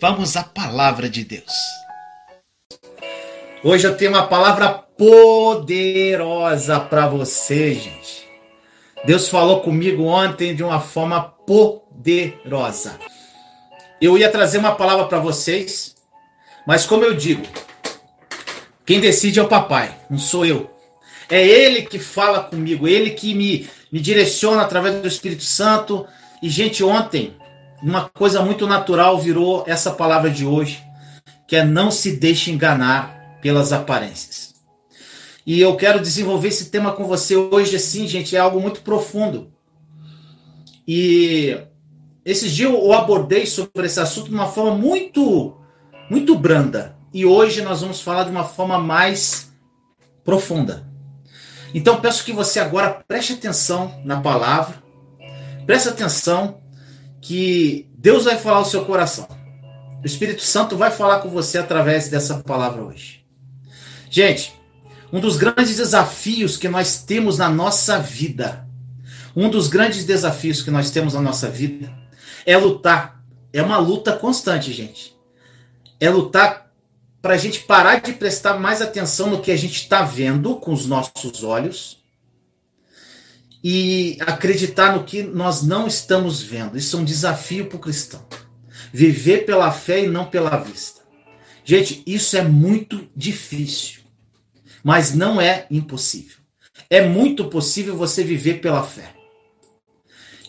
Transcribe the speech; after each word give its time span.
Vamos 0.00 0.36
à 0.36 0.44
palavra 0.44 1.10
de 1.10 1.24
Deus. 1.24 1.52
Hoje 3.64 3.84
eu 3.84 3.96
tenho 3.96 4.12
uma 4.12 4.28
palavra 4.28 4.68
poderosa 4.68 6.78
para 6.78 7.08
você, 7.08 7.74
gente. 7.74 8.28
Deus 9.04 9.28
falou 9.28 9.60
comigo 9.60 10.04
ontem 10.04 10.54
de 10.54 10.62
uma 10.62 10.78
forma 10.78 11.20
poderosa. 11.20 12.96
Eu 14.00 14.16
ia 14.16 14.30
trazer 14.30 14.58
uma 14.58 14.76
palavra 14.76 15.06
para 15.06 15.18
vocês, 15.18 15.96
mas 16.64 16.86
como 16.86 17.02
eu 17.02 17.14
digo, 17.14 17.42
quem 18.86 19.00
decide 19.00 19.40
é 19.40 19.42
o 19.42 19.48
papai, 19.48 19.96
não 20.08 20.18
sou 20.18 20.46
eu. 20.46 20.70
É 21.28 21.44
ele 21.44 21.82
que 21.82 21.98
fala 21.98 22.44
comigo, 22.44 22.86
ele 22.86 23.10
que 23.10 23.34
me, 23.34 23.68
me 23.90 23.98
direciona 23.98 24.62
através 24.62 25.02
do 25.02 25.08
Espírito 25.08 25.42
Santo. 25.42 26.06
E, 26.40 26.48
gente, 26.48 26.84
ontem, 26.84 27.36
uma 27.82 28.08
coisa 28.08 28.42
muito 28.42 28.66
natural 28.66 29.18
virou 29.18 29.64
essa 29.66 29.90
palavra 29.90 30.30
de 30.30 30.44
hoje, 30.44 30.82
que 31.46 31.56
é 31.56 31.64
não 31.64 31.90
se 31.90 32.16
deixe 32.16 32.50
enganar 32.50 33.38
pelas 33.40 33.72
aparências. 33.72 34.54
E 35.46 35.60
eu 35.60 35.76
quero 35.76 36.00
desenvolver 36.00 36.48
esse 36.48 36.70
tema 36.70 36.92
com 36.92 37.04
você 37.04 37.36
hoje, 37.36 37.76
assim, 37.76 38.06
gente, 38.06 38.36
é 38.36 38.38
algo 38.38 38.60
muito 38.60 38.82
profundo. 38.82 39.50
E 40.86 41.56
esses 42.24 42.52
dias 42.52 42.70
eu 42.70 42.92
abordei 42.92 43.46
sobre 43.46 43.86
esse 43.86 43.98
assunto 43.98 44.28
de 44.28 44.34
uma 44.34 44.48
forma 44.48 44.76
muito, 44.76 45.56
muito 46.10 46.38
branda. 46.38 46.96
E 47.14 47.24
hoje 47.24 47.62
nós 47.62 47.80
vamos 47.80 48.02
falar 48.02 48.24
de 48.24 48.30
uma 48.30 48.44
forma 48.44 48.78
mais 48.78 49.50
profunda. 50.24 50.86
Então 51.72 52.00
peço 52.00 52.24
que 52.24 52.32
você 52.32 52.60
agora 52.60 53.02
preste 53.06 53.34
atenção 53.34 54.00
na 54.04 54.20
palavra, 54.20 54.82
preste 55.64 55.88
atenção 55.88 56.60
que 57.20 57.88
Deus 57.96 58.24
vai 58.24 58.36
falar 58.36 58.58
ao 58.58 58.64
seu 58.64 58.84
coração. 58.84 59.26
O 60.02 60.06
Espírito 60.06 60.42
Santo 60.42 60.76
vai 60.76 60.90
falar 60.90 61.20
com 61.20 61.28
você 61.28 61.58
através 61.58 62.08
dessa 62.08 62.38
palavra 62.38 62.82
hoje. 62.82 63.24
Gente, 64.10 64.54
um 65.12 65.20
dos 65.20 65.36
grandes 65.36 65.76
desafios 65.76 66.56
que 66.56 66.68
nós 66.68 67.02
temos 67.02 67.38
na 67.38 67.48
nossa 67.48 67.98
vida, 67.98 68.66
um 69.34 69.50
dos 69.50 69.68
grandes 69.68 70.04
desafios 70.04 70.62
que 70.62 70.70
nós 70.70 70.90
temos 70.90 71.14
na 71.14 71.20
nossa 71.20 71.48
vida 71.48 71.92
é 72.46 72.56
lutar. 72.56 73.22
É 73.52 73.62
uma 73.62 73.78
luta 73.78 74.12
constante, 74.12 74.72
gente. 74.72 75.16
É 76.00 76.08
lutar 76.08 76.70
para 77.20 77.34
a 77.34 77.36
gente 77.36 77.60
parar 77.60 78.00
de 78.00 78.12
prestar 78.12 78.58
mais 78.58 78.80
atenção 78.80 79.30
no 79.30 79.40
que 79.40 79.50
a 79.50 79.56
gente 79.56 79.82
está 79.82 80.02
vendo 80.02 80.56
com 80.56 80.72
os 80.72 80.86
nossos 80.86 81.42
olhos 81.42 81.97
e 83.62 84.16
acreditar 84.20 84.94
no 84.94 85.04
que 85.04 85.22
nós 85.22 85.62
não 85.62 85.86
estamos 85.86 86.42
vendo. 86.42 86.76
Isso 86.76 86.96
é 86.96 87.00
um 87.00 87.04
desafio 87.04 87.66
para 87.66 87.76
o 87.76 87.80
cristão. 87.80 88.24
Viver 88.92 89.44
pela 89.44 89.70
fé 89.70 90.04
e 90.04 90.08
não 90.08 90.26
pela 90.26 90.56
vista. 90.56 91.02
Gente, 91.64 92.02
isso 92.06 92.36
é 92.36 92.42
muito 92.42 93.08
difícil, 93.14 94.00
mas 94.82 95.14
não 95.14 95.40
é 95.40 95.66
impossível. 95.70 96.38
É 96.88 97.06
muito 97.06 97.46
possível 97.46 97.96
você 97.96 98.24
viver 98.24 98.60
pela 98.60 98.82
fé. 98.82 99.12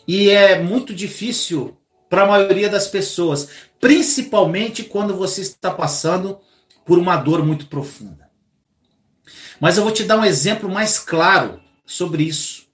E 0.08 0.30
é 0.30 0.62
muito 0.62 0.94
difícil 0.94 1.78
para 2.10 2.24
a 2.24 2.28
maioria 2.28 2.70
das 2.70 2.88
pessoas, 2.88 3.50
principalmente 3.80 4.84
quando 4.84 5.16
você 5.16 5.42
está 5.42 5.70
passando 5.70 6.40
por 6.86 6.98
uma 6.98 7.18
dor 7.18 7.46
muito 7.46 7.68
profunda. 7.68 8.30
Mas 9.60 9.78
eu 9.78 9.84
vou 9.84 9.92
te 9.92 10.06
dar 10.06 10.18
um 10.18 10.26
exemplo 10.26 10.70
mais 10.70 10.98
claro 10.98 11.60
sobre 11.86 12.24
isso 12.24 12.69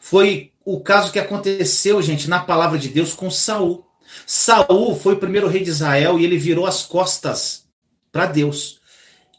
foi 0.00 0.50
o 0.64 0.80
caso 0.80 1.12
que 1.12 1.18
aconteceu, 1.18 2.00
gente, 2.00 2.28
na 2.28 2.40
palavra 2.40 2.78
de 2.78 2.88
Deus 2.88 3.12
com 3.12 3.30
Saul. 3.30 3.86
Saul 4.26 4.98
foi 4.98 5.14
o 5.14 5.18
primeiro 5.18 5.46
rei 5.46 5.62
de 5.62 5.70
Israel 5.70 6.18
e 6.18 6.24
ele 6.24 6.38
virou 6.38 6.66
as 6.66 6.82
costas 6.82 7.66
para 8.10 8.26
Deus. 8.26 8.80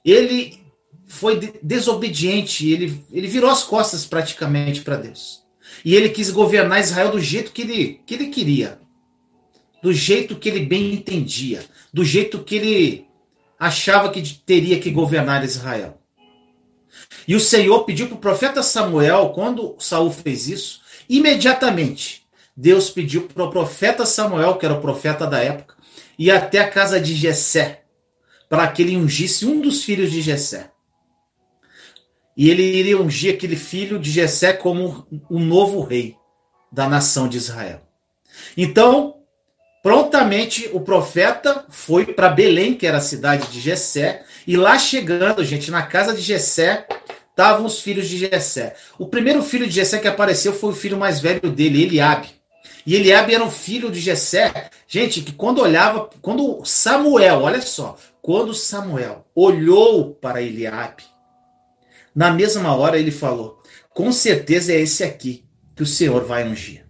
Ele 0.05 0.61
foi 1.07 1.37
desobediente, 1.61 2.69
ele, 2.69 3.03
ele 3.11 3.27
virou 3.27 3.49
as 3.49 3.63
costas 3.63 4.05
praticamente 4.05 4.81
para 4.81 4.95
Deus. 4.95 5.41
E 5.83 5.95
ele 5.95 6.09
quis 6.09 6.29
governar 6.29 6.79
Israel 6.79 7.11
do 7.11 7.19
jeito 7.19 7.51
que 7.51 7.63
ele, 7.63 8.01
que 8.05 8.13
ele 8.13 8.27
queria, 8.27 8.79
do 9.81 9.91
jeito 9.91 10.35
que 10.35 10.47
ele 10.47 10.65
bem 10.65 10.93
entendia, 10.93 11.65
do 11.91 12.05
jeito 12.05 12.43
que 12.43 12.55
ele 12.55 13.05
achava 13.59 14.11
que 14.11 14.21
teria 14.21 14.79
que 14.79 14.91
governar 14.91 15.43
Israel. 15.43 16.00
E 17.27 17.35
o 17.35 17.39
Senhor 17.39 17.83
pediu 17.83 18.07
para 18.07 18.15
o 18.15 18.19
profeta 18.19 18.63
Samuel, 18.63 19.29
quando 19.29 19.75
Saul 19.79 20.11
fez 20.11 20.47
isso, 20.47 20.81
imediatamente 21.07 22.21
Deus 22.55 22.89
pediu 22.89 23.27
para 23.27 23.43
o 23.43 23.49
profeta 23.49 24.05
Samuel, 24.05 24.57
que 24.57 24.65
era 24.65 24.75
o 24.75 24.81
profeta 24.81 25.25
da 25.25 25.39
época, 25.39 25.75
ir 26.17 26.31
até 26.31 26.59
a 26.59 26.69
casa 26.69 26.99
de 26.99 27.15
Jessé, 27.15 27.83
para 28.49 28.67
que 28.67 28.81
ele 28.81 28.97
ungisse 28.97 29.45
um 29.45 29.61
dos 29.61 29.83
filhos 29.83 30.11
de 30.11 30.21
Jessé. 30.21 30.71
E 32.35 32.49
ele 32.49 32.63
iria 32.63 32.99
ungir 32.99 33.33
aquele 33.33 33.55
filho 33.55 33.99
de 33.99 34.11
Jessé 34.11 34.53
como 34.53 35.07
o 35.29 35.39
novo 35.39 35.81
rei 35.81 36.15
da 36.71 36.87
nação 36.87 37.27
de 37.27 37.37
Israel. 37.37 37.81
Então, 38.55 39.20
prontamente 39.81 40.69
o 40.73 40.79
profeta 40.79 41.65
foi 41.69 42.05
para 42.05 42.29
Belém, 42.29 42.73
que 42.73 42.85
era 42.85 42.97
a 42.97 43.01
cidade 43.01 43.47
de 43.47 43.59
Jessé, 43.59 44.23
e 44.45 44.55
lá 44.55 44.77
chegando, 44.77 45.43
gente, 45.43 45.71
na 45.71 45.83
casa 45.83 46.13
de 46.13 46.21
Jessé, 46.21 46.85
estavam 47.29 47.65
os 47.65 47.81
filhos 47.81 48.07
de 48.07 48.17
Jessé. 48.17 48.75
O 48.99 49.07
primeiro 49.07 49.41
filho 49.41 49.65
de 49.65 49.73
Jessé 49.73 49.99
que 49.99 50.07
apareceu 50.07 50.53
foi 50.53 50.71
o 50.71 50.75
filho 50.75 50.97
mais 50.97 51.19
velho 51.19 51.49
dele, 51.49 51.83
Eliabe. 51.83 52.29
E 52.85 52.95
Eliabe 52.95 53.33
era 53.33 53.43
um 53.43 53.51
filho 53.51 53.91
de 53.91 53.99
Jessé, 53.99 54.69
gente, 54.87 55.21
que 55.21 55.31
quando 55.31 55.61
olhava, 55.61 56.09
quando 56.21 56.63
Samuel, 56.65 57.41
olha 57.41 57.61
só, 57.61 57.97
quando 58.21 58.53
Samuel 58.53 59.25
olhou 59.35 60.15
para 60.15 60.41
Eliabe, 60.41 61.03
na 62.13 62.31
mesma 62.31 62.75
hora 62.75 62.97
ele 62.97 63.11
falou: 63.11 63.61
"Com 63.93 64.11
certeza 64.11 64.73
é 64.73 64.79
esse 64.79 65.03
aqui 65.03 65.45
que 65.75 65.83
o 65.83 65.87
Senhor 65.87 66.23
vai 66.25 66.47
ungir". 66.47 66.80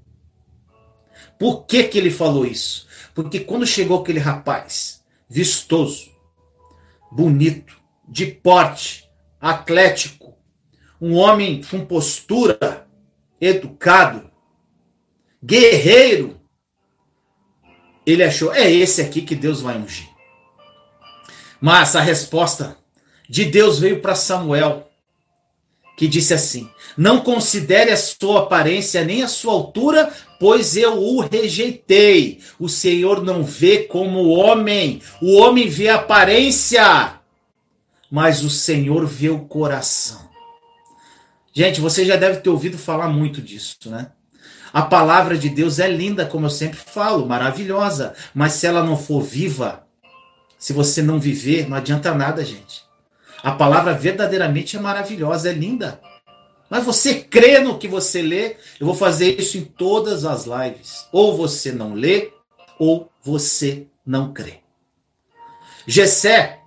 Por 1.41 1.66
que 1.66 1.85
que 1.85 1.97
ele 1.97 2.12
falou 2.12 2.46
isso? 2.46 2.85
Porque 3.16 3.40
quando 3.40 3.66
chegou 3.66 4.00
aquele 4.00 4.19
rapaz 4.19 5.03
vistoso, 5.28 6.12
bonito, 7.12 7.81
de 8.07 8.28
porte, 8.28 9.09
atlético, 9.40 10.38
um 11.02 11.16
homem 11.16 11.63
com 11.63 11.84
postura, 11.84 12.88
educado, 13.41 14.29
guerreiro, 15.44 16.40
ele 18.06 18.23
achou, 18.23 18.53
é 18.53 18.69
esse 18.69 19.02
aqui 19.02 19.23
que 19.23 19.34
Deus 19.34 19.62
vai 19.62 19.79
ungir. 19.79 20.08
Mas 21.59 21.96
a 21.96 22.02
resposta 22.02 22.78
de 23.28 23.46
Deus 23.46 23.79
veio 23.79 24.00
para 24.00 24.13
Samuel, 24.13 24.91
que 26.02 26.08
disse 26.08 26.34
assim: 26.34 26.68
Não 26.98 27.20
considere 27.20 27.92
a 27.92 27.96
sua 27.96 28.40
aparência 28.40 29.06
nem 29.06 29.22
a 29.22 29.28
sua 29.28 29.54
altura, 29.54 30.12
pois 30.40 30.76
eu 30.76 30.98
o 30.98 31.20
rejeitei. 31.22 32.40
O 32.58 32.68
Senhor 32.68 33.24
não 33.24 33.44
vê 33.44 33.84
como 33.84 34.18
o 34.18 34.30
homem, 34.32 35.00
o 35.22 35.38
homem 35.38 35.70
vê 35.70 35.90
a 35.90 35.98
aparência, 35.98 37.20
mas 38.10 38.44
o 38.44 38.50
Senhor 38.50 39.06
vê 39.06 39.30
o 39.30 39.42
coração. 39.42 40.28
Gente, 41.54 41.80
você 41.80 42.04
já 42.04 42.16
deve 42.16 42.40
ter 42.40 42.50
ouvido 42.50 42.80
falar 42.80 43.08
muito 43.08 43.40
disso, 43.40 43.78
né? 43.86 44.08
A 44.74 44.82
palavra 44.82 45.38
de 45.38 45.50
Deus 45.50 45.78
é 45.78 45.88
linda, 45.88 46.26
como 46.26 46.48
eu 46.48 46.50
sempre 46.50 46.80
falo, 46.80 47.28
maravilhosa, 47.28 48.16
mas 48.34 48.54
se 48.54 48.66
ela 48.66 48.84
não 48.84 48.98
for 48.98 49.22
viva, 49.22 49.86
se 50.58 50.74
você 50.74 51.04
não 51.04 51.20
viver, 51.20 51.70
não 51.70 51.78
adianta 51.78 52.12
nada, 52.16 52.44
gente. 52.44 52.90
A 53.44 53.52
palavra 53.52 53.94
verdadeiramente 53.94 54.78
é 54.78 54.79
maravilhosa, 54.79 55.50
é 55.50 55.53
linda. 55.53 56.00
Mas 56.69 56.85
você 56.85 57.16
crê 57.16 57.59
no 57.59 57.78
que 57.78 57.88
você 57.88 58.22
lê? 58.22 58.56
Eu 58.79 58.85
vou 58.85 58.96
fazer 58.96 59.40
isso 59.40 59.57
em 59.57 59.63
todas 59.66 60.24
as 60.25 60.46
lives. 60.46 61.07
Ou 61.12 61.35
você 61.35 61.72
não 61.72 61.94
lê, 61.94 62.31
ou 62.79 63.12
você 63.22 63.88
não 64.06 64.31
crê. 64.31 64.59
Gessé, 65.88 66.59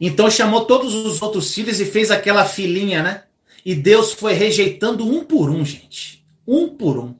então 0.00 0.28
chamou 0.28 0.64
todos 0.64 0.94
os 0.94 1.22
outros 1.22 1.54
filhos 1.54 1.78
e 1.78 1.84
fez 1.84 2.10
aquela 2.10 2.44
filinha, 2.44 3.02
né? 3.04 3.22
E 3.64 3.72
Deus 3.72 4.12
foi 4.12 4.32
rejeitando 4.32 5.06
um 5.06 5.24
por 5.24 5.48
um, 5.48 5.64
gente. 5.64 6.26
Um 6.44 6.68
por 6.68 6.98
um. 6.98 7.14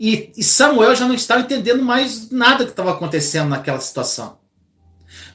E, 0.00 0.32
e 0.34 0.42
Samuel 0.42 0.96
já 0.96 1.06
não 1.06 1.14
estava 1.14 1.42
entendendo 1.42 1.82
mais 1.82 2.30
nada 2.30 2.64
que 2.64 2.70
estava 2.70 2.92
acontecendo 2.92 3.50
naquela 3.50 3.80
situação. 3.80 4.38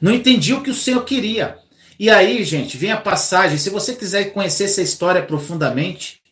Não 0.00 0.12
entendia 0.12 0.56
o 0.56 0.62
que 0.62 0.70
o 0.70 0.74
Senhor 0.74 1.04
queria. 1.04 1.59
E 2.00 2.08
aí, 2.08 2.42
gente, 2.44 2.78
vem 2.78 2.90
a 2.90 2.96
passagem. 2.96 3.58
Se 3.58 3.68
você 3.68 3.94
quiser 3.94 4.32
conhecer 4.32 4.64
essa 4.64 4.80
história 4.80 5.22
profundamente, 5.22 6.22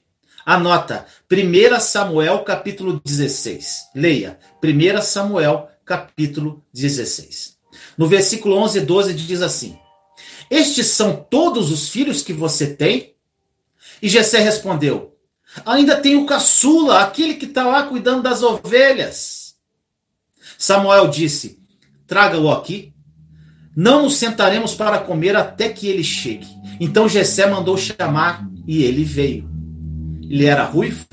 anota 0.47 1.05
1 1.31 1.79
Samuel 1.79 2.43
capítulo 2.43 3.03
16. 3.05 3.91
Leia 3.95 4.39
1 4.65 5.03
Samuel 5.03 5.69
capítulo 5.85 6.65
16. 6.73 7.59
No 7.99 8.09
versículo 8.09 8.57
11 8.57 8.79
e 8.79 8.81
12 8.81 9.13
diz 9.13 9.43
assim: 9.43 9.79
Estes 10.51 10.87
são 10.87 11.15
todos 11.29 11.71
os 11.71 11.91
filhos 11.91 12.23
que 12.23 12.33
você 12.33 12.69
tem? 12.69 13.15
E 14.01 14.09
Jessé 14.09 14.39
respondeu: 14.39 15.19
Ainda 15.67 16.01
tem 16.01 16.17
o 16.17 16.25
caçula, 16.25 17.03
aquele 17.03 17.35
que 17.35 17.45
está 17.45 17.67
lá 17.67 17.83
cuidando 17.83 18.23
das 18.23 18.43
ovelhas. 18.43 19.55
Samuel 20.57 21.09
disse: 21.09 21.59
traga-o 22.07 22.51
aqui. 22.51 22.95
Não 23.81 24.03
nos 24.03 24.17
sentaremos 24.17 24.75
para 24.75 24.99
comer 24.99 25.37
até 25.37 25.69
que 25.69 25.87
ele 25.87 26.03
chegue. 26.03 26.49
Então 26.81 27.09
Jessé 27.09 27.47
mandou 27.47 27.79
chamar 27.79 28.45
e 28.67 28.83
ele 28.83 29.05
veio. 29.05 29.49
Ele 30.21 30.47
era 30.47 30.65
ruivo, 30.65 31.07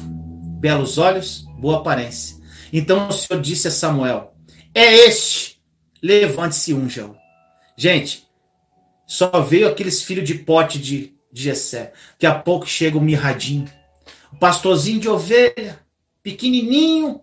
belos 0.59 0.97
olhos, 0.97 1.45
boa 1.59 1.77
aparência. 1.77 2.37
Então 2.73 3.07
o 3.07 3.11
Senhor 3.11 3.39
disse 3.39 3.67
a 3.67 3.71
Samuel: 3.71 4.33
É 4.73 4.95
este, 5.05 5.61
levante-se 6.01 6.71
e 6.71 6.73
unja-o. 6.73 7.15
Gente, 7.77 8.27
só 9.05 9.29
veio 9.41 9.67
aqueles 9.67 10.01
filhos 10.01 10.27
de 10.27 10.33
pote 10.33 10.79
de, 10.79 11.13
de 11.31 11.43
Jessé. 11.43 11.93
Daqui 12.13 12.25
a 12.25 12.33
pouco 12.33 12.65
chega 12.65 12.97
o 12.97 13.01
mirradinho, 13.01 13.69
o 14.33 14.37
pastorzinho 14.37 14.99
de 14.99 15.07
ovelha, 15.07 15.79
pequenininho, 16.23 17.21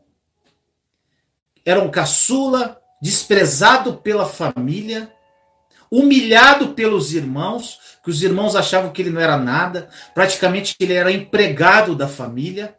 era 1.66 1.82
um 1.82 1.90
caçula, 1.90 2.80
desprezado 3.02 3.94
pela 3.94 4.24
família, 4.24 5.12
humilhado 5.92 6.68
pelos 6.68 7.12
irmãos, 7.12 7.78
que 8.02 8.08
os 8.08 8.22
irmãos 8.22 8.56
achavam 8.56 8.90
que 8.90 9.02
ele 9.02 9.10
não 9.10 9.20
era 9.20 9.36
nada, 9.36 9.90
praticamente 10.14 10.74
ele 10.80 10.94
era 10.94 11.12
empregado 11.12 11.94
da 11.94 12.08
família, 12.08 12.74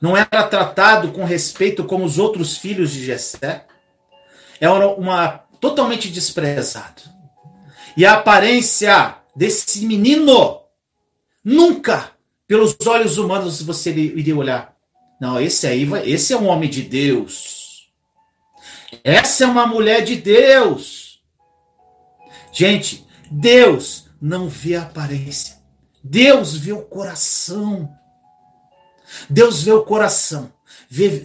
não 0.00 0.16
era 0.16 0.44
tratado 0.44 1.10
com 1.10 1.24
respeito 1.24 1.82
como 1.82 2.04
os 2.04 2.20
outros 2.20 2.56
filhos 2.56 2.92
de 2.92 3.04
Jessé, 3.04 3.66
era 4.60 4.86
uma 4.86 5.40
totalmente 5.60 6.08
desprezado. 6.08 7.02
E 7.96 8.06
a 8.06 8.14
aparência 8.14 9.16
desse 9.34 9.84
menino 9.84 10.60
nunca 11.44 12.12
pelos 12.46 12.76
olhos 12.86 13.18
humanos 13.18 13.60
você 13.60 13.90
iria 13.90 14.36
olhar. 14.36 14.76
Não, 15.20 15.40
esse 15.40 15.66
aí, 15.66 15.88
esse 16.04 16.32
é 16.32 16.36
um 16.36 16.46
homem 16.46 16.70
de 16.70 16.82
Deus. 16.82 17.90
Essa 19.02 19.44
é 19.44 19.46
uma 19.48 19.66
mulher 19.66 20.02
de 20.02 20.14
Deus. 20.14 21.09
Gente, 22.52 23.06
Deus 23.30 24.08
não 24.20 24.48
vê 24.48 24.76
a 24.76 24.82
aparência. 24.82 25.58
Deus 26.02 26.56
vê 26.56 26.72
o 26.72 26.82
coração. 26.82 27.94
Deus 29.28 29.62
vê 29.62 29.72
o 29.72 29.84
coração. 29.84 30.52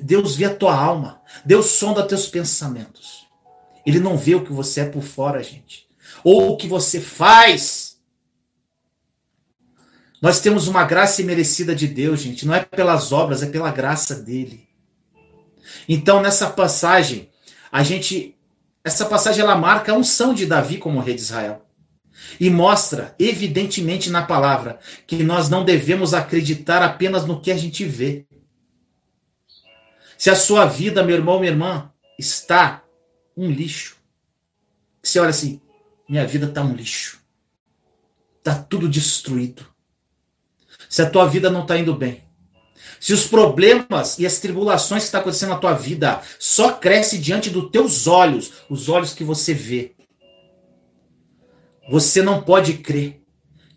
Deus 0.01 0.36
vê 0.36 0.45
a 0.45 0.56
tua 0.56 0.75
alma. 0.75 1.22
Deus 1.44 1.68
sonda 1.68 2.07
teus 2.07 2.27
pensamentos. 2.27 3.27
Ele 3.86 4.00
não 4.00 4.18
vê 4.18 4.36
o 4.36 4.44
que 4.44 4.54
você 4.54 4.81
é 4.81 4.86
por 4.86 5.04
fora, 5.04 5.44
gente. 5.44 5.88
Ou 6.24 6.51
o 6.51 6.57
que 6.57 6.68
você 6.68 7.00
faz. 7.00 7.98
Nós 10.21 10.39
temos 10.39 10.68
uma 10.68 10.83
graça 10.83 11.21
imerecida 11.21 11.75
de 11.75 11.88
Deus, 11.88 12.19
gente. 12.19 12.45
Não 12.45 12.56
é 12.56 12.63
pelas 12.63 13.12
obras, 13.12 13.44
é 13.44 13.48
pela 13.48 13.71
graça 13.71 14.16
dele. 14.16 14.68
Então, 15.88 16.21
nessa 16.21 16.50
passagem, 16.50 17.30
a 17.71 17.83
gente 17.83 18.34
essa 18.85 19.07
passagem 19.07 19.41
ela 19.41 19.55
marca 19.55 19.91
a 19.91 19.95
unção 19.95 20.31
de 20.31 20.45
Davi 20.45 20.77
como 20.77 20.99
rei 20.99 21.15
de 21.15 21.21
Israel. 21.21 21.65
E 22.39 22.51
mostra, 22.51 23.15
evidentemente 23.17 24.11
na 24.11 24.21
palavra, 24.21 24.79
que 25.07 25.23
nós 25.23 25.49
não 25.49 25.65
devemos 25.65 26.13
acreditar 26.13 26.83
apenas 26.83 27.25
no 27.25 27.41
que 27.41 27.51
a 27.51 27.57
gente 27.57 27.83
vê. 27.83 28.27
Se 30.15 30.29
a 30.29 30.35
sua 30.35 30.65
vida, 30.65 31.03
meu 31.03 31.15
irmão, 31.15 31.39
minha 31.39 31.51
irmã, 31.51 31.91
está 32.19 32.83
um 33.35 33.49
lixo. 33.49 33.97
Você 35.01 35.19
olha 35.19 35.31
assim, 35.31 35.59
minha 36.07 36.25
vida 36.27 36.45
está 36.45 36.61
um 36.61 36.75
lixo. 36.75 37.19
Está 38.37 38.53
tudo 38.53 38.87
destruído. 38.87 39.65
Se 40.87 41.01
a 41.01 41.09
tua 41.09 41.25
vida 41.27 41.49
não 41.49 41.63
está 41.63 41.75
indo 41.75 41.95
bem, 41.95 42.23
se 42.99 43.13
os 43.13 43.25
problemas 43.27 44.17
e 44.19 44.25
as 44.25 44.39
tribulações 44.39 45.03
que 45.03 45.05
estão 45.05 45.19
tá 45.19 45.23
acontecendo 45.23 45.49
na 45.49 45.57
tua 45.57 45.73
vida 45.73 46.21
só 46.39 46.71
crescem 46.73 47.19
diante 47.19 47.49
dos 47.49 47.69
teus 47.69 48.07
olhos, 48.07 48.51
os 48.69 48.89
olhos 48.89 49.13
que 49.13 49.23
você 49.23 49.53
vê, 49.53 49.95
você 51.89 52.21
não 52.21 52.41
pode 52.41 52.73
crer 52.75 53.21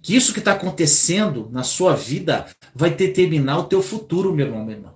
que 0.01 0.17
isso 0.17 0.33
que 0.33 0.39
está 0.39 0.53
acontecendo 0.53 1.49
na 1.51 1.63
sua 1.63 1.95
vida 1.95 2.47
vai 2.75 2.91
determinar 2.91 3.59
o 3.59 3.65
teu 3.65 3.83
futuro, 3.83 4.35
meu 4.35 4.47
irmão, 4.47 4.65
meu 4.65 4.77
irmão. 4.77 4.95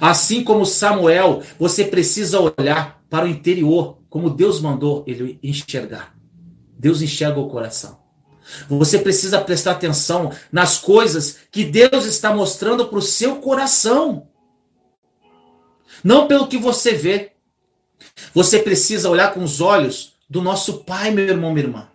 Assim 0.00 0.44
como 0.44 0.66
Samuel, 0.66 1.42
você 1.58 1.84
precisa 1.84 2.38
olhar 2.40 3.02
para 3.08 3.24
o 3.24 3.28
interior, 3.28 3.98
como 4.10 4.28
Deus 4.28 4.60
mandou 4.60 5.04
ele 5.06 5.38
enxergar. 5.42 6.14
Deus 6.78 7.00
enxerga 7.00 7.40
o 7.40 7.48
coração. 7.48 7.99
Você 8.68 8.98
precisa 8.98 9.40
prestar 9.40 9.72
atenção 9.72 10.32
nas 10.50 10.78
coisas 10.78 11.38
que 11.50 11.64
Deus 11.64 12.04
está 12.04 12.34
mostrando 12.34 12.86
para 12.86 12.98
o 12.98 13.02
seu 13.02 13.36
coração. 13.36 14.28
Não 16.02 16.26
pelo 16.26 16.48
que 16.48 16.58
você 16.58 16.92
vê. 16.92 17.32
Você 18.34 18.58
precisa 18.58 19.10
olhar 19.10 19.32
com 19.34 19.42
os 19.42 19.60
olhos 19.60 20.14
do 20.28 20.40
nosso 20.40 20.84
Pai, 20.84 21.10
meu 21.10 21.26
irmão, 21.26 21.52
minha 21.52 21.66
irmã. 21.66 21.88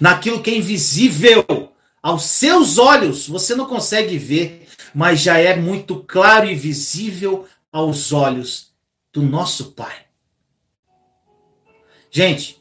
Naquilo 0.00 0.42
que 0.42 0.50
é 0.50 0.56
invisível 0.56 1.72
aos 2.02 2.24
seus 2.24 2.78
olhos, 2.78 3.28
você 3.28 3.54
não 3.54 3.66
consegue 3.66 4.18
ver, 4.18 4.68
mas 4.94 5.20
já 5.20 5.38
é 5.38 5.56
muito 5.56 6.02
claro 6.04 6.46
e 6.46 6.54
visível 6.54 7.46
aos 7.72 8.12
olhos 8.12 8.72
do 9.12 9.22
nosso 9.22 9.72
Pai. 9.72 10.06
Gente, 12.10 12.57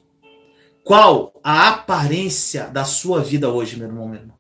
qual 0.88 1.34
a 1.44 1.68
aparência 1.68 2.68
da 2.68 2.86
sua 2.86 3.22
vida 3.22 3.50
hoje, 3.50 3.75
meu 3.75 3.89
irmão, 3.89 4.07
meu 4.07 4.22
irmão? 4.22 4.38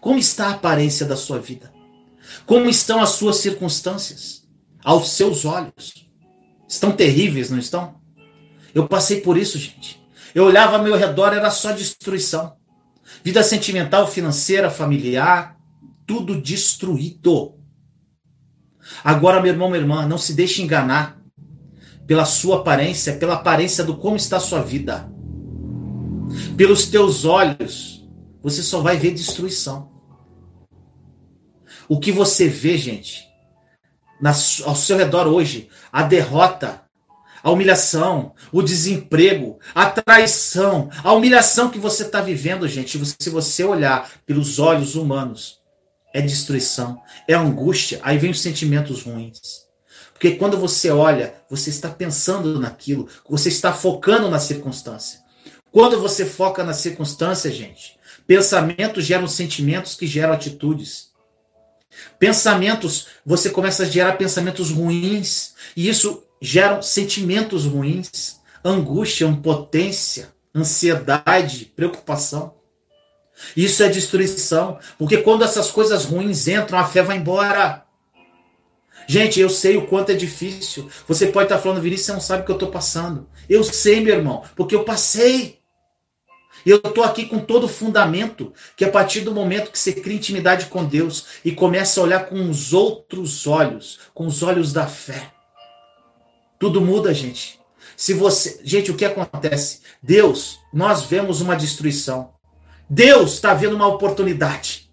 Como 0.00 0.18
está 0.18 0.48
a 0.48 0.50
aparência 0.50 1.06
da 1.06 1.14
sua 1.14 1.38
vida? 1.38 1.72
Como 2.44 2.68
estão 2.68 3.00
as 3.00 3.10
suas 3.10 3.36
circunstâncias? 3.36 4.42
Aos 4.82 5.10
seus 5.10 5.44
olhos. 5.44 6.10
Estão 6.68 6.90
terríveis, 6.90 7.48
não 7.48 7.60
estão? 7.60 7.94
Eu 8.74 8.88
passei 8.88 9.20
por 9.20 9.38
isso, 9.38 9.56
gente. 9.56 10.04
Eu 10.34 10.46
olhava 10.46 10.78
ao 10.78 10.82
meu 10.82 10.96
redor, 10.96 11.32
era 11.32 11.48
só 11.48 11.70
destruição. 11.70 12.56
Vida 13.22 13.44
sentimental, 13.44 14.08
financeira, 14.08 14.70
familiar, 14.70 15.56
tudo 16.04 16.42
destruído. 16.42 17.54
Agora, 19.04 19.40
meu 19.40 19.52
irmão, 19.52 19.68
minha 19.68 19.80
irmã, 19.80 20.08
não 20.08 20.18
se 20.18 20.34
deixe 20.34 20.60
enganar 20.60 21.22
pela 22.04 22.24
sua 22.24 22.56
aparência, 22.56 23.14
pela 23.14 23.34
aparência 23.34 23.84
do 23.84 23.96
como 23.96 24.16
está 24.16 24.38
a 24.38 24.40
sua 24.40 24.60
vida 24.60 25.13
pelos 26.56 26.86
teus 26.86 27.24
olhos, 27.24 28.06
você 28.42 28.62
só 28.62 28.80
vai 28.80 28.96
ver 28.96 29.12
destruição. 29.12 29.90
O 31.88 31.98
que 31.98 32.12
você 32.12 32.48
vê, 32.48 32.76
gente, 32.76 33.26
na, 34.20 34.30
ao 34.64 34.76
seu 34.76 34.96
redor 34.96 35.26
hoje, 35.26 35.68
a 35.92 36.02
derrota, 36.02 36.82
a 37.42 37.50
humilhação, 37.50 38.32
o 38.50 38.62
desemprego, 38.62 39.58
a 39.74 39.90
traição, 39.90 40.88
a 41.02 41.12
humilhação 41.12 41.68
que 41.68 41.78
você 41.78 42.04
está 42.04 42.22
vivendo, 42.22 42.66
gente, 42.66 42.98
se 43.18 43.30
você 43.30 43.64
olhar 43.64 44.10
pelos 44.24 44.58
olhos 44.58 44.94
humanos, 44.94 45.60
é 46.14 46.22
destruição, 46.22 47.02
é 47.28 47.34
angústia, 47.34 48.00
aí 48.02 48.16
vem 48.16 48.30
os 48.30 48.40
sentimentos 48.40 49.02
ruins. 49.02 49.64
Porque 50.12 50.36
quando 50.36 50.56
você 50.56 50.90
olha, 50.90 51.34
você 51.50 51.68
está 51.70 51.90
pensando 51.90 52.58
naquilo, 52.58 53.08
você 53.28 53.48
está 53.48 53.72
focando 53.72 54.30
na 54.30 54.38
circunstância. 54.38 55.23
Quando 55.74 56.00
você 56.00 56.24
foca 56.24 56.62
na 56.62 56.72
circunstância, 56.72 57.50
gente, 57.50 57.98
pensamentos 58.28 59.04
geram 59.04 59.26
sentimentos 59.26 59.96
que 59.96 60.06
geram 60.06 60.32
atitudes. 60.32 61.10
Pensamentos, 62.16 63.08
você 63.26 63.50
começa 63.50 63.82
a 63.82 63.86
gerar 63.86 64.12
pensamentos 64.12 64.70
ruins, 64.70 65.52
e 65.76 65.88
isso 65.88 66.22
gera 66.40 66.80
sentimentos 66.80 67.64
ruins, 67.64 68.40
angústia, 68.64 69.24
impotência, 69.24 70.28
ansiedade, 70.54 71.64
preocupação. 71.74 72.54
Isso 73.56 73.82
é 73.82 73.88
destruição, 73.88 74.78
porque 74.96 75.16
quando 75.16 75.42
essas 75.42 75.72
coisas 75.72 76.04
ruins 76.04 76.46
entram, 76.46 76.78
a 76.78 76.84
fé 76.84 77.02
vai 77.02 77.16
embora. 77.16 77.84
Gente, 79.08 79.40
eu 79.40 79.50
sei 79.50 79.76
o 79.76 79.88
quanto 79.88 80.12
é 80.12 80.14
difícil. 80.14 80.88
Você 81.08 81.26
pode 81.26 81.46
estar 81.46 81.58
falando, 81.58 81.82
Vinícius, 81.82 82.06
você 82.06 82.12
não 82.12 82.20
sabe 82.20 82.42
o 82.44 82.46
que 82.46 82.52
eu 82.52 82.56
estou 82.56 82.70
passando. 82.70 83.28
Eu 83.48 83.64
sei, 83.64 83.98
meu 83.98 84.14
irmão, 84.14 84.44
porque 84.54 84.76
eu 84.76 84.84
passei. 84.84 85.63
E 86.64 86.70
eu 86.70 86.78
estou 86.78 87.04
aqui 87.04 87.26
com 87.26 87.38
todo 87.38 87.64
o 87.64 87.68
fundamento 87.68 88.52
que 88.76 88.84
a 88.84 88.90
partir 88.90 89.20
do 89.20 89.34
momento 89.34 89.70
que 89.70 89.78
você 89.78 89.92
cria 89.92 90.16
intimidade 90.16 90.66
com 90.66 90.84
Deus 90.84 91.26
e 91.44 91.52
começa 91.52 92.00
a 92.00 92.04
olhar 92.04 92.26
com 92.26 92.48
os 92.48 92.72
outros 92.72 93.46
olhos, 93.46 94.00
com 94.14 94.26
os 94.26 94.42
olhos 94.42 94.72
da 94.72 94.86
fé, 94.86 95.32
tudo 96.58 96.80
muda, 96.80 97.12
gente. 97.12 97.60
Se 97.96 98.14
você, 98.14 98.60
gente, 98.64 98.90
o 98.90 98.96
que 98.96 99.04
acontece? 99.04 99.80
Deus, 100.02 100.58
nós 100.72 101.02
vemos 101.02 101.40
uma 101.40 101.54
destruição. 101.54 102.32
Deus 102.88 103.34
está 103.34 103.54
vendo 103.54 103.76
uma 103.76 103.86
oportunidade. 103.86 104.90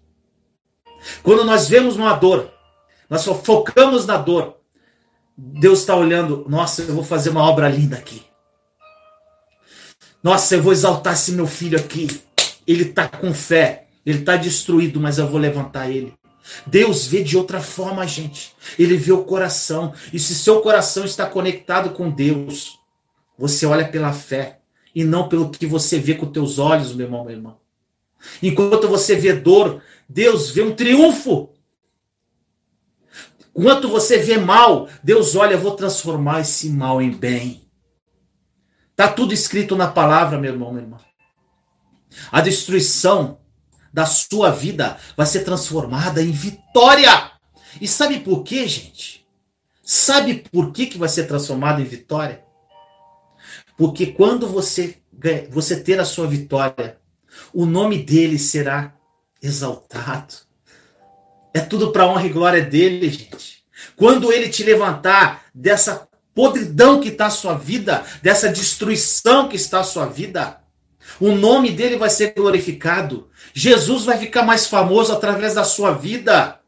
Quando 1.22 1.44
nós 1.44 1.68
vemos 1.68 1.96
uma 1.96 2.14
dor, 2.14 2.50
nós 3.08 3.24
focamos 3.24 4.06
na 4.06 4.16
dor. 4.16 4.56
Deus 5.36 5.80
está 5.80 5.96
olhando, 5.96 6.44
nossa, 6.48 6.82
eu 6.82 6.94
vou 6.94 7.04
fazer 7.04 7.30
uma 7.30 7.42
obra 7.42 7.68
linda 7.68 7.96
aqui. 7.96 8.22
Nossa, 10.22 10.54
eu 10.54 10.62
vou 10.62 10.72
exaltar 10.72 11.14
esse 11.14 11.32
meu 11.32 11.46
filho 11.46 11.78
aqui. 11.78 12.08
Ele 12.66 12.84
está 12.84 13.08
com 13.08 13.34
fé. 13.34 13.86
Ele 14.04 14.20
está 14.20 14.36
destruído, 14.36 15.00
mas 15.00 15.18
eu 15.18 15.28
vou 15.28 15.38
levantar 15.38 15.90
ele. 15.90 16.14
Deus 16.66 17.06
vê 17.06 17.22
de 17.22 17.36
outra 17.36 17.60
forma, 17.60 18.06
gente. 18.06 18.54
Ele 18.78 18.96
vê 18.96 19.12
o 19.12 19.24
coração. 19.24 19.92
E 20.12 20.18
se 20.18 20.34
seu 20.34 20.60
coração 20.60 21.04
está 21.04 21.26
conectado 21.26 21.90
com 21.90 22.10
Deus, 22.10 22.78
você 23.38 23.64
olha 23.66 23.88
pela 23.88 24.12
fé 24.12 24.58
e 24.94 25.04
não 25.04 25.28
pelo 25.28 25.50
que 25.50 25.66
você 25.66 25.98
vê 25.98 26.14
com 26.14 26.26
teus 26.26 26.58
olhos, 26.58 26.94
meu 26.94 27.06
irmão, 27.06 27.24
meu 27.24 27.34
irmão. 27.34 27.56
Enquanto 28.42 28.88
você 28.88 29.16
vê 29.16 29.32
dor, 29.32 29.82
Deus 30.08 30.50
vê 30.50 30.62
um 30.62 30.74
triunfo. 30.74 31.50
Enquanto 33.54 33.88
você 33.88 34.18
vê 34.18 34.38
mal, 34.38 34.88
Deus 35.02 35.34
olha, 35.34 35.54
eu 35.54 35.60
vou 35.60 35.72
transformar 35.72 36.40
esse 36.40 36.70
mal 36.70 37.00
em 37.02 37.10
bem. 37.10 37.61
Tá 39.02 39.08
tudo 39.08 39.34
escrito 39.34 39.74
na 39.74 39.88
palavra, 39.88 40.38
meu 40.38 40.52
irmão, 40.52 40.70
minha 40.70 40.84
irmã. 40.84 41.00
A 42.30 42.40
destruição 42.40 43.40
da 43.92 44.06
sua 44.06 44.52
vida 44.52 44.96
vai 45.16 45.26
ser 45.26 45.40
transformada 45.40 46.22
em 46.22 46.30
vitória. 46.30 47.32
E 47.80 47.88
sabe 47.88 48.20
por 48.20 48.44
quê, 48.44 48.68
gente? 48.68 49.26
Sabe 49.82 50.44
por 50.52 50.70
que, 50.70 50.86
que 50.86 50.98
vai 50.98 51.08
ser 51.08 51.24
transformada 51.24 51.80
em 51.80 51.84
vitória? 51.84 52.44
Porque 53.76 54.06
quando 54.06 54.46
você, 54.46 54.98
você 55.50 55.80
ter 55.80 55.98
a 55.98 56.04
sua 56.04 56.28
vitória, 56.28 56.96
o 57.52 57.66
nome 57.66 58.04
dele 58.04 58.38
será 58.38 58.94
exaltado. 59.42 60.32
É 61.52 61.58
tudo 61.58 61.90
para 61.90 62.06
honra 62.06 62.26
e 62.26 62.32
glória 62.32 62.62
dele, 62.62 63.10
gente. 63.10 63.64
Quando 63.96 64.32
ele 64.32 64.48
te 64.48 64.62
levantar 64.62 65.46
dessa 65.52 66.08
podridão 66.34 67.00
que 67.00 67.08
está 67.08 67.26
a 67.26 67.30
sua 67.30 67.54
vida, 67.54 68.02
dessa 68.22 68.48
destruição 68.48 69.48
que 69.48 69.56
está 69.56 69.80
a 69.80 69.84
sua 69.84 70.06
vida, 70.06 70.58
o 71.20 71.32
nome 71.32 71.70
dele 71.70 71.96
vai 71.96 72.10
ser 72.10 72.32
glorificado. 72.34 73.28
Jesus 73.52 74.04
vai 74.04 74.18
ficar 74.18 74.42
mais 74.42 74.66
famoso 74.66 75.12
através 75.12 75.54
da 75.54 75.64
sua 75.64 75.92
vida. 75.92 76.58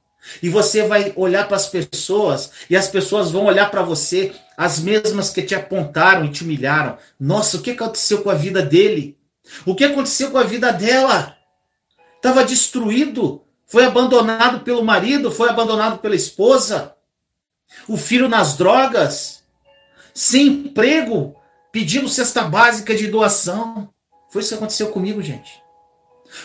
E 0.42 0.48
você 0.48 0.86
vai 0.86 1.12
olhar 1.16 1.46
para 1.46 1.56
as 1.56 1.66
pessoas 1.66 2.50
e 2.68 2.76
as 2.76 2.88
pessoas 2.88 3.30
vão 3.30 3.44
olhar 3.44 3.70
para 3.70 3.82
você, 3.82 4.32
as 4.56 4.78
mesmas 4.78 5.30
que 5.30 5.42
te 5.42 5.54
apontaram 5.54 6.24
e 6.24 6.30
te 6.30 6.42
humilharam. 6.42 6.96
Nossa, 7.20 7.58
o 7.58 7.60
que 7.60 7.72
aconteceu 7.72 8.22
com 8.22 8.30
a 8.30 8.34
vida 8.34 8.62
dele? 8.62 9.18
O 9.66 9.74
que 9.74 9.84
aconteceu 9.84 10.30
com 10.30 10.38
a 10.38 10.42
vida 10.42 10.72
dela? 10.72 11.36
Estava 12.16 12.42
destruído, 12.42 13.44
foi 13.66 13.84
abandonado 13.84 14.60
pelo 14.60 14.82
marido, 14.82 15.30
foi 15.30 15.50
abandonado 15.50 15.98
pela 15.98 16.16
esposa, 16.16 16.94
o 17.86 17.98
filho 17.98 18.28
nas 18.28 18.56
drogas, 18.56 19.43
sem 20.14 20.46
emprego, 20.46 21.34
pedindo 21.72 22.08
cesta 22.08 22.44
básica 22.44 22.94
de 22.94 23.08
doação. 23.08 23.92
Foi 24.30 24.40
isso 24.40 24.50
que 24.50 24.54
aconteceu 24.54 24.90
comigo, 24.90 25.20
gente. 25.20 25.62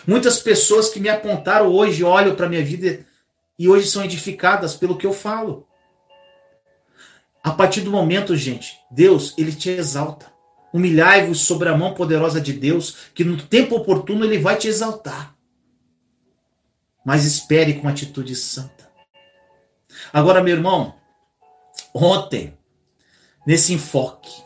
Muitas 0.05 0.39
pessoas 0.39 0.89
que 0.89 0.99
me 0.99 1.09
apontaram 1.09 1.67
hoje 1.71 2.03
olham 2.03 2.35
para 2.35 2.49
minha 2.49 2.63
vida 2.63 3.05
e 3.57 3.69
hoje 3.69 3.88
são 3.88 4.03
edificadas 4.03 4.75
pelo 4.75 4.97
que 4.97 5.05
eu 5.05 5.13
falo. 5.13 5.67
A 7.43 7.51
partir 7.51 7.81
do 7.81 7.91
momento, 7.91 8.35
gente, 8.35 8.79
Deus, 8.91 9.33
ele 9.38 9.53
te 9.53 9.69
exalta. 9.69 10.31
Humilhai-vos 10.73 11.41
sobre 11.41 11.69
a 11.69 11.77
mão 11.77 11.93
poderosa 11.93 12.39
de 12.39 12.53
Deus, 12.53 13.09
que 13.13 13.23
no 13.23 13.38
tempo 13.38 13.75
oportuno 13.75 14.25
ele 14.25 14.38
vai 14.38 14.55
te 14.55 14.67
exaltar. 14.67 15.35
Mas 17.03 17.25
espere 17.25 17.75
com 17.75 17.88
atitude 17.88 18.35
santa. 18.35 18.89
Agora, 20.13 20.43
meu 20.43 20.55
irmão, 20.55 20.95
ontem, 21.93 22.59
nesse 23.46 23.74
enfoque, 23.74 24.43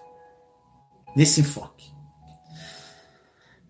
nesse 1.16 1.42
enfoque, 1.42 1.92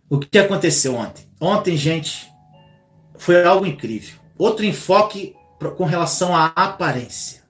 o 0.09 0.19
que 0.19 0.37
aconteceu 0.37 0.95
ontem? 0.95 1.27
Ontem, 1.39 1.75
gente, 1.75 2.31
foi 3.15 3.43
algo 3.43 3.65
incrível. 3.65 4.19
Outro 4.37 4.65
enfoque 4.65 5.35
com 5.77 5.85
relação 5.85 6.35
à 6.35 6.47
aparência. 6.47 7.41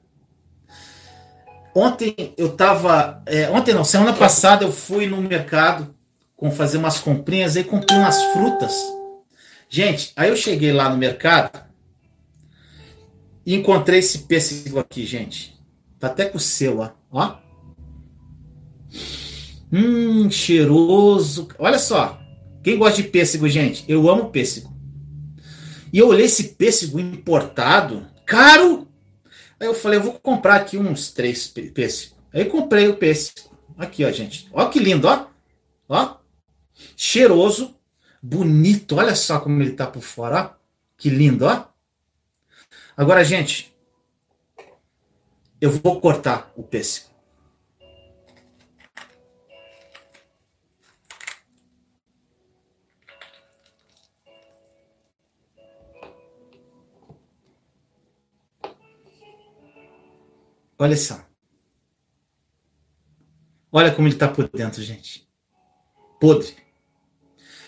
Ontem 1.75 2.33
eu 2.37 2.47
estava. 2.47 3.21
É, 3.25 3.49
ontem 3.49 3.73
não, 3.73 3.83
semana 3.83 4.13
passada 4.13 4.63
eu 4.63 4.71
fui 4.71 5.07
no 5.07 5.17
mercado 5.17 5.93
com 6.37 6.51
fazer 6.51 6.77
umas 6.77 6.99
comprinhas 6.99 7.55
e 7.55 7.63
comprei 7.63 7.97
umas 7.97 8.21
frutas. 8.25 8.73
Gente, 9.67 10.13
aí 10.15 10.29
eu 10.29 10.35
cheguei 10.35 10.71
lá 10.71 10.87
no 10.89 10.97
mercado 10.97 11.59
e 13.45 13.55
encontrei 13.55 13.99
esse 13.99 14.19
pêssego 14.19 14.77
aqui, 14.77 15.05
gente. 15.05 15.59
Tá 15.99 16.07
até 16.07 16.25
com 16.25 16.37
o 16.37 16.39
selo, 16.39 16.81
ó. 16.81 16.91
ó. 17.11 17.42
Hum, 19.71 20.29
cheiroso. 20.29 21.47
Olha 21.57 21.79
só. 21.79 22.21
Quem 22.63 22.77
gosta 22.77 23.01
de 23.01 23.09
pêssego, 23.09 23.47
gente? 23.49 23.83
Eu 23.87 24.09
amo 24.09 24.29
pêssego. 24.29 24.73
E 25.91 25.97
eu 25.97 26.07
olhei 26.07 26.25
esse 26.25 26.55
pêssego 26.55 26.99
importado, 26.99 28.07
caro. 28.25 28.87
Aí 29.59 29.67
eu 29.67 29.73
falei, 29.73 29.99
eu 29.99 30.03
vou 30.03 30.13
comprar 30.13 30.55
aqui 30.55 30.77
uns 30.77 31.11
três 31.11 31.47
pêssego. 31.47 32.15
Aí 32.33 32.45
comprei 32.45 32.87
o 32.87 32.97
pêssego. 32.97 33.51
Aqui, 33.77 34.03
ó, 34.03 34.11
gente. 34.11 34.49
Ó 34.51 34.65
que 34.69 34.79
lindo, 34.79 35.07
ó. 35.07 35.27
Ó. 35.87 36.17
Cheiroso, 36.95 37.75
bonito. 38.21 38.95
Olha 38.95 39.15
só 39.15 39.39
como 39.39 39.61
ele 39.61 39.73
tá 39.73 39.85
por 39.85 40.01
fora, 40.01 40.41
ó. 40.41 40.63
Que 40.97 41.09
lindo, 41.09 41.45
ó. 41.45 41.65
Agora, 42.95 43.23
gente, 43.23 43.75
eu 45.59 45.71
vou 45.71 45.99
cortar 45.99 46.51
o 46.55 46.63
pêssego. 46.63 47.12
Olha 60.83 60.97
só. 60.97 61.25
Olha 63.71 63.95
como 63.95 64.05
ele 64.05 64.15
está 64.15 64.27
por 64.27 64.49
dentro, 64.49 64.83
gente. 64.83 65.25
Podre. 66.19 66.57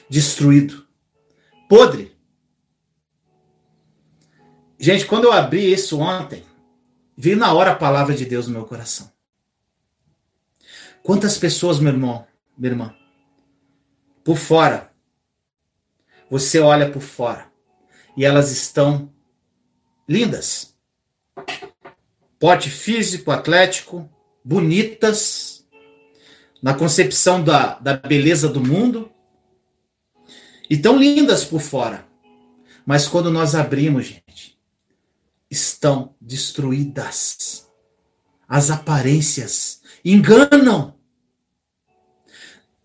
Destruído. 0.09 0.85
Podre. 1.69 2.13
Gente, 4.77 5.05
quando 5.05 5.23
eu 5.23 5.31
abri 5.31 5.71
isso 5.71 5.97
ontem, 5.97 6.43
veio 7.15 7.37
na 7.37 7.53
hora 7.53 7.71
a 7.71 7.77
palavra 7.77 8.13
de 8.13 8.25
Deus 8.25 8.47
no 8.47 8.53
meu 8.53 8.65
coração. 8.65 9.09
Quantas 11.01 11.37
pessoas, 11.37 11.79
meu 11.79 11.93
irmão, 11.93 12.27
minha 12.57 12.73
irmã, 12.73 12.97
por 14.25 14.35
fora, 14.35 14.93
você 16.29 16.59
olha 16.59 16.91
por 16.91 17.01
fora 17.01 17.49
e 18.17 18.25
elas 18.25 18.51
estão 18.51 19.09
lindas, 20.05 20.77
porte 22.39 22.69
físico, 22.69 23.31
atlético, 23.31 24.09
bonitas, 24.43 25.65
na 26.61 26.73
concepção 26.73 27.43
da, 27.43 27.79
da 27.79 27.95
beleza 27.95 28.49
do 28.49 28.59
mundo, 28.59 29.11
e 30.69 30.77
tão 30.77 30.97
lindas 30.97 31.43
por 31.45 31.61
fora. 31.61 32.05
Mas 32.85 33.07
quando 33.07 33.31
nós 33.31 33.55
abrimos, 33.55 34.05
gente, 34.05 34.59
estão 35.49 36.15
destruídas. 36.19 37.67
As 38.47 38.69
aparências 38.69 39.81
enganam. 40.03 40.95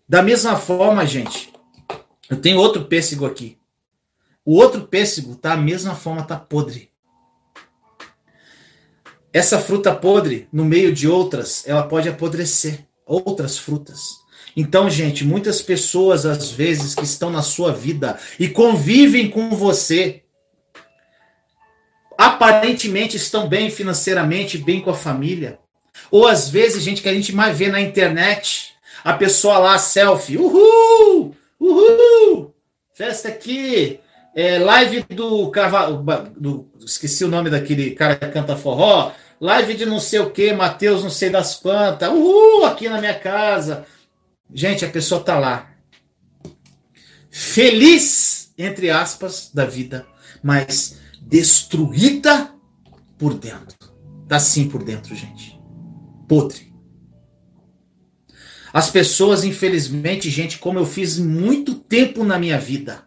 Da 0.07 0.21
mesma 0.21 0.57
forma, 0.57 1.05
gente, 1.05 1.53
eu 2.29 2.39
tenho 2.39 2.59
outro 2.59 2.85
pêssego 2.85 3.25
aqui. 3.25 3.57
O 4.43 4.55
outro 4.55 4.87
pêssego 4.87 5.35
tá 5.35 5.55
da 5.55 5.61
mesma 5.61 5.95
forma, 5.95 6.23
tá 6.23 6.37
podre. 6.37 6.90
Essa 9.33 9.59
fruta 9.59 9.95
podre, 9.95 10.47
no 10.51 10.65
meio 10.65 10.93
de 10.93 11.07
outras, 11.07 11.63
ela 11.65 11.83
pode 11.83 12.09
apodrecer 12.09 12.85
outras 13.05 13.57
frutas. 13.57 14.21
Então, 14.55 14.89
gente, 14.89 15.23
muitas 15.23 15.61
pessoas, 15.61 16.25
às 16.25 16.51
vezes, 16.51 16.93
que 16.93 17.05
estão 17.05 17.29
na 17.29 17.41
sua 17.41 17.71
vida 17.71 18.19
e 18.37 18.49
convivem 18.49 19.29
com 19.29 19.51
você, 19.51 20.23
aparentemente 22.17 23.15
estão 23.15 23.47
bem 23.47 23.69
financeiramente, 23.69 24.57
bem 24.57 24.81
com 24.81 24.89
a 24.89 24.95
família. 24.95 25.59
Ou 26.09 26.27
às 26.27 26.49
vezes, 26.49 26.83
gente, 26.83 27.01
que 27.01 27.07
a 27.07 27.13
gente 27.13 27.33
mais 27.33 27.57
vê 27.57 27.69
na 27.69 27.79
internet, 27.79 28.73
a 29.03 29.13
pessoa 29.13 29.57
lá, 29.57 29.77
selfie, 29.77 30.37
uhul, 30.37 31.33
uhul, 31.57 32.53
festa 32.93 33.29
aqui, 33.29 33.99
é, 34.35 34.57
live 34.59 35.03
do 35.09 35.49
cavalo, 35.51 36.03
do, 36.37 36.69
esqueci 36.79 37.23
o 37.23 37.27
nome 37.27 37.49
daquele 37.49 37.91
cara 37.91 38.15
que 38.15 38.27
canta 38.27 38.55
forró, 38.55 39.11
live 39.39 39.73
de 39.73 39.85
não 39.85 39.99
sei 39.99 40.19
o 40.19 40.29
que, 40.29 40.53
Mateus 40.53 41.03
não 41.03 41.09
sei 41.09 41.29
das 41.29 41.55
quantas, 41.55 42.09
uhul, 42.09 42.65
aqui 42.65 42.87
na 42.87 42.99
minha 42.99 43.17
casa. 43.17 43.85
Gente, 44.53 44.85
a 44.85 44.89
pessoa 44.89 45.23
tá 45.23 45.37
lá, 45.39 45.71
feliz, 47.29 48.53
entre 48.57 48.89
aspas, 48.89 49.49
da 49.53 49.65
vida, 49.65 50.05
mas 50.43 50.99
destruída 51.21 52.53
por 53.17 53.33
dentro. 53.33 53.77
Tá 54.27 54.37
assim 54.37 54.67
por 54.67 54.83
dentro, 54.83 55.15
gente. 55.15 55.59
Podre. 56.27 56.71
As 58.73 58.89
pessoas, 58.89 59.43
infelizmente, 59.43 60.29
gente, 60.29 60.57
como 60.57 60.79
eu 60.79 60.85
fiz 60.85 61.17
muito 61.17 61.75
tempo 61.75 62.23
na 62.23 62.39
minha 62.39 62.57
vida, 62.57 63.03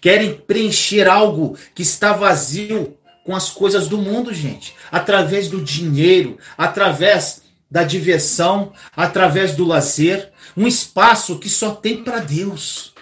querem 0.00 0.34
preencher 0.34 1.08
algo 1.08 1.56
que 1.74 1.82
está 1.82 2.12
vazio 2.12 2.96
com 3.24 3.34
as 3.34 3.50
coisas 3.50 3.88
do 3.88 3.98
mundo, 3.98 4.32
gente. 4.34 4.74
Através 4.90 5.48
do 5.48 5.62
dinheiro, 5.62 6.38
através 6.56 7.42
da 7.70 7.84
diversão, 7.84 8.72
através 8.94 9.54
do 9.54 9.64
lazer, 9.64 10.30
um 10.56 10.66
espaço 10.66 11.38
que 11.38 11.48
só 11.48 11.70
tem 11.70 12.02
para 12.02 12.18
Deus. 12.18 12.92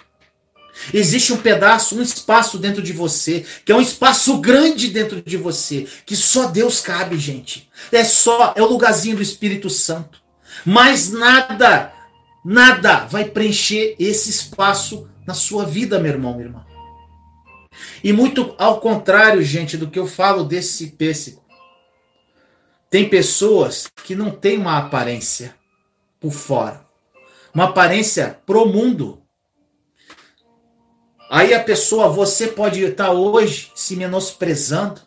Existe 0.93 1.31
um 1.33 1.37
pedaço, 1.37 1.95
um 1.95 2.01
espaço 2.01 2.57
dentro 2.57 2.81
de 2.81 2.93
você, 2.93 3.45
que 3.65 3.71
é 3.71 3.75
um 3.75 3.81
espaço 3.81 4.37
grande 4.37 4.87
dentro 4.87 5.21
de 5.21 5.37
você, 5.37 5.87
que 6.05 6.15
só 6.15 6.47
Deus 6.47 6.79
cabe, 6.79 7.17
gente. 7.17 7.69
É 7.91 8.03
só, 8.03 8.53
é 8.55 8.61
o 8.61 8.67
lugarzinho 8.67 9.17
do 9.17 9.21
Espírito 9.21 9.69
Santo. 9.69 10.21
Mas 10.65 11.11
nada, 11.11 11.93
nada 12.43 13.05
vai 13.05 13.25
preencher 13.25 13.95
esse 13.99 14.29
espaço 14.29 15.07
na 15.25 15.33
sua 15.33 15.65
vida, 15.65 15.99
meu 15.99 16.13
irmão, 16.13 16.33
minha 16.33 16.47
irmã. 16.47 16.70
E 18.03 18.11
muito 18.11 18.55
ao 18.57 18.79
contrário, 18.79 19.41
gente, 19.43 19.77
do 19.77 19.89
que 19.89 19.99
eu 19.99 20.07
falo 20.07 20.43
desse 20.43 20.87
pêssego. 20.87 21.41
Tem 22.89 23.07
pessoas 23.07 23.87
que 24.03 24.15
não 24.15 24.31
têm 24.31 24.57
uma 24.57 24.77
aparência 24.77 25.55
por 26.19 26.31
fora, 26.31 26.85
uma 27.53 27.65
aparência 27.65 28.39
pro 28.45 28.65
mundo. 28.65 29.21
Aí 31.29 31.53
a 31.53 31.63
pessoa, 31.63 32.09
você 32.09 32.47
pode 32.47 32.83
estar 32.83 33.11
hoje 33.11 33.71
se 33.73 33.95
menosprezando, 33.95 34.99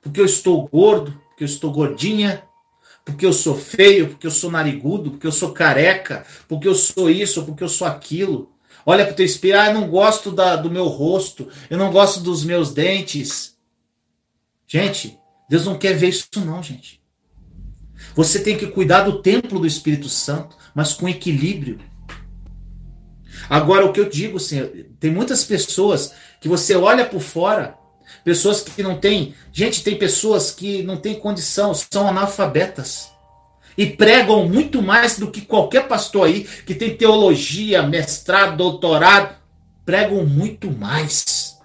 porque 0.00 0.20
eu 0.20 0.24
estou 0.24 0.68
gordo, 0.68 1.20
porque 1.30 1.42
eu 1.42 1.46
estou 1.46 1.72
gordinha, 1.72 2.44
porque 3.04 3.26
eu 3.26 3.32
sou 3.32 3.56
feio, 3.56 4.10
porque 4.10 4.26
eu 4.26 4.30
sou 4.30 4.50
narigudo, 4.50 5.12
porque 5.12 5.26
eu 5.26 5.32
sou 5.32 5.52
careca, 5.52 6.24
porque 6.46 6.68
eu 6.68 6.74
sou 6.74 7.10
isso, 7.10 7.44
porque 7.44 7.64
eu 7.64 7.68
sou 7.68 7.88
aquilo. 7.88 8.52
Olha 8.84 9.04
para 9.04 9.12
o 9.12 9.16
teu 9.16 9.26
espelho, 9.26 9.60
ah, 9.60 9.66
eu 9.66 9.74
não 9.74 9.88
gosto 9.88 10.30
da, 10.30 10.56
do 10.56 10.70
meu 10.70 10.86
rosto, 10.86 11.48
eu 11.68 11.76
não 11.76 11.92
gosto 11.92 12.20
dos 12.20 12.44
meus 12.44 12.72
dentes. 12.72 13.56
Gente, 14.66 15.18
Deus 15.48 15.64
não 15.64 15.78
quer 15.78 15.94
ver 15.94 16.08
isso 16.08 16.28
não, 16.36 16.62
gente. 16.62 17.00
Você 18.14 18.40
tem 18.40 18.56
que 18.56 18.66
cuidar 18.66 19.02
do 19.02 19.20
templo 19.22 19.58
do 19.58 19.66
Espírito 19.66 20.08
Santo, 20.08 20.56
mas 20.74 20.92
com 20.92 21.08
equilíbrio. 21.08 21.78
Agora, 23.48 23.84
o 23.84 23.92
que 23.92 24.00
eu 24.00 24.08
digo, 24.08 24.40
Senhor, 24.40 24.70
tem 24.98 25.10
muitas 25.10 25.44
pessoas 25.44 26.12
que 26.40 26.48
você 26.48 26.74
olha 26.74 27.04
por 27.04 27.20
fora, 27.20 27.76
pessoas 28.24 28.62
que 28.62 28.82
não 28.82 28.98
têm. 28.98 29.34
Gente, 29.52 29.82
tem 29.82 29.98
pessoas 29.98 30.50
que 30.50 30.82
não 30.82 30.96
têm 30.96 31.18
condição, 31.18 31.74
são 31.74 32.08
analfabetas 32.08 33.10
e 33.78 33.86
pregam 33.86 34.48
muito 34.48 34.82
mais 34.82 35.20
do 35.20 35.30
que 35.30 35.40
qualquer 35.40 35.86
pastor 35.86 36.26
aí 36.26 36.42
que 36.66 36.74
tem 36.74 36.96
teologia, 36.96 37.80
mestrado, 37.80 38.56
doutorado. 38.56 39.36
Pregam 39.86 40.26
muito 40.26 40.68
mais. 40.68 41.56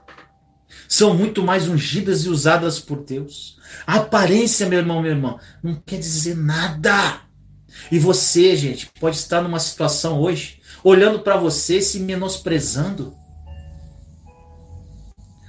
São 0.88 1.16
muito 1.16 1.42
mais 1.42 1.68
ungidas 1.68 2.24
e 2.24 2.30
usadas 2.30 2.80
por 2.80 3.04
Deus. 3.04 3.58
A 3.88 3.96
aparência, 3.96 4.70
meu 4.70 4.78
irmão, 4.78 5.02
meu 5.02 5.10
irmão, 5.10 5.40
não 5.64 5.74
quer 5.74 5.98
dizer 5.98 6.38
nada. 6.38 7.22
E 7.92 7.98
você, 7.98 8.56
gente, 8.56 8.92
pode 9.00 9.18
estar 9.18 9.42
numa 9.42 9.60
situação 9.60 10.22
hoje, 10.22 10.62
olhando 10.84 11.22
para 11.22 11.36
você, 11.36 11.82
se 11.82 12.00
menosprezando. 12.00 13.16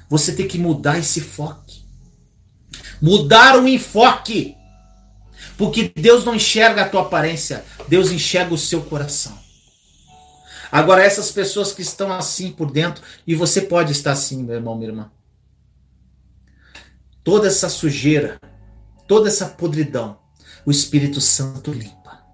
Você 0.08 0.34
tem 0.34 0.48
que 0.48 0.56
mudar 0.56 0.98
esse 0.98 1.20
foco. 1.20 1.62
Mudar 3.02 3.58
o 3.58 3.68
enfoque. 3.68 4.56
Porque 5.56 5.92
Deus 5.94 6.24
não 6.24 6.34
enxerga 6.34 6.82
a 6.82 6.88
tua 6.88 7.02
aparência, 7.02 7.64
Deus 7.88 8.10
enxerga 8.10 8.52
o 8.52 8.58
seu 8.58 8.82
coração. 8.82 9.38
Agora, 10.70 11.04
essas 11.04 11.30
pessoas 11.30 11.72
que 11.72 11.82
estão 11.82 12.12
assim 12.12 12.50
por 12.50 12.70
dentro, 12.70 13.02
e 13.26 13.34
você 13.34 13.60
pode 13.60 13.92
estar 13.92 14.12
assim, 14.12 14.42
meu 14.42 14.56
irmão, 14.56 14.74
minha 14.74 14.90
irmã. 14.90 15.10
Toda 17.22 17.46
essa 17.46 17.68
sujeira, 17.68 18.40
toda 19.06 19.28
essa 19.28 19.46
podridão, 19.46 20.18
o 20.66 20.70
Espírito 20.70 21.20
Santo 21.20 21.70
limpa. 21.70 22.24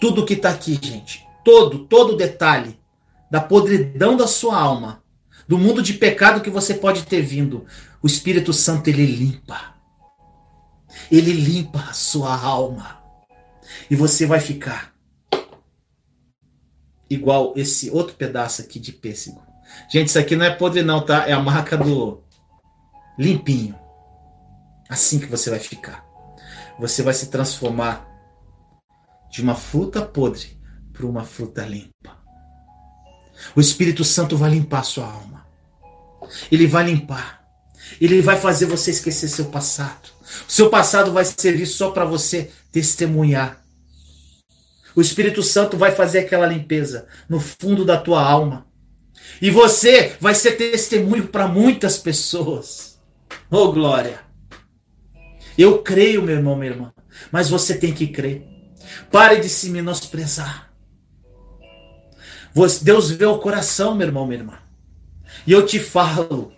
Tudo 0.00 0.26
que 0.26 0.34
está 0.34 0.50
aqui, 0.50 0.78
gente, 0.82 1.24
todo, 1.44 1.86
todo 1.86 2.16
detalhe 2.16 2.78
da 3.30 3.40
podridão 3.40 4.16
da 4.16 4.26
sua 4.26 4.58
alma, 4.58 5.02
do 5.46 5.56
mundo 5.56 5.80
de 5.82 5.94
pecado 5.94 6.40
que 6.40 6.50
você 6.50 6.74
pode 6.74 7.04
ter 7.04 7.22
vindo, 7.22 7.64
o 8.02 8.06
Espírito 8.06 8.52
Santo 8.52 8.88
ele 8.88 9.06
limpa. 9.06 9.74
Ele 11.10 11.32
limpa 11.32 11.80
a 11.80 11.92
sua 11.92 12.34
alma. 12.36 13.00
E 13.90 13.96
você 13.96 14.26
vai 14.26 14.40
ficar 14.40 14.92
igual 17.08 17.52
esse 17.56 17.90
outro 17.90 18.14
pedaço 18.14 18.62
aqui 18.62 18.78
de 18.78 18.92
pêssego. 18.92 19.42
Gente, 19.90 20.08
isso 20.08 20.18
aqui 20.18 20.36
não 20.36 20.44
é 20.44 20.54
podre 20.54 20.82
não, 20.82 21.04
tá? 21.04 21.28
É 21.28 21.32
a 21.32 21.40
marca 21.40 21.76
do 21.76 22.22
limpinho. 23.18 23.78
Assim 24.88 25.18
que 25.18 25.26
você 25.26 25.50
vai 25.50 25.58
ficar. 25.58 26.04
Você 26.78 27.02
vai 27.02 27.14
se 27.14 27.26
transformar 27.26 28.08
de 29.30 29.42
uma 29.42 29.54
fruta 29.54 30.02
podre 30.02 30.58
para 30.92 31.06
uma 31.06 31.24
fruta 31.24 31.64
limpa. 31.64 32.18
O 33.54 33.60
Espírito 33.60 34.04
Santo 34.04 34.36
vai 34.36 34.50
limpar 34.50 34.84
sua 34.84 35.06
alma. 35.06 35.46
Ele 36.50 36.66
vai 36.66 36.84
limpar. 36.84 37.44
Ele 38.00 38.20
vai 38.20 38.36
fazer 38.36 38.66
você 38.66 38.90
esquecer 38.90 39.28
seu 39.28 39.46
passado. 39.46 40.09
O 40.48 40.52
seu 40.52 40.70
passado 40.70 41.12
vai 41.12 41.24
servir 41.24 41.66
só 41.66 41.90
para 41.90 42.04
você 42.04 42.50
testemunhar. 42.72 43.62
O 44.94 45.00
Espírito 45.00 45.42
Santo 45.42 45.76
vai 45.76 45.92
fazer 45.92 46.20
aquela 46.20 46.46
limpeza 46.46 47.06
no 47.28 47.40
fundo 47.40 47.84
da 47.84 47.96
tua 47.96 48.22
alma. 48.22 48.66
E 49.40 49.50
você 49.50 50.16
vai 50.20 50.34
ser 50.34 50.52
testemunho 50.52 51.28
para 51.28 51.46
muitas 51.46 51.98
pessoas. 51.98 52.98
Oh, 53.50 53.72
glória! 53.72 54.20
Eu 55.56 55.82
creio, 55.82 56.22
meu 56.22 56.36
irmão, 56.36 56.56
minha 56.56 56.72
irmã, 56.72 56.92
mas 57.30 57.48
você 57.48 57.76
tem 57.76 57.92
que 57.92 58.06
crer. 58.08 58.46
Pare 59.10 59.40
de 59.40 59.48
se 59.48 59.70
menosprezar. 59.70 60.72
Deus 62.82 63.10
vê 63.10 63.26
o 63.26 63.38
coração, 63.38 63.94
meu 63.94 64.06
irmão, 64.06 64.26
minha 64.26 64.40
irmã. 64.40 64.58
E 65.46 65.52
eu 65.52 65.64
te 65.64 65.78
falo, 65.78 66.52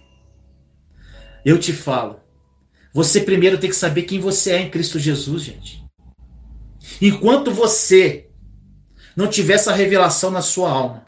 eu 1.45 1.59
te 1.59 1.73
falo, 1.73 2.21
você 2.93 3.23
primeiro 3.23 3.59
tem 3.59 3.71
que 3.71 3.77
saber 3.77 4.03
quem 4.03 4.21
você 4.21 4.53
é 4.53 4.61
em 4.61 4.71
Cristo 4.71 4.99
Jesus, 4.99 5.43
gente. 5.43 5.83
Enquanto 7.01 7.51
você 7.51 8.29
não 9.17 9.29
tiver 9.29 9.55
essa 9.55 9.73
revelação 9.73 10.31
na 10.31 10.43
sua 10.43 10.71
alma, 10.71 11.05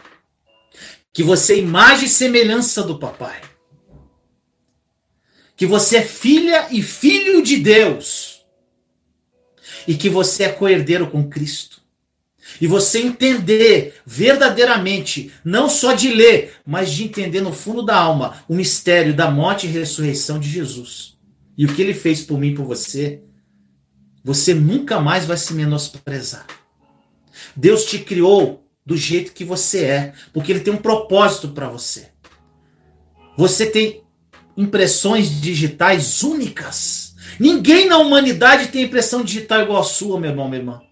que 1.13 1.23
você 1.23 1.55
é 1.55 1.59
imagem 1.59 2.07
e 2.07 2.09
semelhança 2.09 2.83
do 2.83 2.99
papai, 2.99 3.41
que 5.57 5.67
você 5.67 5.99
é 5.99 6.03
filha 6.03 6.69
e 6.71 6.83
filho 6.83 7.43
de 7.43 7.59
Deus, 7.59 8.45
e 9.87 9.95
que 9.95 10.09
você 10.09 10.45
é 10.45 10.49
coerdeiro 10.49 11.11
com 11.11 11.29
Cristo, 11.29 11.83
e 12.61 12.67
você 12.67 13.01
entender 13.01 14.01
verdadeiramente, 14.07 15.33
não 15.45 15.69
só 15.69 15.93
de 15.93 16.09
ler, 16.09 16.57
mas 16.67 16.91
de 16.91 17.05
entender 17.05 17.41
no 17.41 17.53
fundo 17.53 17.83
da 17.83 17.97
alma 17.97 18.43
o 18.49 18.55
mistério 18.55 19.15
da 19.15 19.31
morte 19.31 19.67
e 19.67 19.71
ressurreição 19.71 20.39
de 20.39 20.49
Jesus 20.49 21.14
e 21.57 21.65
o 21.65 21.75
que 21.75 21.83
ele 21.83 21.95
fez 21.95 22.23
por 22.23 22.39
mim 22.39 22.55
por 22.55 22.65
você, 22.65 23.23
você 24.23 24.55
nunca 24.55 25.01
mais 25.01 25.27
vai 25.27 25.37
se 25.37 25.53
menosprezar. 25.55 26.47
Deus 27.55 27.85
te 27.85 27.99
criou 27.99 28.67
do 28.85 28.97
jeito 28.97 29.33
que 29.33 29.45
você 29.45 29.85
é, 29.85 30.13
porque 30.33 30.53
ele 30.53 30.61
tem 30.61 30.73
um 30.73 30.79
propósito 30.79 31.49
para 31.49 31.69
você. 31.69 32.09
Você 33.37 33.67
tem 33.67 34.03
impressões 34.57 35.41
digitais 35.41 36.23
únicas. 36.23 37.15
Ninguém 37.39 37.87
na 37.87 37.99
humanidade 37.99 38.69
tem 38.69 38.85
impressão 38.85 39.25
digital 39.25 39.63
igual 39.63 39.81
a 39.81 39.85
sua, 39.85 40.21
meu 40.21 40.31
irmão, 40.31 40.49
minha 40.49 40.61
irmã. 40.61 40.83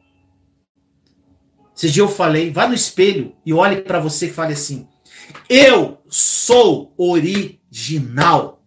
Esse 1.76 1.90
dia 1.90 2.02
eu 2.02 2.08
falei, 2.08 2.50
vá 2.50 2.66
no 2.66 2.74
espelho 2.74 3.34
e 3.44 3.52
olhe 3.52 3.82
para 3.82 3.98
você 3.98 4.26
e 4.26 4.32
fale 4.32 4.52
assim: 4.52 4.86
Eu 5.48 6.02
sou 6.08 6.92
original. 6.96 8.61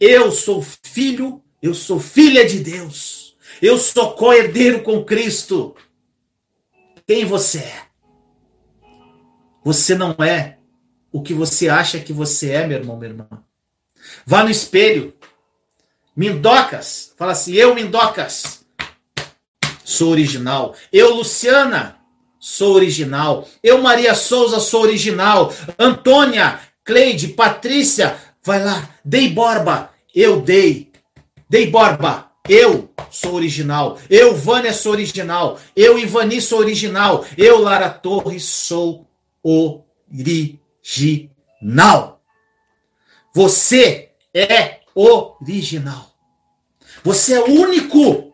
Eu 0.00 0.30
sou 0.30 0.62
filho, 0.82 1.42
eu 1.62 1.74
sou 1.74 1.98
filha 1.98 2.46
de 2.46 2.60
Deus. 2.60 3.36
Eu 3.60 3.78
sou 3.78 4.12
co-herdeiro 4.14 4.82
com 4.82 5.04
Cristo. 5.04 5.74
Quem 7.06 7.24
você 7.24 7.58
é? 7.58 7.82
Você 9.64 9.94
não 9.94 10.14
é 10.24 10.58
o 11.10 11.22
que 11.22 11.32
você 11.32 11.68
acha 11.68 11.98
que 11.98 12.12
você 12.12 12.50
é, 12.50 12.66
meu 12.66 12.78
irmão, 12.78 12.96
minha 12.98 13.10
irmã. 13.10 13.26
Vá 14.26 14.44
no 14.44 14.50
espelho. 14.50 15.14
Mindocas. 16.14 17.12
Fala 17.16 17.32
assim, 17.32 17.54
eu, 17.54 17.74
Mindocas. 17.74 18.64
Sou 19.84 20.10
original. 20.10 20.74
Eu, 20.92 21.14
Luciana. 21.14 21.98
Sou 22.38 22.74
original. 22.74 23.48
Eu, 23.62 23.80
Maria 23.80 24.14
Souza, 24.14 24.60
sou 24.60 24.82
original. 24.82 25.52
Antônia, 25.78 26.60
Cleide, 26.84 27.28
Patrícia, 27.28 28.16
Vai 28.46 28.62
lá, 28.62 28.88
Dei 29.04 29.28
Borba, 29.28 29.90
eu 30.14 30.40
dei. 30.40 30.92
Dei 31.50 31.66
Borba, 31.68 32.30
eu 32.48 32.88
sou 33.10 33.34
original. 33.34 33.98
Eu, 34.08 34.36
Vânia, 34.36 34.72
sou 34.72 34.92
original. 34.92 35.58
Eu, 35.74 35.98
Ivani, 35.98 36.40
sou 36.40 36.60
original. 36.60 37.26
Eu, 37.36 37.60
Lara 37.60 37.90
Torres, 37.90 38.44
sou 38.44 39.04
original. 39.42 40.60
Você 43.34 44.10
é 44.32 44.78
original. 44.94 46.14
Você 47.02 47.34
é 47.34 47.42
único. 47.42 48.32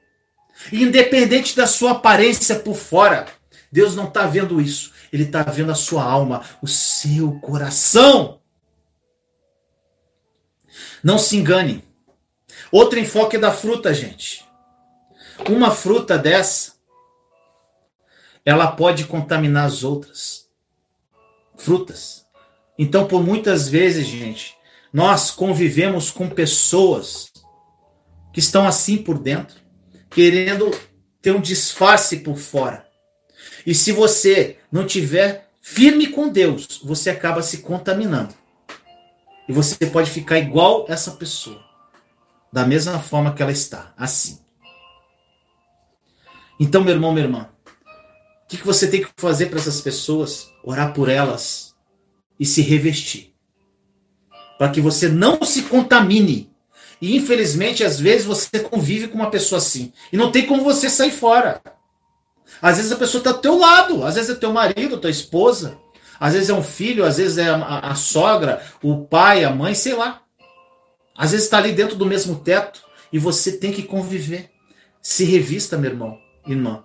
Independente 0.70 1.56
da 1.56 1.66
sua 1.66 1.92
aparência 1.92 2.56
por 2.56 2.76
fora, 2.76 3.28
Deus 3.72 3.96
não 3.96 4.08
está 4.08 4.26
vendo 4.26 4.60
isso. 4.60 4.92
Ele 5.10 5.22
está 5.22 5.42
vendo 5.42 5.72
a 5.72 5.74
sua 5.74 6.04
alma, 6.04 6.42
o 6.60 6.68
seu 6.68 7.32
coração. 7.40 8.41
Não 11.02 11.18
se 11.18 11.36
engane. 11.36 11.84
Outro 12.70 12.98
enfoque 12.98 13.36
da 13.38 13.52
fruta, 13.52 13.92
gente. 13.92 14.44
Uma 15.48 15.70
fruta 15.70 16.16
dessa, 16.16 16.74
ela 18.44 18.68
pode 18.68 19.04
contaminar 19.04 19.66
as 19.66 19.82
outras 19.82 20.48
frutas. 21.56 22.24
Então, 22.78 23.06
por 23.06 23.22
muitas 23.22 23.68
vezes, 23.68 24.06
gente, 24.06 24.56
nós 24.92 25.30
convivemos 25.30 26.10
com 26.10 26.28
pessoas 26.28 27.32
que 28.32 28.40
estão 28.40 28.66
assim 28.66 28.98
por 28.98 29.18
dentro, 29.18 29.56
querendo 30.10 30.70
ter 31.20 31.32
um 31.32 31.40
disfarce 31.40 32.18
por 32.18 32.36
fora. 32.36 32.86
E 33.66 33.74
se 33.74 33.92
você 33.92 34.58
não 34.70 34.86
tiver 34.86 35.48
firme 35.60 36.08
com 36.08 36.28
Deus, 36.28 36.80
você 36.82 37.10
acaba 37.10 37.42
se 37.42 37.58
contaminando. 37.58 38.34
E 39.52 39.54
você 39.54 39.84
pode 39.84 40.10
ficar 40.10 40.38
igual 40.38 40.86
essa 40.88 41.10
pessoa, 41.10 41.62
da 42.50 42.64
mesma 42.64 42.98
forma 42.98 43.34
que 43.34 43.42
ela 43.42 43.52
está, 43.52 43.92
assim. 43.98 44.40
Então, 46.58 46.82
meu 46.82 46.94
irmão, 46.94 47.12
minha 47.12 47.26
irmã, 47.26 47.50
o 48.44 48.48
que 48.48 48.56
você 48.64 48.88
tem 48.88 49.02
que 49.02 49.10
fazer 49.14 49.50
para 49.50 49.58
essas 49.58 49.82
pessoas? 49.82 50.50
Orar 50.64 50.94
por 50.94 51.10
elas 51.10 51.74
e 52.40 52.46
se 52.46 52.62
revestir. 52.62 53.34
Para 54.56 54.70
que 54.70 54.80
você 54.80 55.06
não 55.06 55.42
se 55.44 55.64
contamine 55.64 56.50
e 56.98 57.14
infelizmente, 57.14 57.84
às 57.84 58.00
vezes 58.00 58.24
você 58.24 58.58
convive 58.58 59.08
com 59.08 59.16
uma 59.16 59.30
pessoa 59.30 59.58
assim. 59.58 59.92
E 60.10 60.16
não 60.16 60.32
tem 60.32 60.46
como 60.46 60.64
você 60.64 60.88
sair 60.88 61.10
fora. 61.10 61.60
Às 62.62 62.78
vezes 62.78 62.90
a 62.90 62.96
pessoa 62.96 63.20
está 63.20 63.32
do 63.32 63.40
teu 63.40 63.58
lado, 63.58 64.02
às 64.02 64.14
vezes 64.14 64.30
é 64.30 64.34
teu 64.34 64.50
marido, 64.50 64.96
tua 64.96 65.10
esposa, 65.10 65.78
às 66.22 66.34
vezes 66.34 66.50
é 66.50 66.54
um 66.54 66.62
filho, 66.62 67.04
às 67.04 67.16
vezes 67.16 67.36
é 67.36 67.48
a, 67.48 67.80
a, 67.80 67.96
sogra, 67.96 68.62
o 68.80 69.04
pai, 69.04 69.42
a 69.42 69.50
mãe, 69.50 69.74
sei 69.74 69.92
lá. 69.92 70.22
Às 71.18 71.32
vezes 71.32 71.46
está 71.46 71.58
ali 71.58 71.72
dentro 71.72 71.96
do 71.96 72.06
mesmo 72.06 72.36
teto 72.36 72.80
e 73.12 73.18
você 73.18 73.50
tem 73.50 73.72
que 73.72 73.82
conviver. 73.82 74.52
Se 75.02 75.24
revista, 75.24 75.76
meu 75.76 75.90
irmão, 75.90 76.16
irmã. 76.46 76.84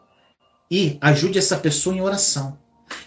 E 0.71 0.97
ajude 0.99 1.37
essa 1.37 1.55
pessoa 1.55 1.95
em 1.95 2.01
oração. 2.01 2.57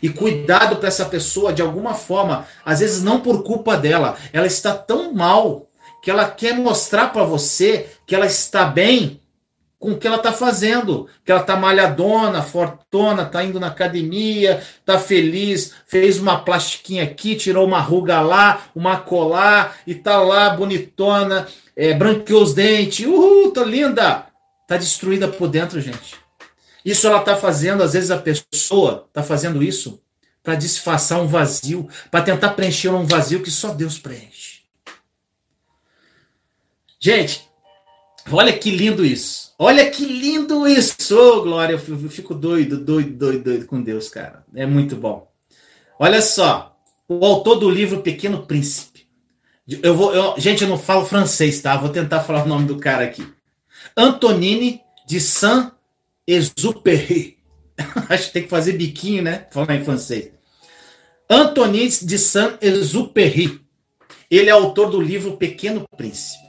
E 0.01 0.09
cuidado 0.09 0.77
para 0.77 0.87
essa 0.87 1.05
pessoa 1.05 1.53
de 1.53 1.63
alguma 1.63 1.95
forma, 1.95 2.47
às 2.65 2.79
vezes 2.79 3.03
não 3.03 3.21
por 3.21 3.43
culpa 3.43 3.77
dela, 3.77 4.17
ela 4.33 4.47
está 4.47 4.73
tão 4.73 5.13
mal 5.13 5.69
que 6.01 6.13
ela 6.13 6.31
quer 6.31 6.55
mostrar 6.55 7.09
para 7.09 7.25
você 7.25 7.91
que 8.07 8.15
ela 8.15 8.27
está 8.27 8.67
bem 8.67 9.20
com 9.81 9.93
o 9.93 9.99
que 9.99 10.07
ela 10.07 10.19
está 10.19 10.31
fazendo, 10.31 11.09
que 11.25 11.33
ela 11.33 11.41
está 11.41 11.57
malhadona, 11.57 12.43
fortona, 12.43 13.23
está 13.23 13.43
indo 13.43 13.59
na 13.59 13.69
academia, 13.69 14.63
está 14.79 14.99
feliz, 14.99 15.73
fez 15.87 16.19
uma 16.19 16.45
plastiquinha 16.45 17.03
aqui, 17.03 17.35
tirou 17.35 17.67
uma 17.67 17.81
ruga 17.81 18.21
lá, 18.21 18.67
uma 18.75 18.99
colar 18.99 19.79
e 19.87 19.95
tá 19.95 20.19
lá 20.19 20.51
bonitona, 20.51 21.49
é, 21.75 21.95
branqueou 21.95 22.43
os 22.43 22.53
dentes, 22.53 23.07
uhul, 23.07 23.53
tá 23.53 23.65
linda, 23.65 24.27
tá 24.69 24.77
destruída 24.77 25.27
por 25.27 25.49
dentro, 25.49 25.81
gente. 25.81 26.15
Isso 26.85 27.07
ela 27.07 27.21
está 27.21 27.35
fazendo, 27.35 27.83
às 27.83 27.95
vezes 27.95 28.11
a 28.11 28.19
pessoa 28.19 29.07
está 29.09 29.23
fazendo 29.23 29.63
isso 29.63 29.99
para 30.43 30.57
disfarçar 30.57 31.23
um 31.23 31.27
vazio, 31.27 31.89
para 32.11 32.23
tentar 32.23 32.51
preencher 32.51 32.91
um 32.91 33.07
vazio 33.07 33.43
que 33.43 33.51
só 33.51 33.73
Deus 33.73 33.99
preenche. 33.99 34.61
Gente, 36.99 37.49
olha 38.31 38.53
que 38.53 38.71
lindo 38.71 39.07
isso. 39.07 39.50
Olha 39.63 39.91
que 39.91 40.07
lindo 40.07 40.67
isso. 40.67 41.15
Ô, 41.15 41.43
Glória, 41.43 41.75
eu 41.75 41.79
fico 42.09 42.35
doido, 42.35 42.83
doido, 42.83 43.11
doido, 43.11 43.45
doido 43.45 43.67
com 43.67 43.83
Deus, 43.83 44.09
cara. 44.09 44.43
É 44.55 44.65
muito 44.65 44.97
bom. 44.97 45.31
Olha 45.99 46.23
só, 46.23 46.81
o 47.07 47.23
autor 47.23 47.57
do 47.57 47.69
livro 47.69 48.01
Pequeno 48.01 48.47
Príncipe. 48.47 49.07
Eu 49.69 49.95
vou, 49.95 50.15
eu, 50.15 50.35
gente, 50.39 50.63
eu 50.63 50.69
não 50.69 50.79
falo 50.79 51.05
francês, 51.05 51.61
tá? 51.61 51.77
Vou 51.77 51.91
tentar 51.91 52.21
falar 52.21 52.45
o 52.45 52.49
nome 52.49 52.67
do 52.67 52.79
cara 52.79 53.05
aqui. 53.05 53.31
Antonine 53.95 54.81
de 55.07 55.21
Saint-Exupéry. 55.21 57.37
Acho 58.09 58.29
que 58.29 58.33
tem 58.33 58.45
que 58.45 58.49
fazer 58.49 58.79
biquinho, 58.79 59.23
né? 59.23 59.47
Falar 59.51 59.77
em 59.77 59.85
francês. 59.85 60.31
Antonine 61.29 61.87
de 61.87 62.19
Saint-Exupéry. 62.19 63.61
Ele 64.31 64.49
é 64.49 64.53
autor 64.53 64.89
do 64.89 65.03
livro 65.03 65.37
Pequeno 65.37 65.87
Príncipe. 65.99 66.49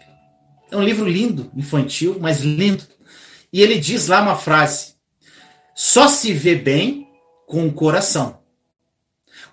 É 0.71 0.77
um 0.77 0.83
livro 0.83 1.05
lindo, 1.05 1.51
infantil, 1.53 2.15
mas 2.17 2.39
lindo. 2.39 2.85
E 3.51 3.61
ele 3.61 3.79
diz 3.79 4.07
lá 4.07 4.21
uma 4.21 4.35
frase: 4.35 4.95
só 5.75 6.07
se 6.07 6.33
vê 6.33 6.55
bem 6.55 7.07
com 7.47 7.67
o 7.67 7.73
coração. 7.73 8.39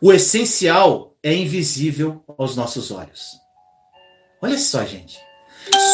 O 0.01 0.13
essencial 0.13 1.17
é 1.23 1.35
invisível 1.35 2.23
aos 2.39 2.55
nossos 2.55 2.91
olhos. 2.91 3.37
Olha 4.41 4.57
só, 4.59 4.85
gente. 4.85 5.19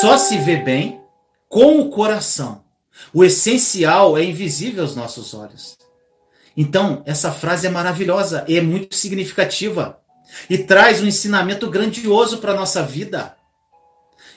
Só 0.00 0.18
se 0.18 0.36
vê 0.38 0.56
bem 0.56 1.00
com 1.48 1.80
o 1.80 1.90
coração. 1.90 2.64
O 3.12 3.24
essencial 3.24 4.18
é 4.18 4.24
invisível 4.24 4.82
aos 4.82 4.94
nossos 4.94 5.32
olhos. 5.34 5.78
Então, 6.56 7.02
essa 7.06 7.32
frase 7.32 7.66
é 7.66 7.70
maravilhosa 7.70 8.44
e 8.46 8.56
é 8.56 8.60
muito 8.60 8.94
significativa 8.94 9.98
e 10.48 10.58
traz 10.58 11.02
um 11.02 11.06
ensinamento 11.06 11.68
grandioso 11.70 12.38
para 12.38 12.52
a 12.52 12.56
nossa 12.56 12.82
vida. 12.82 13.36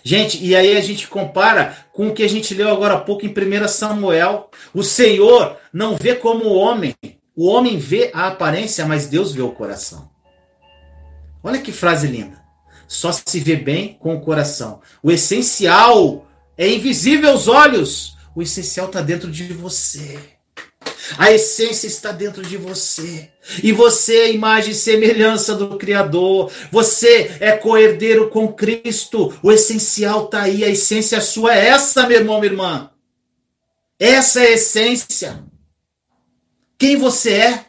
Gente, 0.08 0.42
e 0.42 0.56
aí 0.56 0.78
a 0.78 0.80
gente 0.80 1.06
compara 1.06 1.76
com 1.92 2.08
o 2.08 2.14
que 2.14 2.24
a 2.24 2.30
gente 2.30 2.54
leu 2.54 2.70
agora 2.70 2.94
há 2.94 3.00
pouco 3.02 3.26
em 3.26 3.30
1 3.30 3.68
Samuel. 3.68 4.50
O 4.74 4.82
Senhor 4.82 5.58
não 5.74 5.98
vê 5.98 6.16
como 6.16 6.46
o 6.46 6.56
homem. 6.56 6.96
O 7.36 7.46
homem 7.46 7.78
vê 7.78 8.10
a 8.14 8.28
aparência, 8.28 8.86
mas 8.86 9.08
Deus 9.08 9.34
vê 9.34 9.42
o 9.42 9.52
coração. 9.52 10.10
Olha 11.44 11.60
que 11.60 11.74
frase 11.74 12.08
linda. 12.08 12.42
Só 12.88 13.12
se 13.12 13.38
vê 13.42 13.58
bem 13.58 13.98
com 14.00 14.16
o 14.16 14.22
coração. 14.22 14.80
O 15.04 15.12
essencial 15.12 16.26
é 16.58 16.70
invisível 16.70 17.32
aos 17.32 17.50
olhos. 17.50 18.16
O 18.34 18.42
essencial 18.42 18.88
está 18.88 19.02
dentro 19.02 19.30
de 19.30 19.52
você. 19.52 20.37
A 21.18 21.32
essência 21.32 21.88
está 21.88 22.12
dentro 22.12 22.42
de 22.42 22.58
você. 22.58 23.30
E 23.64 23.72
você 23.72 24.18
é 24.18 24.34
imagem 24.34 24.72
e 24.72 24.76
semelhança 24.76 25.56
do 25.56 25.78
Criador. 25.78 26.52
Você 26.72 27.38
é 27.40 27.52
coerdeiro 27.52 28.30
com 28.30 28.52
Cristo. 28.52 29.38
O 29.42 29.52
essencial 29.52 30.26
está 30.26 30.42
aí. 30.42 30.64
A 30.64 30.70
essência 30.70 31.22
sua 31.22 31.56
é 31.56 31.68
essa, 31.68 32.08
meu 32.08 32.18
irmão, 32.18 32.40
minha 32.40 32.52
irmã. 32.52 32.92
Essa 34.00 34.42
é 34.44 34.48
a 34.48 34.52
essência. 34.52 35.44
Quem 36.78 36.98
você 36.98 37.34
é? 37.34 37.66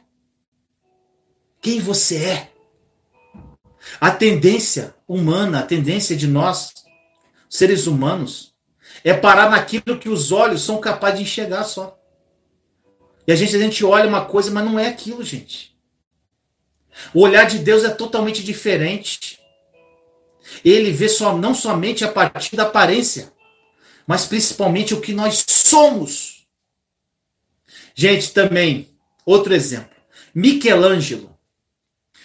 Quem 1.60 1.80
você 1.80 2.16
é? 2.16 2.50
A 4.00 4.10
tendência 4.10 4.94
humana, 5.06 5.60
a 5.60 5.62
tendência 5.62 6.16
de 6.16 6.26
nós, 6.26 6.72
seres 7.48 7.86
humanos, 7.86 8.54
é 9.02 9.14
parar 9.14 9.50
naquilo 9.50 9.98
que 9.98 10.08
os 10.08 10.32
olhos 10.32 10.62
são 10.62 10.78
capazes 10.78 11.18
de 11.18 11.24
enxergar 11.24 11.64
só. 11.64 11.97
E 13.28 13.32
a 13.32 13.36
gente, 13.36 13.54
a 13.54 13.58
gente 13.58 13.84
olha 13.84 14.08
uma 14.08 14.24
coisa, 14.24 14.50
mas 14.50 14.64
não 14.64 14.78
é 14.78 14.88
aquilo, 14.88 15.22
gente. 15.22 15.76
O 17.12 17.20
olhar 17.20 17.44
de 17.44 17.58
Deus 17.58 17.84
é 17.84 17.90
totalmente 17.90 18.42
diferente. 18.42 19.38
Ele 20.64 20.90
vê 20.90 21.10
só, 21.10 21.36
não 21.36 21.54
somente 21.54 22.02
a 22.06 22.10
partir 22.10 22.56
da 22.56 22.62
aparência, 22.62 23.30
mas 24.06 24.24
principalmente 24.24 24.94
o 24.94 25.00
que 25.02 25.12
nós 25.12 25.44
somos. 25.46 26.46
Gente, 27.94 28.32
também, 28.32 28.88
outro 29.26 29.52
exemplo. 29.52 29.94
Michelangelo. 30.34 31.36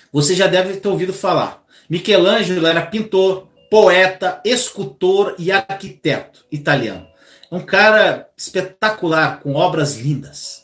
Você 0.10 0.34
já 0.34 0.48
deve 0.48 0.78
ter 0.78 0.88
ouvido 0.88 1.12
falar. 1.12 1.66
Michelangelo 1.89 2.66
era 2.66 2.86
pintor, 2.86 3.50
poeta, 3.70 4.42
escultor 4.46 5.36
e 5.38 5.52
arquiteto 5.52 6.46
italiano. 6.50 7.06
Um 7.52 7.60
cara 7.60 8.32
espetacular, 8.38 9.42
com 9.42 9.54
obras 9.56 9.98
lindas. 9.98 10.62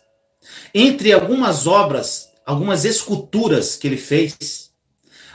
Entre 0.73 1.11
algumas 1.11 1.65
obras, 1.67 2.29
algumas 2.45 2.85
esculturas 2.85 3.75
que 3.75 3.87
ele 3.87 3.97
fez, 3.97 4.71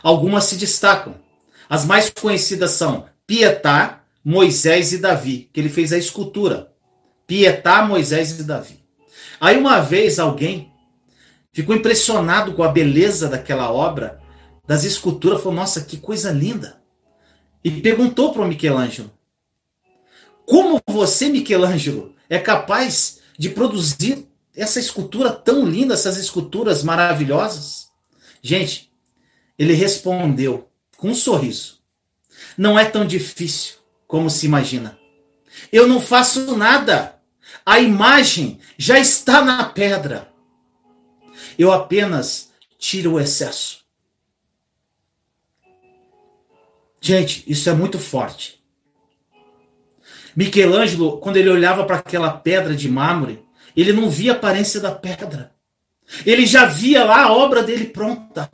algumas 0.03 0.45
se 0.45 0.57
destacam. 0.57 1.17
As 1.69 1.85
mais 1.85 2.11
conhecidas 2.11 2.73
são 2.73 3.07
Pietá, 3.27 4.05
Moisés 4.25 4.93
e 4.93 4.99
Davi, 4.99 5.51
que 5.53 5.61
ele 5.61 5.69
fez 5.69 5.93
a 5.93 5.99
escultura. 5.99 6.73
Pietá, 7.27 7.85
Moisés 7.85 8.39
e 8.39 8.45
Davi. 8.45 8.81
Aí 9.41 9.57
uma 9.57 9.81
vez 9.81 10.19
alguém 10.19 10.73
ficou 11.53 11.75
impressionado 11.75 12.53
com 12.53 12.63
a 12.63 12.69
beleza 12.69 13.29
daquela 13.29 13.73
obra, 13.73 14.21
das 14.67 14.85
esculturas, 14.85 15.43
falou: 15.43 15.55
"Nossa, 15.55 15.83
que 15.83 15.97
coisa 15.97 16.31
linda!" 16.31 16.81
E 17.63 17.71
perguntou 17.81 18.33
para 18.33 18.43
o 18.43 18.49
Michelangelo: 18.49 19.11
"Como 20.47 20.81
você, 20.87 21.29
Michelangelo, 21.29 22.15
é 22.29 22.39
capaz 22.39 23.21
de 23.39 23.49
produzir 23.51 24.27
essa 24.57 24.79
escultura 24.79 25.31
tão 25.31 25.67
linda, 25.67 25.95
essas 25.95 26.17
esculturas 26.17 26.83
maravilhosas? 26.83 27.89
Gente, 28.41 28.93
ele 29.59 29.75
respondeu 29.75 30.69
com 30.97 31.11
um 31.11 31.15
sorriso. 31.15 31.81
Não 32.57 32.79
é 32.79 32.85
tão 32.85 33.07
difícil 33.07 33.77
como 34.07 34.31
se 34.31 34.47
imagina. 34.47 34.99
Eu 35.73 35.87
não 35.87 36.01
faço 36.01 36.57
nada. 36.57 37.21
A 37.65 37.81
imagem 37.81 38.61
já 38.77 38.99
está 38.99 39.43
na 39.43 39.65
pedra. 39.65 40.29
Eu 41.59 41.73
apenas 41.73 42.51
tiro 42.79 43.13
o 43.13 43.21
excesso. 43.21 43.85
Gente, 47.01 47.45
isso 47.47 47.69
é 47.69 47.75
muito 47.75 47.99
forte. 47.99 48.63
Michelangelo, 50.35 51.19
quando 51.19 51.37
ele 51.37 51.51
olhava 51.51 51.85
para 51.85 51.97
aquela 51.97 52.31
pedra 52.33 52.75
de 52.75 52.89
mármore, 52.89 53.44
ele 53.77 53.93
não 53.93 54.09
via 54.09 54.33
a 54.33 54.37
aparência 54.37 54.81
da 54.81 54.93
pedra. 54.93 55.55
Ele 56.25 56.47
já 56.47 56.67
via 56.67 57.05
lá 57.05 57.25
a 57.25 57.33
obra 57.33 57.63
dele 57.63 57.87
pronta. 57.87 58.51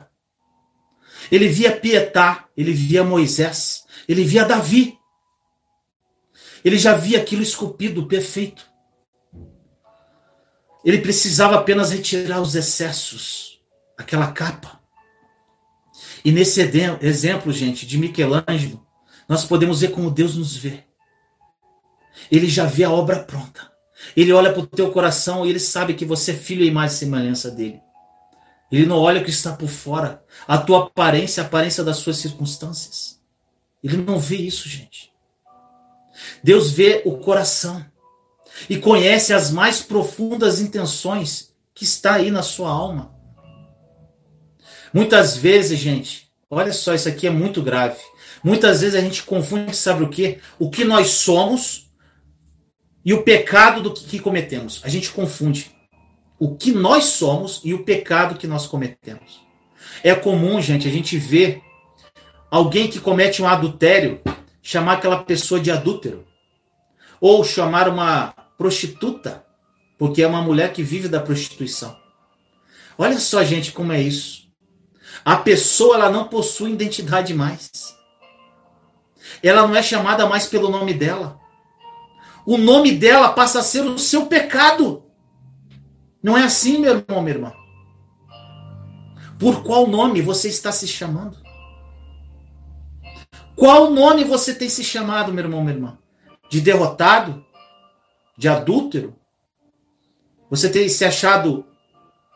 Ele 1.31 1.47
via 1.47 1.75
Pietá, 1.75 2.47
ele 2.57 2.73
via 2.73 3.03
Moisés, 3.03 3.85
ele 4.07 4.23
via 4.23 4.43
Davi. 4.43 4.97
Ele 6.63 6.77
já 6.77 6.93
via 6.93 7.19
aquilo 7.19 7.41
esculpido, 7.41 8.07
perfeito. 8.07 8.69
Ele 10.83 10.99
precisava 10.99 11.55
apenas 11.55 11.91
retirar 11.91 12.41
os 12.41 12.55
excessos, 12.55 13.61
aquela 13.97 14.31
capa. 14.31 14.81
E 16.23 16.31
nesse 16.31 16.61
exemplo, 17.01 17.51
gente, 17.51 17.85
de 17.85 17.97
Michelangelo, 17.97 18.85
nós 19.27 19.45
podemos 19.45 19.81
ver 19.81 19.91
como 19.91 20.11
Deus 20.11 20.35
nos 20.35 20.55
vê. 20.55 20.83
Ele 22.31 22.47
já 22.47 22.65
vê 22.65 22.83
a 22.83 22.91
obra 22.91 23.23
pronta. 23.23 23.70
Ele 24.15 24.33
olha 24.33 24.51
para 24.51 24.61
o 24.61 24.67
teu 24.67 24.91
coração 24.91 25.45
e 25.45 25.49
ele 25.49 25.59
sabe 25.59 25.93
que 25.93 26.05
você 26.05 26.31
é 26.31 26.35
filho 26.35 26.63
e 26.63 26.67
imagem 26.67 26.95
e 26.95 26.99
semelhança 26.99 27.51
dele. 27.51 27.81
Ele 28.71 28.85
não 28.85 28.97
olha 28.97 29.21
o 29.21 29.23
que 29.23 29.29
está 29.29 29.53
por 29.53 29.67
fora, 29.67 30.23
a 30.47 30.57
tua 30.57 30.85
aparência, 30.85 31.43
a 31.43 31.45
aparência 31.45 31.83
das 31.83 31.97
suas 31.97 32.17
circunstâncias. 32.17 33.19
Ele 33.83 33.97
não 33.97 34.17
vê 34.17 34.37
isso, 34.37 34.69
gente. 34.69 35.11
Deus 36.43 36.71
vê 36.71 37.01
o 37.05 37.17
coração 37.17 37.85
e 38.69 38.77
conhece 38.77 39.33
as 39.33 39.51
mais 39.51 39.81
profundas 39.81 40.61
intenções 40.61 41.53
que 41.73 41.83
está 41.83 42.15
aí 42.15 42.31
na 42.31 42.43
sua 42.43 42.69
alma. 42.69 43.13
Muitas 44.93 45.35
vezes, 45.35 45.79
gente, 45.79 46.31
olha 46.49 46.71
só, 46.73 46.93
isso 46.93 47.09
aqui 47.09 47.27
é 47.27 47.31
muito 47.31 47.61
grave. 47.61 47.99
Muitas 48.43 48.81
vezes 48.81 48.95
a 48.95 49.01
gente 49.01 49.23
confunde, 49.23 49.75
sabe 49.75 50.03
o 50.03 50.09
que? 50.09 50.39
O 50.59 50.69
que 50.69 50.83
nós 50.83 51.09
somos 51.09 51.90
e 53.03 53.13
o 53.13 53.23
pecado 53.23 53.81
do 53.81 53.93
que 53.93 54.19
cometemos. 54.19 54.81
A 54.83 54.89
gente 54.89 55.11
confunde 55.11 55.71
o 56.39 56.55
que 56.55 56.71
nós 56.71 57.05
somos 57.05 57.61
e 57.63 57.73
o 57.73 57.83
pecado 57.83 58.35
que 58.35 58.47
nós 58.47 58.65
cometemos. 58.67 59.41
É 60.03 60.13
comum, 60.15 60.61
gente, 60.61 60.87
a 60.87 60.91
gente 60.91 61.17
ver 61.17 61.61
alguém 62.49 62.89
que 62.89 62.99
comete 62.99 63.41
um 63.41 63.47
adultério 63.47 64.21
chamar 64.61 64.93
aquela 64.93 65.23
pessoa 65.23 65.59
de 65.59 65.71
adúltero. 65.71 66.25
Ou 67.19 67.43
chamar 67.43 67.87
uma 67.87 68.33
prostituta, 68.57 69.45
porque 69.97 70.21
é 70.21 70.27
uma 70.27 70.41
mulher 70.41 70.73
que 70.73 70.83
vive 70.83 71.07
da 71.07 71.19
prostituição. 71.19 71.95
Olha 72.97 73.19
só, 73.19 73.43
gente, 73.43 73.71
como 73.71 73.91
é 73.91 74.01
isso. 74.01 74.47
A 75.23 75.35
pessoa 75.35 75.95
ela 75.95 76.09
não 76.09 76.27
possui 76.27 76.71
identidade 76.71 77.33
mais. 77.33 77.95
Ela 79.43 79.67
não 79.67 79.75
é 79.75 79.81
chamada 79.81 80.25
mais 80.25 80.47
pelo 80.47 80.69
nome 80.69 80.93
dela. 80.93 81.39
O 82.45 82.57
nome 82.57 82.91
dela 82.91 83.33
passa 83.33 83.59
a 83.59 83.63
ser 83.63 83.81
o 83.81 83.97
seu 83.97 84.25
pecado. 84.25 85.03
Não 86.21 86.37
é 86.37 86.43
assim, 86.43 86.79
meu 86.79 86.97
irmão, 86.97 87.21
minha 87.21 87.35
irmã? 87.35 87.53
Por 89.39 89.63
qual 89.63 89.87
nome 89.87 90.21
você 90.21 90.49
está 90.49 90.71
se 90.71 90.87
chamando? 90.87 91.37
Qual 93.55 93.91
nome 93.91 94.23
você 94.23 94.53
tem 94.53 94.69
se 94.69 94.83
chamado, 94.83 95.33
meu 95.33 95.43
irmão, 95.43 95.61
minha 95.61 95.75
irmã? 95.75 95.97
De 96.49 96.61
derrotado? 96.61 97.45
De 98.37 98.47
adúltero? 98.47 99.15
Você 100.49 100.69
tem 100.69 100.89
se 100.89 101.05
achado 101.05 101.65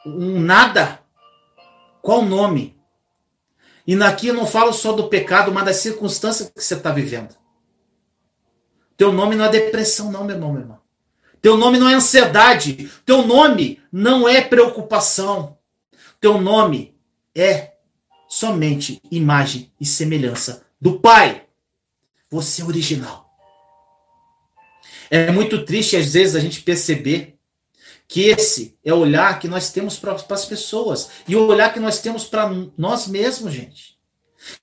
um 0.06 0.40
nada? 0.40 1.00
Qual 2.02 2.24
nome? 2.24 2.76
E 3.88 3.96
naqui 3.96 4.28
eu 4.28 4.34
não 4.34 4.46
falo 4.46 4.74
só 4.74 4.94
do 4.94 5.08
pecado, 5.08 5.52
mas 5.52 5.66
das 5.66 5.78
circunstâncias 5.78 6.50
que 6.50 6.64
você 6.64 6.76
está 6.76 6.92
vivendo. 6.92 7.36
Teu 8.98 9.12
nome 9.12 9.36
não 9.36 9.46
é 9.46 9.50
depressão, 9.50 10.12
não, 10.12 10.24
meu 10.24 10.36
irmão, 10.36 10.52
meu 10.52 10.62
irmão. 10.62 10.80
Teu 11.42 11.58
nome 11.58 11.78
não 11.78 11.90
é 11.90 11.94
ansiedade. 11.94 12.90
Teu 13.06 13.26
nome 13.26 13.80
não 13.92 14.28
é 14.28 14.42
preocupação. 14.42 15.58
Teu 16.20 16.42
nome 16.42 16.96
é 17.36 17.74
somente 18.28 19.02
imagem 19.12 19.72
e 19.80 19.86
semelhança 19.86 20.66
do 20.80 21.00
Pai. 21.00 21.46
Você 22.32 22.62
é 22.62 22.66
original. 22.66 23.26
É 25.10 25.32
muito 25.32 25.64
triste, 25.66 25.96
às 25.96 26.14
vezes, 26.14 26.36
a 26.36 26.40
gente 26.40 26.62
perceber 26.62 27.38
que 28.08 28.22
esse 28.22 28.78
é 28.84 28.94
o 28.94 29.00
olhar 29.00 29.40
que 29.40 29.48
nós 29.48 29.72
temos 29.72 29.98
para 29.98 30.14
as 30.14 30.46
pessoas 30.46 31.10
e 31.28 31.36
o 31.36 31.46
olhar 31.48 31.74
que 31.74 31.80
nós 31.80 32.00
temos 32.02 32.26
para 32.26 32.50
nós 32.78 33.08
mesmos, 33.08 33.54
gente. 33.54 33.95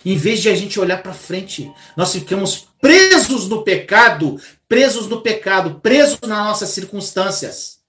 Em 0.04 0.16
vez 0.16 0.40
de 0.40 0.48
a 0.48 0.54
gente 0.54 0.78
olhar 0.78 1.02
para 1.02 1.12
frente, 1.14 1.72
nós 1.96 2.12
ficamos 2.12 2.68
presos 2.80 3.48
no 3.48 3.62
pecado, 3.62 4.40
presos 4.68 5.08
no 5.08 5.20
pecado, 5.20 5.80
presos 5.80 6.20
nas 6.22 6.44
nossas 6.44 6.70
circunstâncias. 6.70 7.80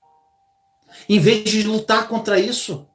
Em 1.08 1.20
vez 1.20 1.44
de 1.44 1.64
lutar 1.64 2.08
contra 2.08 2.40
isso, 2.40 2.88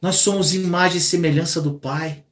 nós 0.00 0.16
somos 0.16 0.54
imagem 0.54 0.98
e 0.98 1.00
semelhança 1.00 1.60
do 1.60 1.74
Pai. 1.74 2.24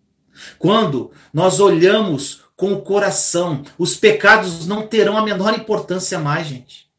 Quando 0.58 1.10
nós 1.32 1.60
olhamos 1.60 2.42
com 2.56 2.72
o 2.72 2.82
coração, 2.82 3.62
os 3.78 3.94
pecados 3.96 4.66
não 4.66 4.86
terão 4.86 5.16
a 5.16 5.22
menor 5.22 5.54
importância 5.54 6.18
mais, 6.18 6.46
gente 6.46 6.92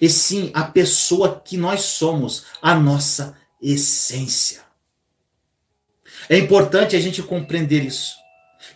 e 0.00 0.08
sim 0.08 0.50
a 0.54 0.64
pessoa 0.64 1.40
que 1.40 1.56
nós 1.56 1.82
somos, 1.82 2.44
a 2.60 2.74
nossa 2.74 3.36
essência. 3.60 4.63
É 6.28 6.38
importante 6.38 6.96
a 6.96 7.00
gente 7.00 7.22
compreender 7.22 7.84
isso, 7.84 8.14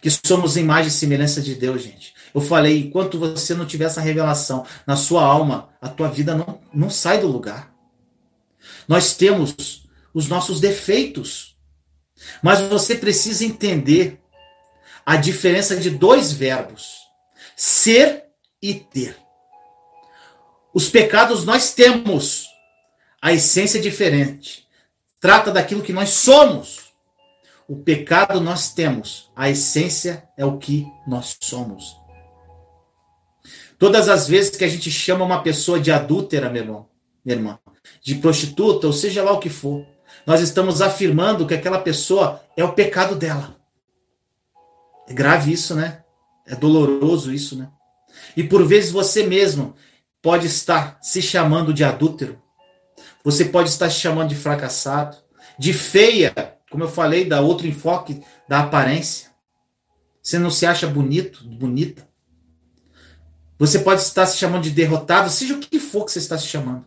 que 0.00 0.10
somos 0.10 0.56
imagem 0.56 0.88
e 0.88 0.92
semelhança 0.92 1.40
de 1.40 1.54
Deus, 1.54 1.82
gente. 1.82 2.14
Eu 2.34 2.40
falei, 2.40 2.78
enquanto 2.78 3.18
você 3.18 3.54
não 3.54 3.66
tiver 3.66 3.86
essa 3.86 4.00
revelação 4.00 4.66
na 4.86 4.96
sua 4.96 5.24
alma, 5.24 5.70
a 5.80 5.88
tua 5.88 6.08
vida 6.08 6.34
não, 6.34 6.60
não 6.72 6.90
sai 6.90 7.20
do 7.20 7.26
lugar. 7.26 7.72
Nós 8.86 9.14
temos 9.14 9.86
os 10.12 10.28
nossos 10.28 10.60
defeitos, 10.60 11.56
mas 12.42 12.60
você 12.60 12.94
precisa 12.94 13.44
entender 13.44 14.20
a 15.06 15.16
diferença 15.16 15.76
de 15.76 15.90
dois 15.90 16.32
verbos: 16.32 16.96
ser 17.56 18.24
e 18.60 18.74
ter. 18.74 19.16
Os 20.74 20.88
pecados 20.88 21.44
nós 21.44 21.72
temos. 21.72 22.46
A 23.20 23.32
essência 23.32 23.78
é 23.78 23.80
diferente. 23.80 24.68
Trata 25.18 25.50
daquilo 25.50 25.82
que 25.82 25.92
nós 25.92 26.10
somos. 26.10 26.87
O 27.68 27.76
pecado 27.76 28.40
nós 28.40 28.72
temos. 28.72 29.30
A 29.36 29.50
essência 29.50 30.26
é 30.38 30.44
o 30.44 30.56
que 30.56 30.86
nós 31.06 31.36
somos. 31.38 32.00
Todas 33.78 34.08
as 34.08 34.26
vezes 34.26 34.56
que 34.56 34.64
a 34.64 34.68
gente 34.68 34.90
chama 34.90 35.22
uma 35.24 35.42
pessoa 35.42 35.78
de 35.78 35.92
adúltera, 35.92 36.48
meu 36.48 36.62
irmão, 36.62 36.88
minha 37.22 37.36
irmã, 37.36 37.58
de 38.02 38.14
prostituta, 38.14 38.86
ou 38.86 38.92
seja 38.92 39.22
lá 39.22 39.32
o 39.32 39.38
que 39.38 39.50
for, 39.50 39.86
nós 40.26 40.40
estamos 40.40 40.80
afirmando 40.80 41.46
que 41.46 41.52
aquela 41.52 41.78
pessoa 41.78 42.42
é 42.56 42.64
o 42.64 42.72
pecado 42.72 43.14
dela. 43.14 43.56
É 45.06 45.12
grave 45.12 45.52
isso, 45.52 45.74
né? 45.74 46.02
É 46.46 46.56
doloroso 46.56 47.32
isso, 47.32 47.56
né? 47.56 47.68
E 48.34 48.42
por 48.42 48.66
vezes 48.66 48.90
você 48.90 49.26
mesmo 49.26 49.74
pode 50.22 50.46
estar 50.46 50.98
se 51.02 51.20
chamando 51.20 51.74
de 51.74 51.84
adúltero, 51.84 52.42
você 53.22 53.44
pode 53.44 53.68
estar 53.68 53.90
se 53.90 54.00
chamando 54.00 54.30
de 54.30 54.34
fracassado, 54.34 55.18
de 55.58 55.72
feia, 55.72 56.57
como 56.70 56.84
eu 56.84 56.88
falei, 56.88 57.24
da 57.24 57.40
outro 57.40 57.66
enfoque 57.66 58.22
da 58.48 58.60
aparência. 58.60 59.30
Você 60.22 60.38
não 60.38 60.50
se 60.50 60.66
acha 60.66 60.86
bonito, 60.86 61.44
bonita. 61.44 62.06
Você 63.58 63.78
pode 63.80 64.02
estar 64.02 64.26
se 64.26 64.36
chamando 64.36 64.64
de 64.64 64.70
derrotado, 64.70 65.30
seja 65.30 65.54
o 65.54 65.58
que 65.58 65.80
for 65.80 66.04
que 66.04 66.12
você 66.12 66.18
está 66.18 66.38
se 66.38 66.46
chamando. 66.46 66.84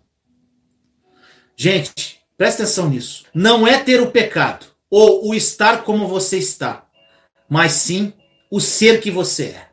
Gente, 1.55 2.21
presta 2.37 2.63
atenção 2.63 2.89
nisso. 2.89 3.25
Não 3.33 3.67
é 3.67 3.83
ter 3.83 3.99
o 4.01 4.11
pecado 4.11 4.67
ou 4.89 5.29
o 5.29 5.35
estar 5.35 5.83
como 5.83 6.07
você 6.07 6.37
está, 6.37 6.85
mas 7.49 7.73
sim 7.73 8.13
o 8.49 8.59
ser 8.59 9.01
que 9.01 9.11
você 9.11 9.45
é. 9.45 9.69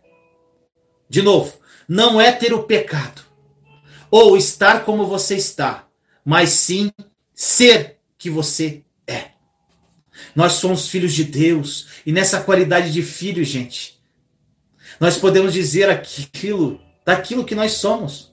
De 1.09 1.23
novo, 1.23 1.59
não 1.89 2.21
é 2.21 2.33
ter 2.33 2.53
o 2.53 2.65
pecado 2.65 3.23
ou 4.11 4.37
estar 4.37 4.85
como 4.85 5.07
você 5.07 5.37
está, 5.37 5.87
mas 6.25 6.51
sim 6.51 6.91
ser 7.35 7.99
que 8.17 8.29
você 8.29 8.83
é. 9.07 9.31
Nós 10.35 10.53
somos 10.55 10.89
filhos 10.89 11.13
de 11.13 11.25
Deus 11.25 11.87
e 12.05 12.13
nessa 12.13 12.41
qualidade 12.41 12.93
de 12.93 13.03
filho, 13.03 13.45
gente, 13.45 13.99
nós 15.01 15.17
podemos 15.17 15.53
dizer 15.53 15.89
aquilo 15.89 16.81
daquilo 17.05 17.45
que 17.45 17.55
nós 17.55 17.73
somos. 17.73 18.33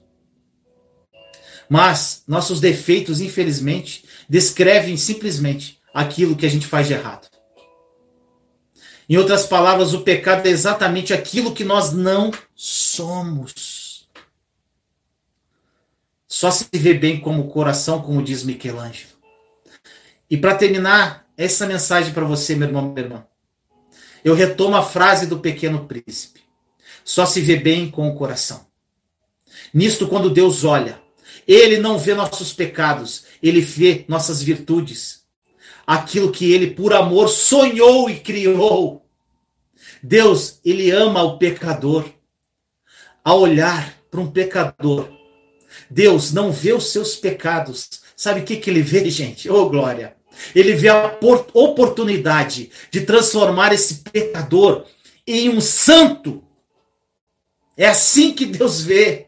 Mas 1.68 2.22
nossos 2.26 2.60
defeitos, 2.60 3.20
infelizmente, 3.20 4.04
descrevem 4.28 4.96
simplesmente 4.96 5.80
aquilo 5.92 6.36
que 6.36 6.46
a 6.46 6.48
gente 6.48 6.66
faz 6.66 6.86
de 6.86 6.92
errado. 6.92 7.28
Em 9.08 9.16
outras 9.16 9.46
palavras, 9.46 9.94
o 9.94 10.02
pecado 10.02 10.46
é 10.46 10.50
exatamente 10.50 11.12
aquilo 11.12 11.54
que 11.54 11.64
nós 11.64 11.92
não 11.92 12.32
somos. 12.54 14.08
Só 16.26 16.50
se 16.50 16.66
vê 16.72 16.92
bem 16.92 17.20
como 17.20 17.42
o 17.42 17.48
coração, 17.48 18.02
como 18.02 18.22
diz 18.22 18.42
Michelangelo. 18.42 19.12
E 20.28 20.36
para 20.36 20.56
terminar 20.56 21.25
essa 21.36 21.66
mensagem 21.66 22.12
para 22.12 22.24
você, 22.24 22.54
meu 22.54 22.68
irmão, 22.68 22.92
minha 22.92 23.04
irmã, 23.06 23.26
eu 24.24 24.34
retomo 24.34 24.76
a 24.76 24.82
frase 24.82 25.26
do 25.26 25.38
pequeno 25.38 25.86
príncipe. 25.86 26.40
Só 27.04 27.24
se 27.24 27.40
vê 27.40 27.56
bem 27.56 27.90
com 27.90 28.08
o 28.08 28.16
coração. 28.16 28.66
Nisto, 29.72 30.08
quando 30.08 30.30
Deus 30.30 30.64
olha, 30.64 31.00
ele 31.46 31.78
não 31.78 31.98
vê 31.98 32.14
nossos 32.14 32.52
pecados, 32.52 33.24
ele 33.42 33.60
vê 33.60 34.04
nossas 34.08 34.42
virtudes. 34.42 35.24
Aquilo 35.86 36.32
que 36.32 36.52
ele, 36.52 36.72
por 36.72 36.92
amor, 36.92 37.28
sonhou 37.28 38.10
e 38.10 38.18
criou. 38.18 39.06
Deus, 40.02 40.60
ele 40.64 40.90
ama 40.90 41.22
o 41.22 41.38
pecador. 41.38 42.04
Ao 43.22 43.40
olhar 43.40 43.96
para 44.10 44.20
um 44.20 44.30
pecador, 44.30 45.08
Deus 45.90 46.32
não 46.32 46.50
vê 46.50 46.72
os 46.72 46.90
seus 46.90 47.14
pecados. 47.14 48.02
Sabe 48.16 48.40
o 48.40 48.44
que, 48.44 48.56
que 48.56 48.70
ele 48.70 48.82
vê, 48.82 49.08
gente? 49.10 49.48
Oh, 49.48 49.68
glória! 49.68 50.16
Ele 50.54 50.74
vê 50.74 50.88
a 50.88 51.18
oportunidade 51.54 52.70
de 52.90 53.02
transformar 53.02 53.72
esse 53.72 53.96
pecador 53.96 54.86
em 55.26 55.48
um 55.48 55.60
santo. 55.60 56.42
É 57.76 57.86
assim 57.86 58.32
que 58.32 58.46
Deus 58.46 58.80
vê. 58.80 59.26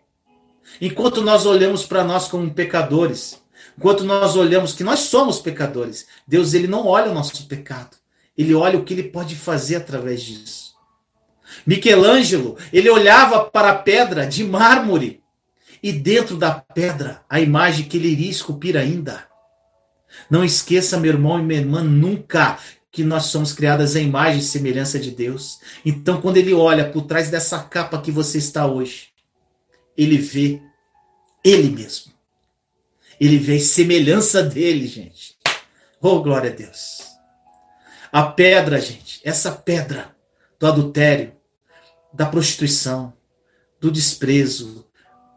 Enquanto 0.81 1.23
nós 1.23 1.44
olhamos 1.44 1.85
para 1.85 2.05
nós 2.05 2.29
como 2.29 2.55
pecadores, 2.55 3.42
enquanto 3.77 4.05
nós 4.05 4.37
olhamos 4.37 4.73
que 4.73 4.85
nós 4.85 5.01
somos 5.01 5.40
pecadores, 5.40 6.07
Deus 6.27 6.55
ele 6.55 6.68
não 6.68 6.87
olha 6.87 7.11
o 7.11 7.14
nosso 7.14 7.47
pecado. 7.47 7.97
Ele 8.37 8.55
olha 8.55 8.79
o 8.79 8.85
que 8.85 8.94
ele 8.94 9.05
pode 9.05 9.35
fazer 9.35 9.77
através 9.77 10.23
disso. 10.23 10.68
Michelangelo, 11.66 12.57
ele 12.73 12.88
olhava 12.88 13.44
para 13.44 13.71
a 13.71 13.75
pedra 13.75 14.27
de 14.27 14.44
mármore 14.44 15.23
e 15.83 15.92
dentro 15.92 16.37
da 16.37 16.53
pedra 16.53 17.23
a 17.29 17.40
imagem 17.40 17.87
que 17.87 17.97
ele 17.97 18.09
iria 18.09 18.31
esculpir 18.31 18.77
ainda. 18.77 19.28
Não 20.31 20.45
esqueça, 20.45 20.99
meu 20.99 21.12
irmão 21.12 21.41
e 21.41 21.43
minha 21.43 21.61
irmã, 21.61 21.83
nunca 21.83 22.59
que 22.91 23.05
nós 23.05 23.25
somos 23.25 23.53
criadas 23.53 23.97
à 23.97 24.01
imagem 24.01 24.41
e 24.41 24.45
semelhança 24.45 24.99
de 24.99 25.11
Deus. 25.11 25.61
Então, 25.85 26.21
quando 26.21 26.37
ele 26.37 26.53
olha 26.53 26.91
por 26.91 27.03
trás 27.03 27.31
dessa 27.31 27.62
capa 27.62 28.01
que 28.01 28.11
você 28.11 28.38
está 28.38 28.67
hoje, 28.67 29.09
ele 29.97 30.19
vê 30.19 30.61
ele 31.45 31.71
mesmo. 31.71 32.12
Ele 33.21 33.38
vê 33.38 33.57
a 33.57 33.61
semelhança 33.61 34.43
dele, 34.43 34.87
gente. 34.87 35.37
Oh, 36.01 36.23
glória 36.23 36.51
a 36.51 36.55
Deus. 36.55 37.03
A 38.12 38.23
pedra, 38.23 38.81
gente, 38.81 39.21
essa 39.25 39.53
pedra 39.53 40.14
do 40.59 40.67
adultério, 40.67 41.33
da 42.12 42.27
prostituição, 42.27 43.12
do 43.81 43.91
desprezo, 43.91 44.87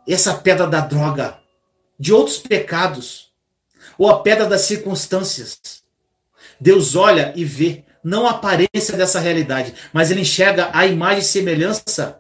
essa 0.07 0.33
pedra 0.33 0.67
da 0.67 0.79
droga, 0.79 1.39
de 1.99 2.13
outros 2.13 2.37
pecados, 2.37 3.30
ou 3.97 4.09
a 4.09 4.19
pedra 4.21 4.45
das 4.45 4.61
circunstâncias. 4.61 5.83
Deus 6.59 6.95
olha 6.95 7.33
e 7.35 7.43
vê 7.43 7.83
não 8.03 8.27
a 8.27 8.31
aparência 8.31 8.97
dessa 8.97 9.19
realidade, 9.19 9.73
mas 9.93 10.11
ele 10.11 10.21
enxerga 10.21 10.69
a 10.73 10.85
imagem 10.85 11.21
e 11.21 11.25
semelhança 11.25 12.19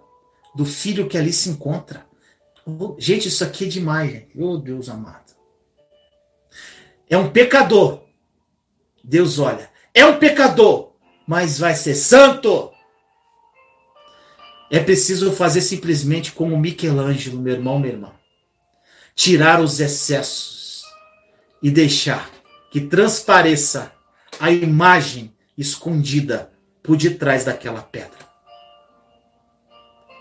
do 0.55 0.65
filho 0.65 1.07
que 1.07 1.17
ali 1.17 1.33
se 1.33 1.49
encontra. 1.49 2.05
Oh, 2.65 2.95
gente, 2.99 3.27
isso 3.27 3.43
aqui 3.43 3.65
é 3.65 3.67
demais, 3.67 4.11
gente. 4.11 4.29
Oh, 4.37 4.57
Deus 4.57 4.89
amado. 4.89 5.31
É 7.09 7.17
um 7.17 7.29
pecador. 7.29 8.03
Deus 9.03 9.39
olha. 9.39 9.69
É 9.93 10.05
um 10.05 10.19
pecador, 10.19 10.93
mas 11.27 11.57
vai 11.57 11.75
ser 11.75 11.95
santo. 11.95 12.71
É 14.69 14.79
preciso 14.79 15.31
fazer 15.33 15.61
simplesmente 15.61 16.31
como 16.31 16.57
Michelangelo, 16.57 17.39
meu 17.39 17.53
irmão, 17.53 17.79
minha 17.79 17.93
irmã. 17.93 18.13
Tirar 19.15 19.59
os 19.59 19.79
excessos 19.79 20.60
e 21.61 21.69
deixar 21.69 22.29
que 22.71 22.81
transpareça 22.81 23.91
a 24.39 24.49
imagem 24.49 25.33
escondida 25.57 26.51
por 26.81 26.97
detrás 26.97 27.45
daquela 27.45 27.81
pedra. 27.81 28.19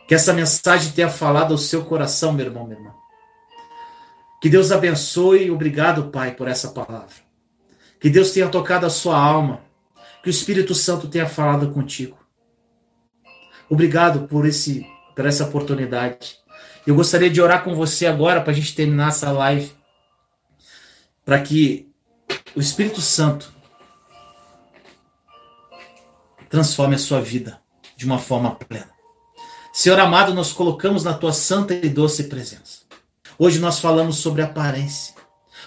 Que 0.07 0.15
essa 0.15 0.33
mensagem 0.33 0.93
tenha 0.93 1.09
falado 1.09 1.53
ao 1.53 1.59
seu 1.59 1.85
coração, 1.85 2.33
meu 2.33 2.47
irmão, 2.47 2.67
minha 2.67 2.79
irmã. 2.79 2.93
Que 4.43 4.49
Deus 4.49 4.73
abençoe. 4.73 5.51
Obrigado, 5.51 6.11
Pai, 6.11 6.33
por 6.35 6.49
essa 6.49 6.69
palavra. 6.69 7.15
Que 8.01 8.11
Deus 8.11 8.33
tenha 8.33 8.49
tocado 8.49 8.87
a 8.87 8.91
sua 8.91 9.17
alma. 9.17 9.61
Que 10.23 10.29
o 10.29 10.31
Espírito 10.31 10.75
Santo 10.75 11.09
tenha 11.09 11.27
falado 11.27 11.71
contigo. 11.73 12.19
Obrigado 13.69 14.27
por, 14.27 14.47
esse, 14.47 14.85
por 15.15 15.27
essa 15.27 15.45
oportunidade. 15.45 16.39
Eu 16.87 16.97
gostaria 16.97 17.31
de 17.31 17.41
orar 17.41 17.63
com 17.63 17.75
você 17.75 18.07
agora 18.07 18.41
para 18.41 18.51
a 18.51 18.55
gente 18.55 18.75
terminar 18.75 19.09
essa 19.09 19.31
live 19.31 19.73
para 21.25 21.41
que 21.41 21.89
o 22.55 22.61
Espírito 22.61 23.01
Santo 23.01 23.53
transforme 26.49 26.97
a 26.97 26.99
sua 26.99 27.21
vida 27.21 27.61
de 27.97 28.05
uma 28.05 28.19
forma 28.19 28.55
plena. 28.55 28.91
Senhor 29.73 30.01
amado, 30.01 30.35
nós 30.35 30.53
colocamos 30.53 31.05
na 31.05 31.15
tua 31.15 31.33
santa 31.33 31.75
e 31.75 31.89
doce 31.89 32.25
presença. 32.25 32.81
Hoje 33.39 33.59
nós 33.59 33.79
falamos 33.79 34.17
sobre 34.17 34.43
aparência, 34.43 35.15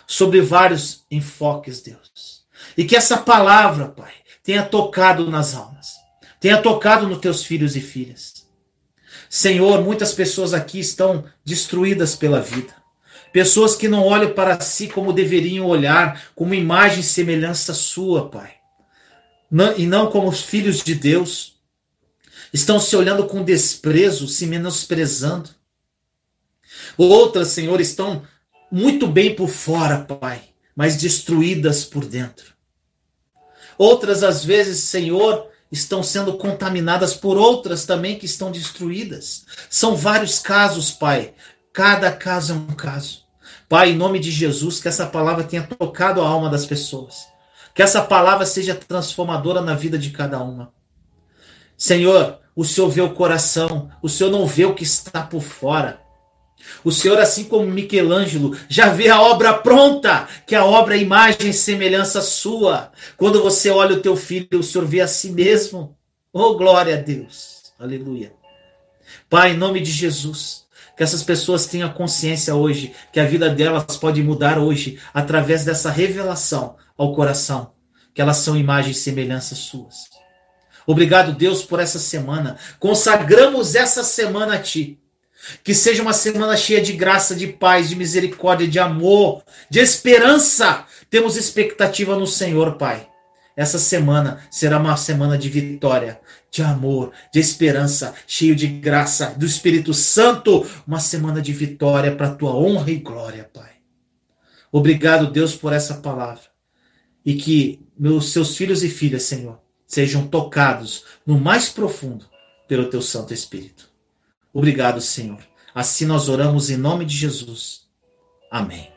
sobre 0.05 0.41
vários 0.41 1.05
enfoques, 1.09 1.81
Deus. 1.81 2.43
E 2.77 2.83
que 2.83 2.95
essa 2.95 3.17
palavra, 3.17 3.87
Pai, 3.87 4.13
tenha 4.43 4.63
tocado 4.63 5.29
nas 5.29 5.55
almas, 5.55 5.93
tenha 6.39 6.61
tocado 6.61 7.07
nos 7.07 7.19
teus 7.19 7.45
filhos 7.45 7.75
e 7.75 7.81
filhas. 7.81 8.45
Senhor, 9.29 9.81
muitas 9.81 10.13
pessoas 10.13 10.53
aqui 10.53 10.79
estão 10.79 11.23
destruídas 11.45 12.15
pela 12.15 12.41
vida. 12.41 12.75
Pessoas 13.34 13.76
que 13.76 13.88
não 13.88 14.06
olham 14.06 14.32
para 14.32 14.62
si 14.62 14.88
como 14.88 15.12
deveriam 15.12 15.65
olhar, 15.65 16.28
como 16.36 16.54
imagem 16.54 17.00
e 17.00 17.04
semelhança 17.04 17.74
sua, 17.74 18.30
Pai. 18.30 18.52
Não, 19.50 19.76
e 19.76 19.88
não 19.88 20.12
como 20.12 20.30
os 20.30 20.41
filhos 20.41 20.84
de 20.84 20.93
Deus. 20.93 21.56
Estão 22.54 22.80
se 22.80 22.96
olhando 22.96 23.26
com 23.26 23.43
desprezo, 23.43 24.28
se 24.28 24.46
menosprezando. 24.46 25.50
Outras, 26.96 27.48
Senhor, 27.48 27.82
estão 27.82 28.22
muito 28.72 29.08
bem 29.08 29.36
por 29.36 29.50
fora, 29.50 30.00
Pai, 30.00 30.43
mas 30.76 30.98
destruídas 30.98 31.84
por 31.84 32.06
dentro. 32.06 32.54
Outras, 33.80 34.22
às 34.22 34.46
vezes, 34.46 34.84
Senhor, 34.84 35.48
estão 35.72 36.04
sendo 36.04 36.38
contaminadas 36.38 37.15
por 37.15 37.36
outras 37.36 37.84
também 37.84 38.19
que 38.19 38.28
estão 38.28 38.52
destruídas. 38.52 39.43
São 39.72 39.96
vários 39.96 40.38
casos, 40.38 40.91
Pai. 40.91 41.34
Cada 41.74 42.12
caso 42.12 42.54
é 42.54 42.56
um 42.56 42.67
caso. 42.67 43.22
Pai, 43.67 43.91
em 43.91 43.95
nome 43.95 44.19
de 44.19 44.32
Jesus, 44.32 44.80
que 44.80 44.88
essa 44.88 45.06
palavra 45.06 45.43
tenha 45.43 45.63
tocado 45.63 46.21
a 46.21 46.28
alma 46.28 46.49
das 46.49 46.65
pessoas. 46.65 47.28
Que 47.73 47.82
essa 47.82 48.02
palavra 48.02 48.45
seja 48.45 48.76
transformadora 48.76 49.62
na 49.62 49.73
vida 49.73 49.97
de 49.97 50.12
cada 50.12 50.41
uma. 50.41 50.71
Senhor, 51.78 52.39
o 52.56 52.63
Senhor 52.63 52.89
vê 52.89 53.02
o 53.02 53.13
coração, 53.13 53.89
o 54.02 54.08
Senhor 54.08 54.30
não 54.30 54.45
vê 54.45 54.65
o 54.65 54.76
que 54.76 54.84
está 54.84 55.23
por 55.23 55.41
fora. 55.41 56.02
O 56.84 56.91
Senhor, 56.91 57.19
assim 57.19 57.45
como 57.45 57.65
Michelangelo, 57.65 58.58
já 58.69 58.89
vê 58.89 59.10
a 59.10 59.21
obra 59.21 59.54
pronta, 59.54 60.28
que 60.45 60.56
a 60.56 60.65
obra 60.65 60.95
é 60.95 60.99
imagem 60.99 61.49
e 61.49 61.54
semelhança 61.54 62.21
sua. 62.21 62.91
Quando 63.17 63.41
você 63.41 63.69
olha 63.69 63.95
o 63.95 64.02
teu 64.02 64.15
filho, 64.15 64.60
o 64.60 64.63
Senhor 64.63 64.86
vê 64.86 65.02
a 65.02 65.08
si 65.08 65.32
mesmo. 65.32 65.97
Oh, 66.32 66.56
glória 66.56 66.95
a 66.95 67.02
Deus. 67.02 67.73
Aleluia. 67.80 68.34
Pai, 69.30 69.52
em 69.52 69.58
nome 69.58 69.82
de 69.82 69.91
Jesus, 69.91 70.65
que 70.95 71.03
essas 71.03 71.23
pessoas 71.23 71.65
tenham 71.65 71.91
consciência 71.91 72.56
hoje 72.56 72.93
que 73.12 73.19
a 73.19 73.25
vida 73.25 73.49
delas 73.49 73.97
pode 73.97 74.21
mudar 74.21 74.60
hoje 74.60 74.99
através 75.13 75.65
dessa 75.65 75.89
revelação 75.89 76.75
ao 76.97 77.13
coração, 77.13 77.71
que 78.13 78.21
elas 78.21 78.38
são 78.38 78.56
imagens 78.56 78.97
e 78.97 78.99
semelhanças 79.01 79.58
suas. 79.58 80.13
Obrigado, 80.86 81.34
Deus, 81.34 81.63
por 81.63 81.79
essa 81.79 81.97
semana. 81.97 82.58
Consagramos 82.79 83.73
essa 83.75 84.03
semana 84.03 84.56
a 84.56 84.60
Ti. 84.60 84.99
Que 85.63 85.73
seja 85.73 86.01
uma 86.01 86.13
semana 86.13 86.56
cheia 86.56 86.81
de 86.81 86.94
graça, 86.94 87.35
de 87.35 87.48
paz, 87.48 87.89
de 87.89 87.96
misericórdia, 87.96 88.67
de 88.67 88.79
amor, 88.79 89.44
de 89.69 89.79
esperança. 89.79 90.85
Temos 91.10 91.35
expectativa 91.35 92.15
no 92.15 92.27
Senhor, 92.27 92.77
Pai. 92.77 93.08
Essa 93.56 93.77
semana 93.77 94.41
será 94.49 94.79
uma 94.79 94.97
semana 94.97 95.37
de 95.37 95.47
vitória, 95.49 96.19
de 96.49 96.63
amor, 96.63 97.12
de 97.31 97.39
esperança, 97.39 98.13
cheio 98.25 98.56
de 98.56 98.67
graça 98.67 99.35
do 99.37 99.45
Espírito 99.45 99.93
Santo, 99.93 100.65
uma 100.87 100.99
semana 100.99 101.41
de 101.41 101.54
vitória 101.54 102.15
para 102.15 102.29
a 102.29 102.35
tua 102.35 102.56
honra 102.56 102.89
e 102.89 102.95
glória, 102.97 103.49
Pai. 103.54 103.73
Obrigado, 104.71 105.31
Deus, 105.31 105.56
por 105.56 105.71
essa 105.71 105.95
palavra. 105.95 106.43
E 107.23 107.35
que 107.35 107.85
meus 107.97 108.31
seus 108.31 108.58
filhos 108.58 108.83
e 108.83 108.89
filhas, 108.89 109.23
Senhor, 109.23 109.60
sejam 109.85 110.27
tocados 110.27 111.06
no 111.25 111.39
mais 111.39 111.69
profundo 111.69 112.25
pelo 112.67 112.89
teu 112.89 113.01
Santo 113.01 113.33
Espírito. 113.33 113.87
Obrigado, 114.51 114.99
Senhor. 114.99 115.39
Assim 115.75 116.06
nós 116.06 116.27
oramos 116.27 116.69
em 116.71 116.77
nome 116.77 117.06
de 117.06 117.15
Jesus. 117.15 117.81
Amém. 118.51 118.91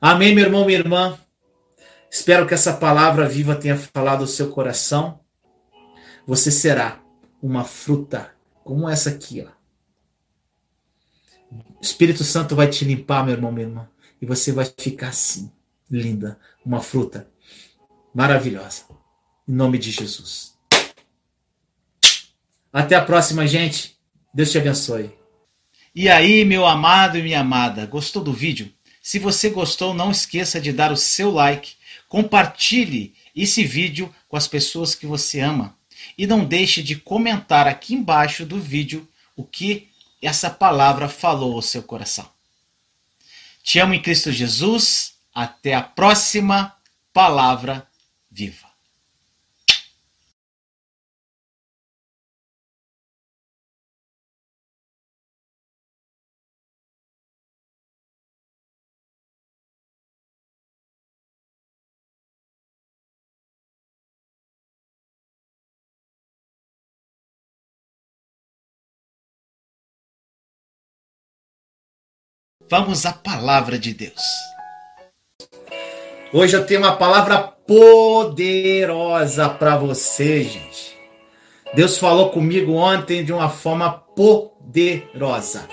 Amém, 0.00 0.34
meu 0.34 0.44
irmão, 0.44 0.66
minha 0.66 0.78
irmã. 0.78 1.18
Espero 2.12 2.46
que 2.46 2.52
essa 2.52 2.74
palavra 2.74 3.26
viva 3.26 3.56
tenha 3.56 3.76
falado 3.76 4.20
ao 4.20 4.26
seu 4.26 4.50
coração 4.50 5.22
você 6.26 6.50
será 6.50 7.02
uma 7.42 7.64
fruta 7.64 8.34
como 8.64 8.88
essa 8.88 9.10
aqui, 9.10 9.44
ó. 9.46 9.50
O 11.50 11.82
Espírito 11.82 12.22
Santo 12.22 12.54
vai 12.54 12.68
te 12.68 12.84
limpar, 12.84 13.24
meu 13.24 13.34
irmão, 13.34 13.52
minha 13.52 13.66
irmã, 13.66 13.88
e 14.20 14.26
você 14.26 14.52
vai 14.52 14.64
ficar 14.64 15.08
assim, 15.08 15.50
linda, 15.90 16.38
uma 16.64 16.80
fruta 16.80 17.28
maravilhosa. 18.14 18.84
Em 19.46 19.52
nome 19.52 19.78
de 19.78 19.90
Jesus. 19.90 20.56
Até 22.72 22.94
a 22.94 23.04
próxima, 23.04 23.46
gente. 23.46 23.98
Deus 24.32 24.50
te 24.50 24.58
abençoe. 24.58 25.12
E 25.94 26.08
aí, 26.08 26.44
meu 26.44 26.64
amado 26.64 27.18
e 27.18 27.22
minha 27.22 27.40
amada, 27.40 27.84
gostou 27.84 28.22
do 28.22 28.32
vídeo? 28.32 28.72
Se 29.02 29.18
você 29.18 29.50
gostou, 29.50 29.92
não 29.92 30.10
esqueça 30.10 30.60
de 30.60 30.72
dar 30.72 30.92
o 30.92 30.96
seu 30.96 31.30
like, 31.30 31.74
compartilhe 32.12 33.14
esse 33.34 33.64
vídeo 33.64 34.14
com 34.28 34.36
as 34.36 34.46
pessoas 34.46 34.94
que 34.94 35.06
você 35.06 35.40
ama 35.40 35.74
e 36.18 36.26
não 36.26 36.44
deixe 36.44 36.82
de 36.82 36.94
comentar 36.94 37.66
aqui 37.66 37.94
embaixo 37.94 38.44
do 38.44 38.60
vídeo 38.60 39.08
o 39.34 39.42
que 39.42 39.88
essa 40.20 40.50
palavra 40.50 41.08
falou 41.08 41.54
ao 41.54 41.62
seu 41.62 41.82
coração. 41.82 42.28
Te 43.62 43.78
amo 43.78 43.94
em 43.94 44.02
Cristo 44.02 44.30
Jesus. 44.30 45.14
Até 45.34 45.72
a 45.72 45.80
próxima 45.80 46.76
palavra 47.14 47.88
viva. 48.30 48.71
Vamos 72.72 73.04
à 73.04 73.12
palavra 73.12 73.78
de 73.78 73.92
Deus. 73.92 74.22
Hoje 76.32 76.56
eu 76.56 76.64
tenho 76.64 76.80
uma 76.80 76.96
palavra 76.96 77.38
poderosa 77.38 79.46
para 79.46 79.76
você, 79.76 80.42
gente. 80.42 80.96
Deus 81.74 81.98
falou 81.98 82.30
comigo 82.30 82.72
ontem 82.72 83.22
de 83.22 83.30
uma 83.30 83.50
forma 83.50 83.90
poderosa. 83.90 85.68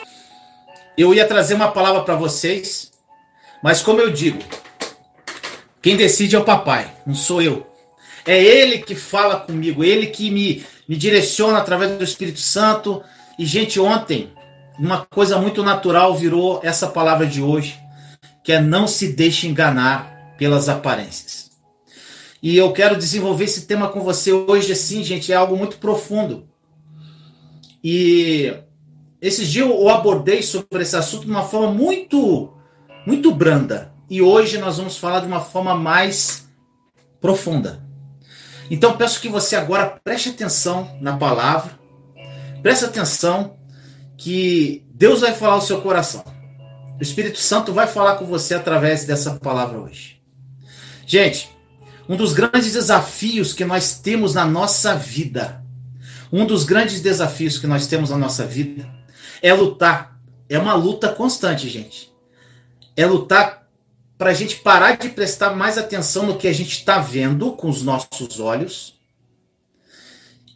Eu 0.98 1.14
ia 1.14 1.26
trazer 1.26 1.54
uma 1.54 1.72
palavra 1.72 2.04
para 2.04 2.16
vocês, 2.16 2.92
mas 3.64 3.82
como 3.82 4.02
eu 4.02 4.12
digo, 4.12 4.44
quem 5.82 5.96
decide 5.96 6.36
é 6.36 6.40
o 6.40 6.44
papai, 6.44 6.94
não 7.08 7.16
sou 7.16 7.42
eu. 7.42 7.66
É 8.26 8.44
ele 8.44 8.80
que 8.80 8.94
fala 8.94 9.40
comigo, 9.40 9.86
ele 9.86 10.08
que 10.08 10.30
me, 10.30 10.66
me 10.86 10.98
direciona 10.98 11.60
através 11.60 11.98
do 11.98 12.04
Espírito 12.04 12.42
Santo. 12.42 13.02
E, 13.40 13.46
gente, 13.46 13.80
ontem 13.80 14.34
uma 14.80 15.06
coisa 15.06 15.38
muito 15.38 15.62
natural 15.62 16.16
virou 16.16 16.62
essa 16.64 16.88
palavra 16.88 17.28
de 17.28 17.42
hoje, 17.42 17.78
que 18.44 18.54
é 18.54 18.62
não 18.62 18.88
se 18.88 19.12
deixe 19.12 19.46
enganar 19.46 20.34
pelas 20.38 20.70
aparências. 20.70 21.52
E 22.42 22.56
eu 22.56 22.72
quero 22.72 22.96
desenvolver 22.96 23.44
esse 23.44 23.68
tema 23.68 23.90
com 23.90 24.00
você 24.00 24.32
hoje, 24.32 24.72
assim, 24.72 25.04
gente, 25.04 25.34
é 25.34 25.36
algo 25.36 25.58
muito 25.58 25.78
profundo. 25.78 26.48
E 27.84 28.54
esses 29.22 29.50
dias 29.50 29.68
eu 29.68 29.90
abordei 29.90 30.42
sobre 30.42 30.82
esse 30.82 30.96
assunto 30.96 31.26
de 31.26 31.32
uma 31.32 31.44
forma 31.44 31.74
muito, 31.74 32.54
muito 33.06 33.34
branda. 33.34 33.94
E 34.10 34.22
hoje 34.22 34.58
nós 34.58 34.78
vamos 34.78 34.98
falar 34.98 35.20
de 35.20 35.28
uma 35.28 35.42
forma 35.42 35.76
mais 35.76 36.50
profunda. 37.20 37.84
Então 38.72 38.96
peço 38.96 39.20
que 39.20 39.28
você 39.28 39.58
agora 39.58 40.00
preste 40.02 40.30
atenção 40.30 40.98
na 41.02 41.18
palavra, 41.18 41.78
preste 42.62 42.86
atenção 42.86 43.59
que 44.20 44.86
Deus 44.92 45.22
vai 45.22 45.34
falar 45.34 45.54
ao 45.54 45.62
seu 45.62 45.82
coração. 45.82 46.24
O 47.00 47.02
Espírito 47.02 47.40
Santo 47.40 47.72
vai 47.72 47.88
falar 47.88 48.18
com 48.18 48.26
você 48.26 48.54
através 48.54 49.06
dessa 49.06 49.36
palavra 49.36 49.80
hoje. 49.80 50.22
Gente, 51.08 51.50
um 52.08 52.18
dos 52.18 52.34
grandes 52.34 52.74
desafios 52.74 53.54
que 53.54 53.64
nós 53.64 53.98
temos 53.98 54.34
na 54.34 54.46
nossa 54.46 54.94
vida, 54.94 55.64
um 56.32 56.46
dos 56.46 56.66
grandes 56.66 57.00
desafios 57.00 57.58
que 57.58 57.66
nós 57.66 57.88
temos 57.88 58.10
na 58.10 58.18
nossa 58.18 58.46
vida 58.46 58.88
é 59.42 59.54
lutar. 59.54 60.20
É 60.50 60.60
uma 60.60 60.74
luta 60.74 61.08
constante, 61.08 61.70
gente. 61.70 62.12
É 62.98 63.06
lutar 63.06 63.70
para 64.18 64.32
a 64.32 64.34
gente 64.34 64.58
parar 64.58 64.98
de 64.98 65.10
prestar 65.10 65.56
mais 65.56 65.78
atenção 65.78 66.26
no 66.26 66.38
que 66.38 66.48
a 66.48 66.54
gente 66.54 66.74
está 66.74 67.00
vendo 67.00 67.54
com 67.54 67.70
os 67.70 67.82
nossos 67.82 68.38
olhos 68.38 68.99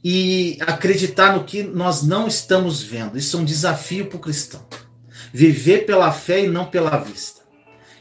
e 0.04 0.58
acreditar 0.60 1.34
no 1.34 1.46
que 1.46 1.64
nós 1.64 2.04
não 2.04 2.28
estamos 2.28 2.84
vendo. 2.84 3.18
Isso 3.18 3.38
é 3.38 3.40
um 3.40 3.46
desafio 3.46 4.08
para 4.08 4.18
o 4.18 4.22
cristão. 4.22 4.66
Viver 5.32 5.86
pela 5.86 6.12
fé 6.12 6.44
e 6.44 6.48
não 6.48 6.66
pela 6.66 6.98
vista. 6.98 7.42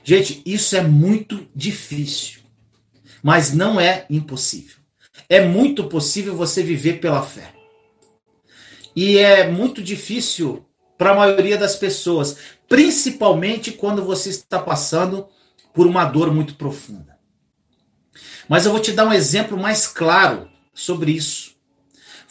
Gente, 0.02 0.42
isso 0.44 0.74
é 0.74 0.82
muito 0.82 1.48
difícil, 1.54 2.40
mas 3.22 3.52
não 3.54 3.80
é 3.80 4.04
impossível. 4.10 4.76
É 5.28 5.44
muito 5.46 5.84
possível 5.84 6.34
você 6.34 6.62
viver 6.62 6.98
pela 6.98 7.22
fé. 7.22 7.52
E 8.96 9.16
é 9.18 9.48
muito 9.48 9.80
difícil 9.80 10.66
para 10.98 11.12
a 11.12 11.16
maioria 11.16 11.56
das 11.56 11.76
pessoas, 11.76 12.36
principalmente 12.68 13.70
quando 13.70 14.04
você 14.04 14.30
está 14.30 14.58
passando 14.58 15.28
por 15.72 15.86
uma 15.86 16.04
dor 16.04 16.34
muito 16.34 16.56
profunda. 16.56 17.16
Mas 18.48 18.66
eu 18.66 18.72
vou 18.72 18.80
te 18.80 18.92
dar 18.92 19.06
um 19.06 19.12
exemplo 19.12 19.56
mais 19.56 19.86
claro 19.86 20.50
sobre 20.74 21.12
isso 21.12 21.51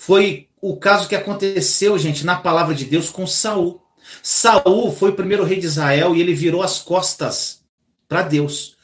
foi 0.02 0.48
o 0.60 0.76
caso 0.78 1.08
que 1.08 1.16
aconteceu, 1.16 1.96
gente, 1.96 2.26
na 2.26 2.36
palavra 2.36 2.74
de 2.74 2.86
Deus 2.86 3.12
com 3.12 3.28
Saul. 3.28 3.80
Saul 4.24 4.92
foi 4.92 5.12
o 5.12 5.16
primeiro 5.16 5.44
rei 5.44 5.60
de 5.60 5.68
Israel 5.68 6.16
e 6.16 6.20
ele 6.20 6.34
virou 6.34 6.64
as 6.64 6.80
costas 6.80 7.62
para 8.10 8.24
Deus. 8.24 8.76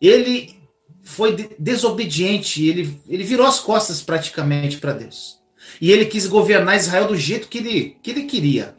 Ele 0.00 0.54
foi 1.02 1.34
desobediente, 1.58 2.64
ele, 2.64 2.96
ele 3.08 3.24
virou 3.24 3.44
as 3.44 3.58
costas 3.58 4.02
praticamente 4.02 4.78
para 4.78 4.92
Deus. 4.92 5.40
E 5.80 5.90
ele 5.90 6.06
quis 6.06 6.28
governar 6.28 6.76
Israel 6.76 7.08
do 7.08 7.16
jeito 7.16 7.48
que 7.48 7.58
ele, 7.58 7.96
que 8.00 8.12
ele 8.12 8.22
queria, 8.22 8.76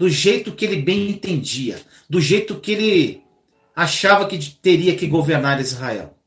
do 0.00 0.08
jeito 0.08 0.50
que 0.50 0.64
ele 0.64 0.82
bem 0.82 1.10
entendia, 1.10 1.80
do 2.10 2.20
jeito 2.20 2.58
que 2.58 2.72
ele 2.72 3.22
achava 3.76 4.26
que 4.26 4.36
teria 4.60 4.96
que 4.96 5.06
governar 5.06 5.60
Israel. 5.60 6.18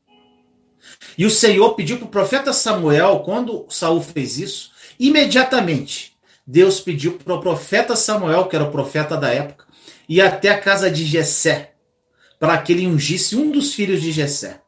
E 1.16 1.24
o 1.24 1.30
Senhor 1.30 1.74
pediu 1.74 1.98
para 1.98 2.06
o 2.06 2.10
profeta 2.10 2.52
Samuel, 2.52 3.20
quando 3.20 3.66
Saul 3.68 4.00
fez 4.00 4.38
isso, 4.38 4.70
imediatamente 4.98 6.16
Deus 6.46 6.80
pediu 6.80 7.18
para 7.18 7.34
o 7.34 7.40
profeta 7.40 7.96
Samuel, 7.96 8.46
que 8.46 8.54
era 8.54 8.64
o 8.64 8.70
profeta 8.70 9.16
da 9.16 9.28
época, 9.30 9.66
ir 10.08 10.20
até 10.20 10.50
a 10.50 10.60
casa 10.60 10.90
de 10.90 11.04
Jessé, 11.04 11.74
para 12.38 12.56
que 12.58 12.72
ele 12.72 12.86
ungisse 12.86 13.34
um 13.34 13.50
dos 13.50 13.74
filhos 13.74 14.00
de 14.00 14.12
Jessé. 14.12 14.60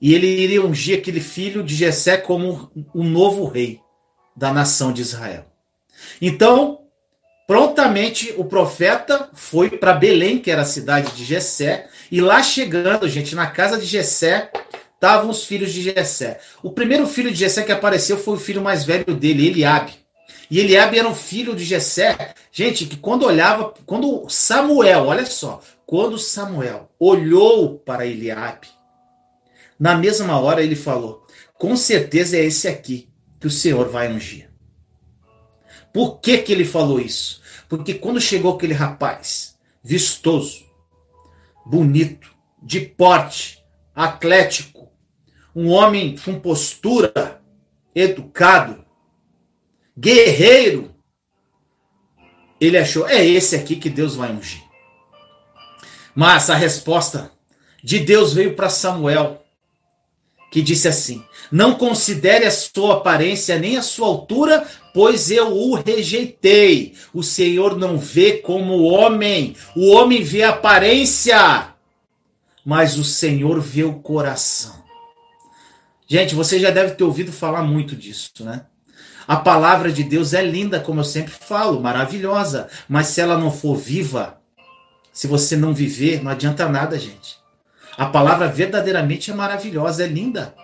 E 0.00 0.14
ele 0.14 0.26
iria 0.26 0.64
ungir 0.64 0.98
aquele 0.98 1.20
filho 1.20 1.62
de 1.62 1.74
Jessé 1.74 2.16
como 2.16 2.70
o 2.94 3.04
novo 3.04 3.46
rei 3.46 3.80
da 4.36 4.52
nação 4.52 4.92
de 4.92 5.02
Israel. 5.02 5.46
Então, 6.20 6.79
prontamente 7.50 8.32
o 8.36 8.44
profeta 8.44 9.28
foi 9.34 9.70
para 9.70 9.92
Belém, 9.92 10.38
que 10.38 10.52
era 10.52 10.62
a 10.62 10.64
cidade 10.64 11.16
de 11.16 11.24
Jessé, 11.24 11.88
e 12.08 12.20
lá 12.20 12.44
chegando, 12.44 13.08
gente, 13.08 13.34
na 13.34 13.48
casa 13.48 13.76
de 13.76 13.86
Jessé, 13.86 14.52
estavam 14.94 15.30
os 15.30 15.44
filhos 15.44 15.72
de 15.72 15.82
Jessé. 15.82 16.38
O 16.62 16.70
primeiro 16.70 17.08
filho 17.08 17.28
de 17.28 17.36
Jessé 17.36 17.64
que 17.64 17.72
apareceu 17.72 18.16
foi 18.16 18.34
o 18.34 18.40
filho 18.40 18.62
mais 18.62 18.84
velho 18.84 19.16
dele, 19.16 19.48
Eliabe. 19.48 19.94
E 20.48 20.60
Eliabe 20.60 20.96
era 20.96 21.08
um 21.08 21.14
filho 21.14 21.56
de 21.56 21.64
Jessé, 21.64 22.34
gente, 22.52 22.86
que 22.86 22.96
quando 22.96 23.26
olhava, 23.26 23.74
quando 23.84 24.28
Samuel, 24.28 25.06
olha 25.06 25.26
só, 25.26 25.60
quando 25.84 26.20
Samuel 26.20 26.88
olhou 27.00 27.80
para 27.80 28.06
Eliabe, 28.06 28.68
na 29.76 29.96
mesma 29.96 30.38
hora 30.38 30.62
ele 30.62 30.76
falou: 30.76 31.26
"Com 31.54 31.76
certeza 31.76 32.36
é 32.36 32.44
esse 32.44 32.68
aqui 32.68 33.08
que 33.40 33.48
o 33.48 33.50
Senhor 33.50 33.88
vai 33.88 34.08
ungir". 34.08 34.48
Por 35.92 36.20
que 36.20 36.38
que 36.38 36.52
ele 36.52 36.64
falou 36.64 37.00
isso? 37.00 37.39
Porque 37.70 37.94
quando 37.94 38.20
chegou 38.20 38.56
aquele 38.56 38.74
rapaz 38.74 39.56
vistoso, 39.80 40.66
bonito, 41.64 42.34
de 42.60 42.80
porte, 42.80 43.64
atlético, 43.94 44.90
um 45.54 45.68
homem 45.68 46.16
com 46.16 46.40
postura, 46.40 47.40
educado, 47.94 48.84
guerreiro. 49.96 50.92
Ele 52.60 52.76
achou, 52.76 53.08
é 53.08 53.24
esse 53.24 53.54
aqui 53.54 53.76
que 53.76 53.88
Deus 53.88 54.16
vai 54.16 54.32
ungir. 54.32 54.64
Mas 56.12 56.50
a 56.50 56.56
resposta 56.56 57.30
de 57.84 58.00
Deus 58.00 58.34
veio 58.34 58.56
para 58.56 58.68
Samuel, 58.68 59.44
que 60.50 60.60
disse 60.60 60.88
assim: 60.88 61.24
Não 61.50 61.74
considere 61.74 62.44
a 62.44 62.50
sua 62.50 62.96
aparência 62.96 63.58
nem 63.58 63.76
a 63.76 63.82
sua 63.82 64.08
altura, 64.08 64.66
pois 64.92 65.30
eu 65.30 65.56
o 65.56 65.74
rejeitei. 65.74 66.94
O 67.14 67.22
Senhor 67.22 67.78
não 67.78 67.96
vê 67.96 68.38
como 68.38 68.74
o 68.74 68.84
homem, 68.84 69.56
o 69.76 69.92
homem 69.92 70.22
vê 70.22 70.42
a 70.42 70.50
aparência, 70.50 71.74
mas 72.64 72.98
o 72.98 73.04
Senhor 73.04 73.60
vê 73.60 73.84
o 73.84 74.00
coração. 74.00 74.80
Gente, 76.06 76.34
você 76.34 76.58
já 76.58 76.70
deve 76.70 76.94
ter 76.94 77.04
ouvido 77.04 77.30
falar 77.30 77.62
muito 77.62 77.94
disso, 77.94 78.32
né? 78.40 78.66
A 79.28 79.36
palavra 79.36 79.92
de 79.92 80.02
Deus 80.02 80.34
é 80.34 80.42
linda, 80.42 80.80
como 80.80 80.98
eu 80.98 81.04
sempre 81.04 81.32
falo, 81.32 81.80
maravilhosa, 81.80 82.68
mas 82.88 83.06
se 83.06 83.20
ela 83.20 83.38
não 83.38 83.52
for 83.52 83.76
viva, 83.76 84.40
se 85.12 85.28
você 85.28 85.56
não 85.56 85.72
viver, 85.72 86.20
não 86.20 86.32
adianta 86.32 86.68
nada, 86.68 86.98
gente. 86.98 87.39
A 88.00 88.06
palavra 88.06 88.48
verdadeiramente 88.48 89.30
é 89.30 89.34
maravilhosa, 89.34 90.04
é 90.04 90.06
linda. 90.06 90.54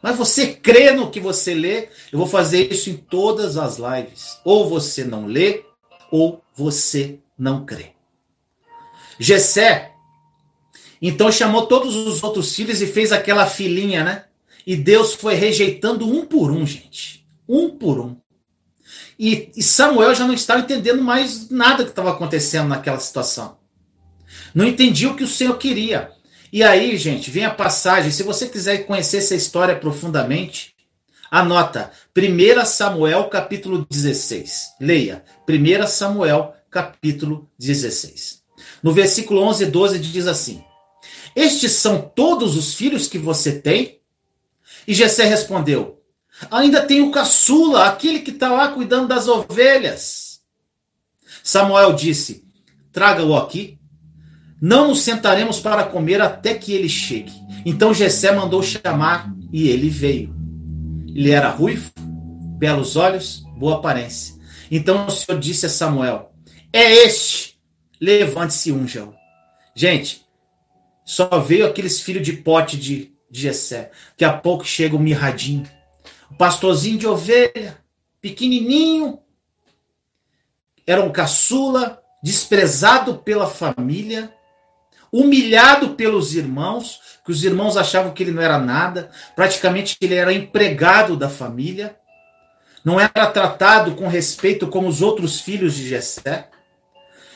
Mas 0.00 0.16
você 0.16 0.46
crê 0.46 0.92
no 0.92 1.10
que 1.10 1.18
você 1.18 1.52
lê? 1.52 1.88
Eu 2.12 2.20
vou 2.20 2.26
fazer 2.28 2.72
isso 2.72 2.88
em 2.88 2.96
todas 2.96 3.56
as 3.56 3.78
lives. 3.78 4.38
Ou 4.44 4.68
você 4.68 5.02
não 5.02 5.26
lê, 5.26 5.64
ou 6.08 6.40
você 6.54 7.18
não 7.36 7.66
crê. 7.66 7.94
Gessé, 9.18 9.90
então 11.02 11.32
chamou 11.32 11.66
todos 11.66 11.96
os 11.96 12.22
outros 12.22 12.54
filhos 12.54 12.80
e 12.80 12.86
fez 12.86 13.10
aquela 13.10 13.44
filinha, 13.44 14.04
né? 14.04 14.26
E 14.64 14.76
Deus 14.76 15.14
foi 15.14 15.34
rejeitando 15.34 16.08
um 16.08 16.24
por 16.24 16.52
um, 16.52 16.64
gente. 16.64 17.26
Um 17.48 17.70
por 17.70 17.98
um. 17.98 18.16
E, 19.18 19.50
e 19.56 19.64
Samuel 19.64 20.14
já 20.14 20.24
não 20.24 20.34
estava 20.34 20.60
entendendo 20.60 21.02
mais 21.02 21.50
nada 21.50 21.82
que 21.82 21.90
estava 21.90 22.12
acontecendo 22.12 22.68
naquela 22.68 23.00
situação. 23.00 23.58
Não 24.54 24.64
entendia 24.64 25.10
o 25.10 25.16
que 25.16 25.24
o 25.24 25.28
Senhor 25.28 25.58
queria. 25.58 26.16
E 26.50 26.62
aí, 26.62 26.96
gente, 26.96 27.30
vem 27.30 27.44
a 27.44 27.50
passagem. 27.52 28.10
Se 28.10 28.22
você 28.22 28.48
quiser 28.48 28.86
conhecer 28.86 29.18
essa 29.18 29.34
história 29.34 29.76
profundamente, 29.76 30.74
anota 31.30 31.92
1 32.16 32.64
Samuel 32.64 33.28
capítulo 33.28 33.86
16. 33.90 34.76
Leia 34.80 35.22
1 35.46 35.86
Samuel 35.86 36.54
capítulo 36.70 37.50
16. 37.58 38.42
No 38.82 38.92
versículo 38.92 39.42
11 39.42 39.64
e 39.64 39.66
12 39.66 39.98
diz 39.98 40.26
assim: 40.26 40.64
Estes 41.36 41.72
são 41.72 42.00
todos 42.00 42.56
os 42.56 42.74
filhos 42.74 43.06
que 43.06 43.18
você 43.18 43.60
tem? 43.60 44.00
E 44.86 44.94
Jessé 44.94 45.24
respondeu: 45.24 46.02
Ainda 46.50 46.80
tem 46.80 47.02
o 47.02 47.10
caçula, 47.10 47.86
aquele 47.86 48.20
que 48.20 48.30
está 48.30 48.50
lá 48.50 48.68
cuidando 48.68 49.08
das 49.08 49.28
ovelhas. 49.28 50.40
Samuel 51.42 51.92
disse: 51.92 52.42
Traga-o 52.90 53.36
aqui 53.36 53.78
não 54.60 54.88
nos 54.88 55.02
sentaremos 55.02 55.60
para 55.60 55.84
comer 55.84 56.20
até 56.20 56.54
que 56.54 56.72
ele 56.72 56.88
chegue. 56.88 57.32
Então 57.64 57.94
Jessé 57.94 58.32
mandou 58.32 58.62
chamar 58.62 59.32
e 59.52 59.68
ele 59.68 59.88
veio. 59.88 60.34
Ele 61.06 61.30
era 61.30 61.48
ruivo, 61.48 61.90
belos 62.58 62.96
olhos, 62.96 63.44
boa 63.56 63.76
aparência. 63.76 64.34
Então 64.70 65.06
o 65.06 65.10
Senhor 65.10 65.38
disse 65.38 65.66
a 65.66 65.68
Samuel: 65.68 66.32
É 66.72 66.92
este, 67.06 67.58
levante-se 68.00 68.70
e 68.70 68.72
unja-o. 68.72 69.14
Gente, 69.74 70.26
só 71.04 71.38
veio 71.38 71.66
aqueles 71.66 72.00
filhos 72.00 72.24
de 72.24 72.32
pote 72.32 72.76
de, 72.76 73.12
de 73.30 73.40
Jessé. 73.40 73.90
Daqui 74.10 74.24
a 74.24 74.32
pouco 74.32 74.64
chega 74.64 74.96
o 74.96 75.00
mirradinho, 75.00 75.66
o 76.30 76.34
pastorzinho 76.34 76.98
de 76.98 77.06
ovelha, 77.06 77.78
pequenininho, 78.20 79.18
era 80.86 81.02
um 81.02 81.10
caçula, 81.10 82.02
desprezado 82.22 83.18
pela 83.18 83.46
família, 83.46 84.34
humilhado 85.12 85.90
pelos 85.90 86.34
irmãos, 86.34 87.00
que 87.24 87.30
os 87.30 87.44
irmãos 87.44 87.76
achavam 87.76 88.12
que 88.12 88.22
ele 88.22 88.32
não 88.32 88.42
era 88.42 88.58
nada, 88.58 89.10
praticamente 89.36 89.96
ele 90.00 90.14
era 90.14 90.32
empregado 90.32 91.16
da 91.16 91.28
família, 91.28 91.96
não 92.84 92.98
era 92.98 93.26
tratado 93.26 93.94
com 93.94 94.08
respeito 94.08 94.68
como 94.68 94.88
os 94.88 95.02
outros 95.02 95.40
filhos 95.40 95.74
de 95.74 95.88
Jessé, 95.88 96.48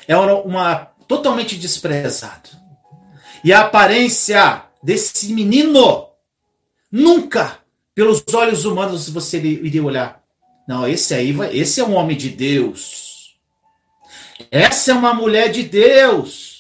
era 0.07 0.35
uma 0.35 0.93
totalmente 1.07 1.57
desprezado. 1.57 2.51
E 3.45 3.53
a 3.53 3.63
aparência 3.63 4.65
desse 4.83 5.33
menino 5.33 6.09
nunca 6.91 7.59
pelos 7.95 8.23
olhos 8.33 8.65
humanos 8.65 9.09
você 9.09 9.39
iria 9.39 9.85
olhar. 9.85 10.23
Não, 10.67 10.87
esse 10.87 11.13
aí 11.13 11.33
vai, 11.33 11.55
esse 11.57 11.81
é 11.81 11.85
um 11.85 11.95
homem 11.95 12.17
de 12.17 12.29
Deus. 12.29 13.37
Essa 14.51 14.93
é 14.93 14.95
uma 14.95 15.13
mulher 15.13 15.51
de 15.51 15.63
Deus. 15.63 16.52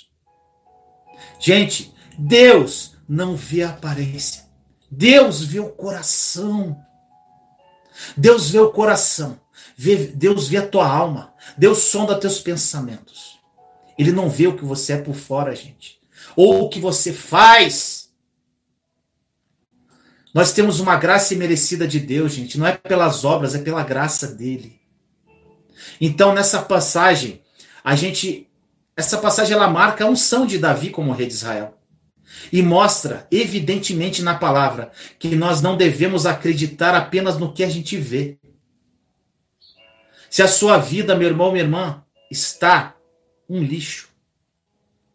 Gente, 1.42 1.92
Deus 2.16 2.94
não 3.08 3.34
vê 3.34 3.64
a 3.64 3.70
aparência. 3.70 4.44
Deus 4.88 5.42
vê 5.42 5.58
o 5.58 5.70
coração. 5.70 6.80
Deus 8.16 8.48
vê 8.48 8.60
o 8.60 8.70
coração. 8.70 9.40
Deus 10.14 10.46
vê 10.46 10.58
a 10.58 10.66
tua 10.68 10.86
alma. 10.86 11.34
Deus 11.58 11.78
sonda 11.78 12.18
teus 12.18 12.38
pensamentos. 12.38 13.40
Ele 13.98 14.12
não 14.12 14.30
vê 14.30 14.46
o 14.46 14.56
que 14.56 14.64
você 14.64 14.92
é 14.92 14.98
por 14.98 15.14
fora, 15.14 15.52
gente. 15.54 16.00
Ou 16.36 16.62
o 16.62 16.68
que 16.68 16.78
você 16.78 17.12
faz. 17.12 18.10
Nós 20.32 20.52
temos 20.52 20.78
uma 20.78 20.96
graça 20.96 21.34
imerecida 21.34 21.88
de 21.88 21.98
Deus, 21.98 22.32
gente. 22.32 22.56
Não 22.56 22.68
é 22.68 22.76
pelas 22.76 23.24
obras, 23.24 23.56
é 23.56 23.58
pela 23.58 23.82
graça 23.82 24.28
dele. 24.28 24.80
Então, 26.00 26.32
nessa 26.32 26.62
passagem, 26.62 27.42
a 27.82 27.96
gente 27.96 28.48
essa 28.96 29.18
passagem 29.18 29.54
ela 29.54 29.68
marca 29.68 30.04
a 30.04 30.08
unção 30.08 30.46
de 30.46 30.58
Davi 30.58 30.90
como 30.90 31.12
rei 31.12 31.26
de 31.26 31.32
Israel. 31.32 31.78
E 32.52 32.62
mostra, 32.62 33.26
evidentemente, 33.30 34.22
na 34.22 34.34
palavra, 34.34 34.90
que 35.18 35.34
nós 35.34 35.60
não 35.60 35.76
devemos 35.76 36.26
acreditar 36.26 36.94
apenas 36.94 37.38
no 37.38 37.52
que 37.52 37.64
a 37.64 37.68
gente 37.68 37.96
vê. 37.96 38.38
Se 40.30 40.42
a 40.42 40.48
sua 40.48 40.78
vida, 40.78 41.14
meu 41.14 41.28
irmão, 41.28 41.52
minha 41.52 41.64
irmã, 41.64 42.04
está 42.30 42.96
um 43.48 43.62
lixo. 43.62 44.08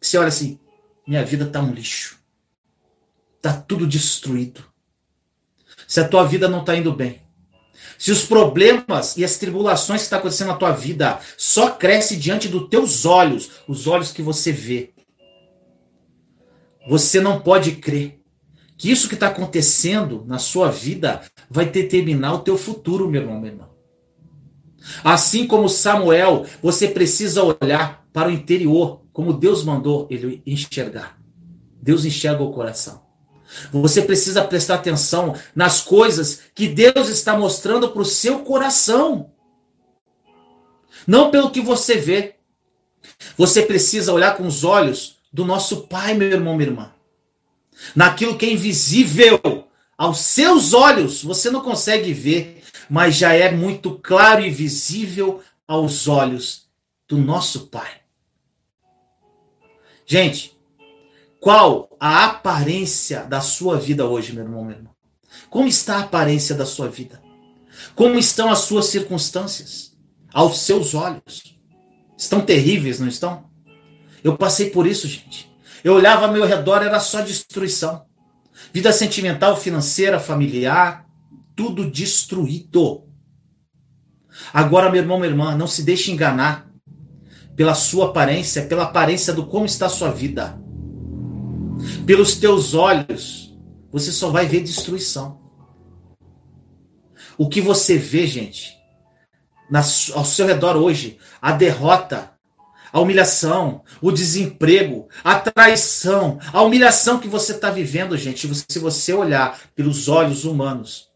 Você 0.00 0.16
olha 0.16 0.28
assim, 0.28 0.60
minha 1.06 1.24
vida 1.24 1.44
está 1.44 1.60
um 1.60 1.72
lixo. 1.72 2.18
Está 3.36 3.52
tudo 3.52 3.86
destruído. 3.86 4.64
Se 5.86 6.00
a 6.00 6.08
tua 6.08 6.24
vida 6.24 6.48
não 6.48 6.60
está 6.60 6.76
indo 6.76 6.92
bem, 6.92 7.22
se 7.98 8.10
os 8.10 8.24
problemas 8.24 9.16
e 9.16 9.24
as 9.24 9.36
tribulações 9.36 10.00
que 10.00 10.04
estão 10.04 10.18
tá 10.18 10.20
acontecendo 10.20 10.48
na 10.48 10.56
tua 10.56 10.72
vida 10.72 11.18
só 11.36 11.70
crescem 11.70 12.18
diante 12.18 12.48
dos 12.48 12.68
teus 12.68 13.04
olhos, 13.04 13.50
os 13.66 13.86
olhos 13.86 14.12
que 14.12 14.22
você 14.22 14.52
vê, 14.52 14.92
você 16.88 17.20
não 17.20 17.40
pode 17.40 17.72
crer 17.72 18.18
que 18.76 18.90
isso 18.90 19.08
que 19.08 19.14
está 19.14 19.26
acontecendo 19.26 20.24
na 20.26 20.38
sua 20.38 20.70
vida 20.70 21.22
vai 21.50 21.68
determinar 21.68 22.34
o 22.34 22.38
teu 22.38 22.56
futuro, 22.56 23.10
meu 23.10 23.22
irmão, 23.22 23.40
meu 23.40 23.50
irmão. 23.50 23.68
Assim 25.02 25.46
como 25.46 25.68
Samuel, 25.68 26.46
você 26.62 26.86
precisa 26.86 27.42
olhar 27.42 28.06
para 28.12 28.28
o 28.28 28.32
interior, 28.32 29.02
como 29.12 29.32
Deus 29.32 29.64
mandou 29.64 30.06
ele 30.08 30.40
enxergar. 30.46 31.18
Deus 31.82 32.04
enxerga 32.04 32.42
o 32.42 32.52
coração. 32.52 33.07
Você 33.72 34.02
precisa 34.02 34.44
prestar 34.44 34.76
atenção 34.76 35.34
nas 35.54 35.80
coisas 35.80 36.42
que 36.54 36.68
Deus 36.68 37.08
está 37.08 37.36
mostrando 37.36 37.90
para 37.90 38.02
o 38.02 38.04
seu 38.04 38.40
coração. 38.40 39.30
Não 41.06 41.30
pelo 41.30 41.50
que 41.50 41.60
você 41.60 41.96
vê. 41.96 42.36
Você 43.36 43.62
precisa 43.62 44.12
olhar 44.12 44.36
com 44.36 44.46
os 44.46 44.64
olhos 44.64 45.16
do 45.32 45.44
nosso 45.44 45.86
Pai, 45.86 46.14
meu 46.14 46.30
irmão, 46.30 46.56
minha 46.56 46.68
irmã. 46.68 46.92
Naquilo 47.94 48.36
que 48.36 48.46
é 48.46 48.52
invisível 48.52 49.40
aos 49.96 50.18
seus 50.18 50.74
olhos, 50.74 51.22
você 51.22 51.50
não 51.50 51.62
consegue 51.62 52.12
ver, 52.12 52.62
mas 52.90 53.16
já 53.16 53.32
é 53.32 53.50
muito 53.50 53.98
claro 53.98 54.44
e 54.44 54.50
visível 54.50 55.42
aos 55.66 56.08
olhos 56.08 56.68
do 57.06 57.16
nosso 57.16 57.68
Pai. 57.68 58.02
Gente, 60.04 60.57
qual 61.40 61.96
a 62.00 62.24
aparência 62.24 63.22
da 63.24 63.40
sua 63.40 63.78
vida 63.78 64.04
hoje, 64.04 64.32
meu 64.32 64.44
irmão, 64.44 64.64
meu 64.64 64.76
irmão? 64.76 64.92
Como 65.48 65.68
está 65.68 65.96
a 65.96 66.00
aparência 66.00 66.54
da 66.54 66.66
sua 66.66 66.88
vida? 66.88 67.22
Como 67.94 68.18
estão 68.18 68.50
as 68.50 68.60
suas 68.60 68.86
circunstâncias? 68.86 69.96
Aos 70.32 70.60
seus 70.60 70.94
olhos. 70.94 71.58
Estão 72.16 72.40
terríveis, 72.40 72.98
não 72.98 73.06
estão? 73.06 73.48
Eu 74.22 74.36
passei 74.36 74.70
por 74.70 74.86
isso, 74.86 75.06
gente. 75.06 75.48
Eu 75.84 75.94
olhava 75.94 76.26
ao 76.26 76.32
meu 76.32 76.44
redor, 76.44 76.82
era 76.82 76.98
só 76.98 77.20
destruição. 77.20 78.04
Vida 78.72 78.92
sentimental, 78.92 79.56
financeira, 79.56 80.18
familiar, 80.18 81.06
tudo 81.54 81.88
destruído. 81.88 83.04
Agora, 84.52 84.90
meu 84.90 85.00
irmão, 85.00 85.18
minha 85.18 85.30
irmã, 85.30 85.56
não 85.56 85.68
se 85.68 85.84
deixe 85.84 86.10
enganar 86.10 86.68
pela 87.54 87.74
sua 87.74 88.06
aparência, 88.06 88.66
pela 88.66 88.84
aparência 88.84 89.32
do 89.32 89.46
como 89.46 89.66
está 89.66 89.86
a 89.86 89.90
sua 89.90 90.10
vida 90.10 90.60
pelos 92.06 92.36
teus 92.36 92.74
olhos, 92.74 93.56
você 93.90 94.12
só 94.12 94.30
vai 94.30 94.46
ver 94.46 94.62
destruição. 94.62 95.40
O 97.36 97.48
que 97.48 97.60
você 97.60 97.96
vê, 97.96 98.26
gente, 98.26 98.76
na, 99.70 99.80
ao 99.80 100.24
seu 100.24 100.46
redor 100.46 100.76
hoje, 100.76 101.18
a 101.40 101.52
derrota, 101.52 102.32
a 102.92 103.00
humilhação, 103.00 103.82
o 104.00 104.10
desemprego, 104.10 105.08
a 105.22 105.38
traição, 105.38 106.38
a 106.52 106.62
humilhação 106.62 107.18
que 107.18 107.28
você 107.28 107.52
está 107.52 107.70
vivendo, 107.70 108.16
gente, 108.16 108.50
se 108.68 108.78
você 108.78 109.12
olhar 109.12 109.60
pelos 109.74 110.08
olhos 110.08 110.44
humanos, 110.44 111.08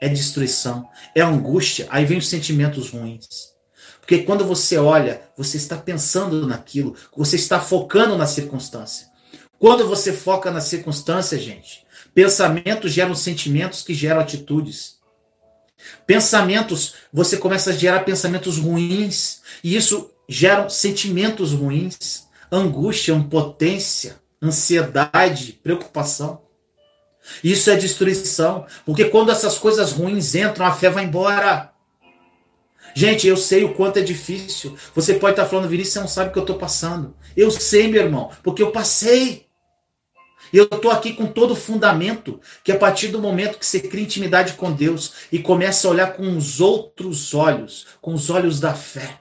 é 0.00 0.08
destruição, 0.08 0.88
é 1.14 1.20
angústia, 1.20 1.86
aí 1.90 2.04
vem 2.04 2.18
os 2.18 2.28
sentimentos 2.28 2.90
ruins. 2.90 3.54
Porque 4.00 4.18
quando 4.18 4.44
você 4.44 4.78
olha, 4.78 5.22
você 5.36 5.56
está 5.56 5.76
pensando 5.76 6.46
naquilo, 6.46 6.94
você 7.16 7.34
está 7.36 7.58
focando 7.58 8.16
na 8.16 8.26
circunstância. 8.26 9.08
Quando 9.58 9.86
você 9.86 10.12
foca 10.12 10.50
na 10.50 10.60
circunstância, 10.60 11.38
gente, 11.38 11.86
pensamentos 12.14 12.92
geram 12.92 13.14
sentimentos 13.14 13.82
que 13.82 13.94
geram 13.94 14.20
atitudes. 14.20 14.96
Pensamentos, 16.06 16.94
você 17.12 17.36
começa 17.36 17.70
a 17.70 17.72
gerar 17.72 18.00
pensamentos 18.00 18.58
ruins, 18.58 19.40
e 19.62 19.76
isso 19.76 20.10
gera 20.28 20.68
sentimentos 20.68 21.52
ruins, 21.52 22.26
angústia, 22.50 23.12
impotência, 23.12 24.20
ansiedade, 24.42 25.58
preocupação. 25.62 26.42
Isso 27.42 27.70
é 27.70 27.76
destruição, 27.76 28.66
porque 28.84 29.06
quando 29.06 29.30
essas 29.30 29.58
coisas 29.58 29.92
ruins 29.92 30.34
entram, 30.34 30.66
a 30.66 30.72
fé 30.72 30.90
vai 30.90 31.04
embora. 31.04 31.72
Gente, 32.94 33.26
eu 33.26 33.36
sei 33.36 33.64
o 33.64 33.74
quanto 33.74 33.98
é 33.98 34.02
difícil. 34.02 34.76
Você 34.94 35.14
pode 35.14 35.32
estar 35.32 35.44
falando, 35.46 35.68
Vinícius, 35.68 35.94
você 35.94 36.00
não 36.00 36.08
sabe 36.08 36.30
o 36.30 36.32
que 36.32 36.38
eu 36.38 36.44
estou 36.44 36.56
passando. 36.56 37.14
Eu 37.36 37.50
sei, 37.50 37.88
meu 37.88 38.02
irmão, 38.02 38.30
porque 38.42 38.62
eu 38.62 38.70
passei. 38.70 39.45
E 40.52 40.58
eu 40.58 40.64
estou 40.64 40.90
aqui 40.90 41.12
com 41.12 41.26
todo 41.26 41.52
o 41.52 41.56
fundamento 41.56 42.40
que 42.62 42.72
a 42.72 42.78
partir 42.78 43.08
do 43.08 43.20
momento 43.20 43.58
que 43.58 43.66
você 43.66 43.80
cria 43.80 44.04
intimidade 44.04 44.54
com 44.54 44.72
Deus 44.72 45.12
e 45.32 45.38
começa 45.38 45.86
a 45.86 45.90
olhar 45.90 46.12
com 46.12 46.36
os 46.36 46.60
outros 46.60 47.34
olhos, 47.34 47.86
com 48.00 48.14
os 48.14 48.30
olhos 48.30 48.60
da 48.60 48.74
fé, 48.74 49.18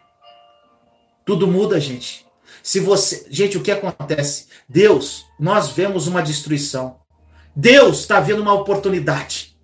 tudo 1.26 1.48
muda, 1.48 1.80
gente. 1.80 2.26
Se 2.62 2.80
você, 2.80 3.26
gente, 3.30 3.58
o 3.58 3.62
que 3.62 3.72
acontece? 3.72 4.48
Deus, 4.68 5.26
nós 5.40 5.70
vemos 5.70 6.08
uma 6.08 6.22
destruição. 6.22 7.00
Deus 7.56 8.00
está 8.00 8.20
vendo 8.20 8.42
uma 8.42 8.54
oportunidade. 8.54 9.56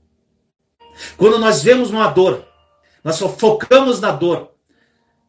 Quando 1.17 1.39
nós 1.39 1.61
vemos 1.61 1.89
uma 1.89 2.07
dor, 2.07 2.45
nós 3.03 3.15
só 3.15 3.27
focamos 3.29 3.99
na 3.99 4.11
dor. 4.11 4.51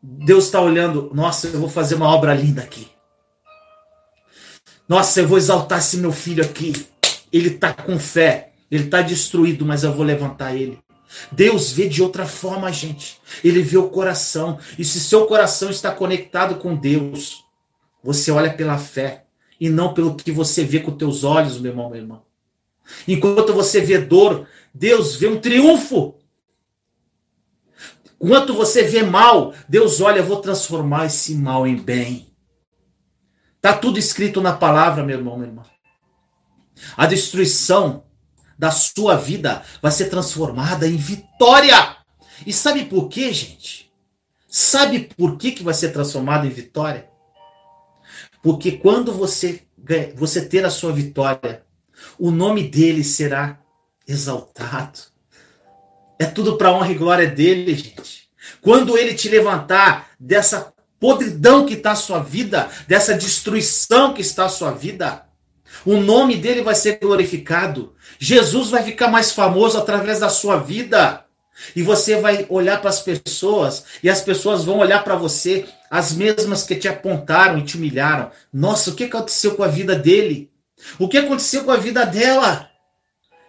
Deus 0.03 0.45
está 0.45 0.61
olhando, 0.61 1.11
nossa, 1.15 1.49
eu 1.49 1.61
vou 1.61 1.69
fazer 1.69 1.95
uma 1.95 2.09
obra 2.09 2.35
linda 2.35 2.63
aqui. 2.63 2.91
Nossa, 4.89 5.21
eu 5.21 5.29
vou 5.29 5.39
exaltar 5.39 5.79
esse 5.79 5.97
meu 5.97 6.13
filho 6.13 6.45
aqui. 6.45 6.73
Ele 7.33 7.49
está 7.49 7.73
com 7.73 7.99
fé. 7.99 8.53
Ele 8.71 8.85
está 8.85 9.03
destruído, 9.03 9.67
mas 9.67 9.85
eu 9.85 9.93
vou 9.93 10.05
levantar 10.05 10.55
ele. 10.55 10.79
Deus 11.31 11.73
vê 11.73 11.89
de 11.89 12.03
outra 12.03 12.27
forma, 12.27 12.73
gente. 12.73 13.21
Ele 13.45 13.63
vê 13.63 13.77
o 13.77 13.89
coração. 13.89 14.59
E 14.79 14.85
se 14.85 14.99
seu 14.99 15.27
coração 15.27 15.71
está 15.71 15.91
conectado 15.91 16.57
com 16.57 16.75
Deus, 16.75 17.45
você 18.03 18.31
olha 18.31 18.53
pela 18.53 18.79
fé 18.79 19.25
e 19.61 19.69
não 19.69 19.95
pelo 19.95 20.15
que 20.15 20.33
você 20.33 20.65
vê 20.65 20.81
com 20.81 20.91
teus 20.91 21.23
olhos, 21.23 21.59
meu 21.59 21.71
irmão, 21.71 21.91
minha 21.91 22.03
irmã. 22.03 22.23
Enquanto 23.07 23.53
você 23.53 23.81
vê 23.81 23.99
dor, 23.99 24.47
Deus 24.75 25.17
vê 25.17 25.29
um 25.29 25.41
triunfo. 25.41 26.15
Enquanto 28.21 28.55
você 28.55 28.83
vê 28.83 29.03
mal, 29.03 29.53
Deus 29.69 30.01
olha, 30.01 30.19
eu 30.19 30.25
vou 30.25 30.41
transformar 30.41 31.07
esse 31.07 31.35
mal 31.35 31.67
em 31.67 31.77
bem. 31.77 32.32
Está 33.65 33.79
tudo 33.79 33.97
escrito 33.97 34.41
na 34.41 34.53
palavra, 34.53 35.05
meu 35.05 35.17
irmão, 35.17 35.37
minha 35.37 35.49
irmã. 35.49 35.63
A 36.97 37.07
destruição 37.07 38.03
da 38.59 38.73
sua 38.73 39.15
vida 39.15 39.63
vai 39.81 39.93
ser 39.93 40.07
transformada 40.07 40.85
em 40.85 40.97
vitória. 40.97 41.97
E 42.45 42.53
sabe 42.53 42.87
por 42.87 43.09
quê, 43.09 43.33
gente? 43.33 43.89
Sabe 44.49 45.09
por 45.17 45.39
que, 45.39 45.53
que 45.53 45.63
vai 45.63 45.75
ser 45.75 45.93
transformada 45.93 46.45
em 46.45 46.51
vitória? 46.51 47.09
Porque 48.43 48.73
quando 48.73 49.13
você, 49.13 49.63
você 50.17 50.45
ter 50.45 50.65
a 50.65 50.71
sua 50.71 50.93
vitória, 50.93 51.65
o 52.19 52.33
nome 52.33 52.69
dele 52.69 53.05
será 53.05 53.61
exaltado. 54.09 54.99
É 56.19 56.27
tudo 56.27 56.59
para 56.59 56.73
honra 56.73 56.91
e 56.91 56.97
glória 56.99 57.29
dele, 57.31 57.77
gente. 57.77 58.29
Quando 58.61 58.99
ele 58.99 59.15
te 59.15 59.29
levantar 59.29 60.11
dessa 60.19 60.72
podridão 61.03 61.67
que 61.67 61.75
está 61.75 61.91
a 61.91 61.97
sua 61.97 62.21
vida, 62.21 62.71
dessa 62.87 63.13
destruição 63.13 64.15
que 64.15 64.21
está 64.21 64.45
a 64.45 64.49
sua 64.49 64.71
vida. 64.71 65.25
O 65.85 65.97
nome 65.97 66.37
dele 66.37 66.63
vai 66.63 66.77
ser 66.77 67.01
glorificado. 67.01 67.93
Jesus 68.21 68.71
vai 68.71 68.85
ficar 68.85 69.09
mais 69.09 69.33
famoso 69.33 69.77
através 69.77 70.21
da 70.21 70.29
sua 70.29 70.59
vida. 70.59 71.25
E 71.75 71.83
você 71.83 72.21
vai 72.21 72.47
olhar 72.49 72.81
para 72.81 72.91
as 72.91 73.01
pessoas 73.01 73.85
e 74.01 74.09
as 74.09 74.21
pessoas 74.21 74.65
vão 74.65 74.79
olhar 74.79 75.03
para 75.03 75.17
você, 75.17 75.67
as 75.91 76.13
mesmas 76.13 76.63
que 76.63 76.77
te 76.77 76.87
apontaram 76.87 77.59
e 77.59 77.65
te 77.65 77.77
humilharam. 77.77 78.31
Nossa, 78.53 78.91
o 78.91 78.95
que 78.95 79.05
aconteceu 79.05 79.57
com 79.57 79.65
a 79.65 79.69
vida 79.69 79.97
dele? 79.97 80.53
O 81.01 81.09
que 81.09 81.19
aconteceu 81.19 81.65
com 81.65 81.73
a 81.73 81.77
vida 81.77 82.07
dela? 82.07 82.71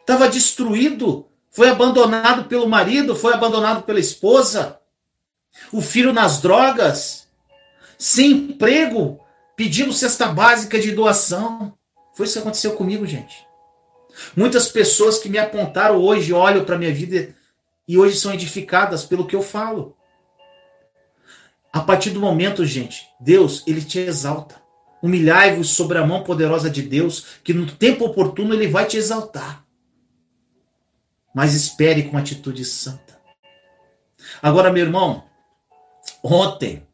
Estava 0.01 0.27
destruído. 0.27 1.27
Foi 1.51 1.69
abandonado 1.69 2.45
pelo 2.45 2.67
marido, 2.67 3.15
foi 3.15 3.31
abandonado 3.31 3.83
pela 3.83 3.99
esposa. 3.99 4.79
O 5.71 5.83
filho 5.83 6.11
nas 6.11 6.41
drogas 6.41 7.22
sem 8.03 8.31
emprego, 8.31 9.17
pedindo 9.55 9.93
cesta 9.93 10.27
básica 10.27 10.77
de 10.77 10.91
doação. 10.91 11.73
Foi 12.13 12.25
isso 12.25 12.33
que 12.33 12.39
aconteceu 12.39 12.75
comigo, 12.75 13.07
gente. 13.07 13.47
Muitas 14.35 14.67
pessoas 14.67 15.19
que 15.19 15.29
me 15.29 15.37
apontaram 15.37 16.01
hoje 16.01 16.33
olham 16.33 16.65
para 16.65 16.77
minha 16.77 16.93
vida 16.93 17.33
e 17.87 17.97
hoje 17.97 18.19
são 18.19 18.33
edificadas 18.33 19.05
pelo 19.05 19.25
que 19.25 19.33
eu 19.33 19.41
falo. 19.41 19.95
A 21.71 21.79
partir 21.79 22.09
do 22.09 22.19
momento, 22.19 22.65
gente, 22.65 23.07
Deus, 23.21 23.63
ele 23.65 23.81
te 23.81 23.99
exalta. 23.99 24.61
Humilhai-vos 25.01 25.69
sobre 25.69 25.97
a 25.97 26.05
mão 26.05 26.25
poderosa 26.25 26.69
de 26.69 26.81
Deus, 26.81 27.27
que 27.41 27.53
no 27.53 27.65
tempo 27.65 28.03
oportuno 28.03 28.53
ele 28.53 28.67
vai 28.67 28.85
te 28.85 28.97
exaltar. 28.97 29.65
Mas 31.33 31.53
espere 31.53 32.03
com 32.03 32.17
atitude 32.17 32.65
santa. 32.65 33.17
Agora, 34.41 34.73
meu 34.73 34.83
irmão, 34.83 35.23
ontem 36.21 36.85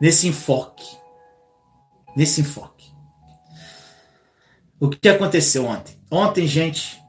nesse 0.00 0.28
enfoque. 0.28 0.96
Nesse 2.16 2.40
enfoque. 2.40 2.92
O 4.80 4.88
que 4.88 5.08
aconteceu 5.08 5.64
ontem? 5.66 5.98
Ontem, 6.10 6.46
gente, 6.46 7.02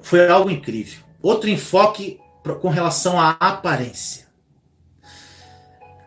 foi 0.00 0.28
algo 0.28 0.50
incrível. 0.50 1.02
Outro 1.22 1.48
enfoque 1.48 2.20
com 2.60 2.68
relação 2.68 3.18
à 3.20 3.30
aparência. 3.30 4.26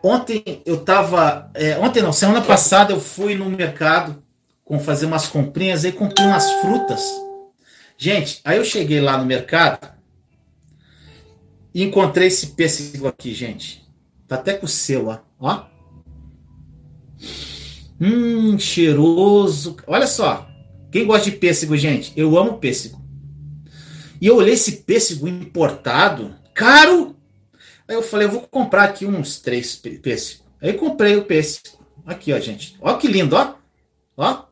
Ontem 0.02 0.62
eu 0.64 0.76
estava. 0.76 1.50
É, 1.54 1.76
ontem 1.78 2.02
não, 2.02 2.12
semana 2.12 2.42
passada 2.42 2.92
eu 2.92 3.00
fui 3.00 3.34
no 3.34 3.46
mercado 3.50 4.22
com 4.64 4.78
fazer 4.78 5.06
umas 5.06 5.26
comprinhas 5.26 5.84
e 5.84 5.92
comprei 5.92 6.26
umas 6.26 6.48
frutas. 6.60 7.02
Gente, 7.98 8.40
aí 8.44 8.58
eu 8.58 8.64
cheguei 8.64 9.00
lá 9.00 9.16
no 9.16 9.24
mercado 9.24 9.88
e 11.74 11.82
encontrei 11.82 12.28
esse 12.28 12.48
pêssego 12.48 13.08
aqui, 13.08 13.34
gente. 13.34 13.84
Tá 14.28 14.36
até 14.36 14.52
com 14.54 14.66
o 14.66 14.68
seu, 14.68 15.08
ó. 15.08 15.18
ó. 15.40 15.75
Hum, 18.00 18.58
cheiroso. 18.58 19.76
Olha 19.86 20.06
só. 20.06 20.48
Quem 20.90 21.06
gosta 21.06 21.30
de 21.30 21.36
pêssego, 21.36 21.76
gente? 21.76 22.12
Eu 22.16 22.36
amo 22.38 22.58
pêssego. 22.58 23.04
E 24.20 24.26
eu 24.26 24.36
olhei 24.36 24.54
esse 24.54 24.78
pêssego 24.78 25.28
importado, 25.28 26.34
caro. 26.54 27.16
Aí 27.86 27.94
eu 27.94 28.02
falei, 28.02 28.26
eu 28.26 28.32
vou 28.32 28.40
comprar 28.42 28.84
aqui 28.84 29.06
uns 29.06 29.38
três 29.38 29.76
pêssegos. 29.76 30.44
Aí 30.60 30.72
comprei 30.72 31.16
o 31.16 31.24
pêssego. 31.24 31.78
Aqui, 32.04 32.32
ó, 32.32 32.38
gente. 32.38 32.76
Ó 32.80 32.94
que 32.96 33.08
lindo, 33.08 33.36
ó. 33.36 33.54
Ó. 34.16 34.44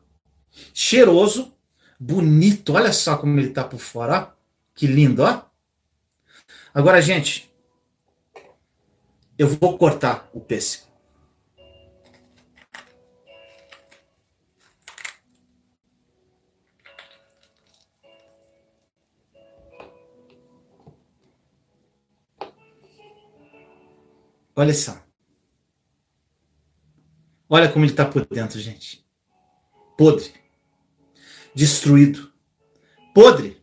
Cheiroso, 0.73 1.53
bonito. 1.99 2.73
Olha 2.73 2.93
só 2.93 3.17
como 3.17 3.39
ele 3.39 3.49
tá 3.49 3.63
por 3.63 3.79
fora, 3.79 4.19
ó. 4.19 4.35
Que 4.73 4.87
lindo, 4.87 5.23
ó. 5.23 5.41
Agora, 6.73 7.01
gente, 7.01 7.49
eu 9.37 9.47
vou 9.47 9.77
cortar 9.77 10.29
o 10.33 10.39
pêssego. 10.39 10.84
Olha 24.55 24.73
só. 24.73 25.03
Olha 27.49 27.71
como 27.71 27.85
ele 27.85 27.91
está 27.91 28.05
por 28.05 28.25
dentro, 28.25 28.59
gente. 28.59 29.05
Podre. 29.97 30.33
Destruído. 31.53 32.31
Podre. 33.13 33.61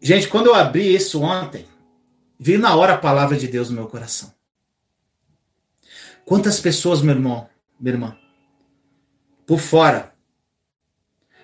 Gente, 0.00 0.28
quando 0.28 0.46
eu 0.46 0.54
abri 0.54 0.94
isso 0.94 1.20
ontem, 1.22 1.66
veio 2.38 2.58
na 2.58 2.74
hora 2.74 2.94
a 2.94 2.98
palavra 2.98 3.36
de 3.36 3.46
Deus 3.46 3.70
no 3.70 3.76
meu 3.76 3.86
coração. 3.86 4.34
Quantas 6.24 6.58
pessoas, 6.58 7.02
meu 7.02 7.14
irmão, 7.14 7.48
minha 7.78 7.94
irmã, 7.94 8.18
por 9.46 9.58
fora, 9.58 10.14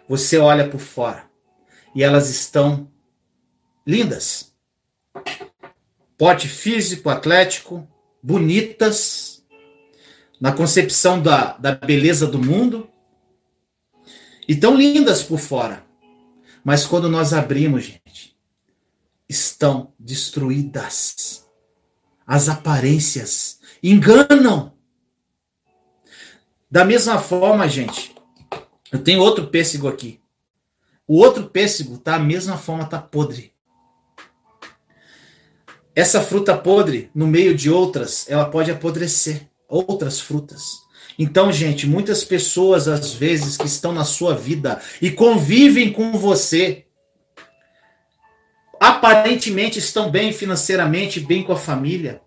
você 0.08 0.38
olha 0.38 0.68
por 0.68 0.80
fora 0.80 1.30
e 1.94 2.02
elas 2.02 2.28
estão 2.30 2.90
lindas, 3.86 4.56
porte 6.18 6.48
físico, 6.48 7.08
atlético, 7.08 7.88
bonitas, 8.20 9.44
na 10.40 10.52
concepção 10.52 11.22
da, 11.22 11.56
da 11.56 11.72
beleza 11.72 12.26
do 12.26 12.38
mundo, 12.38 12.90
e 14.46 14.56
tão 14.56 14.76
lindas 14.76 15.22
por 15.22 15.38
fora. 15.38 15.86
Mas 16.64 16.84
quando 16.84 17.08
nós 17.08 17.32
abrimos, 17.32 17.84
gente, 17.84 18.36
estão 19.28 19.92
destruídas. 19.98 21.46
As 22.26 22.48
aparências 22.48 23.60
enganam. 23.82 24.72
Da 26.70 26.84
mesma 26.84 27.18
forma, 27.18 27.68
gente, 27.68 28.14
eu 28.90 29.02
tenho 29.02 29.20
outro 29.20 29.46
pêssego 29.46 29.88
aqui. 29.88 30.20
O 31.06 31.18
outro 31.18 31.48
pêssego 31.48 31.96
tá 31.96 32.16
a 32.16 32.18
mesma 32.18 32.58
forma, 32.58 32.84
tá 32.86 33.00
podre. 33.00 33.52
Essa 35.98 36.20
fruta 36.20 36.56
podre, 36.56 37.10
no 37.12 37.26
meio 37.26 37.56
de 37.56 37.68
outras, 37.68 38.24
ela 38.30 38.44
pode 38.44 38.70
apodrecer 38.70 39.48
outras 39.68 40.20
frutas. 40.20 40.62
Então, 41.18 41.52
gente, 41.52 41.88
muitas 41.88 42.22
pessoas, 42.22 42.86
às 42.86 43.12
vezes, 43.12 43.56
que 43.56 43.66
estão 43.66 43.92
na 43.92 44.04
sua 44.04 44.32
vida 44.32 44.80
e 45.02 45.10
convivem 45.10 45.92
com 45.92 46.12
você, 46.12 46.84
aparentemente 48.78 49.80
estão 49.80 50.08
bem 50.08 50.32
financeiramente, 50.32 51.18
bem 51.18 51.42
com 51.42 51.52
a 51.52 51.56
família. 51.56 52.20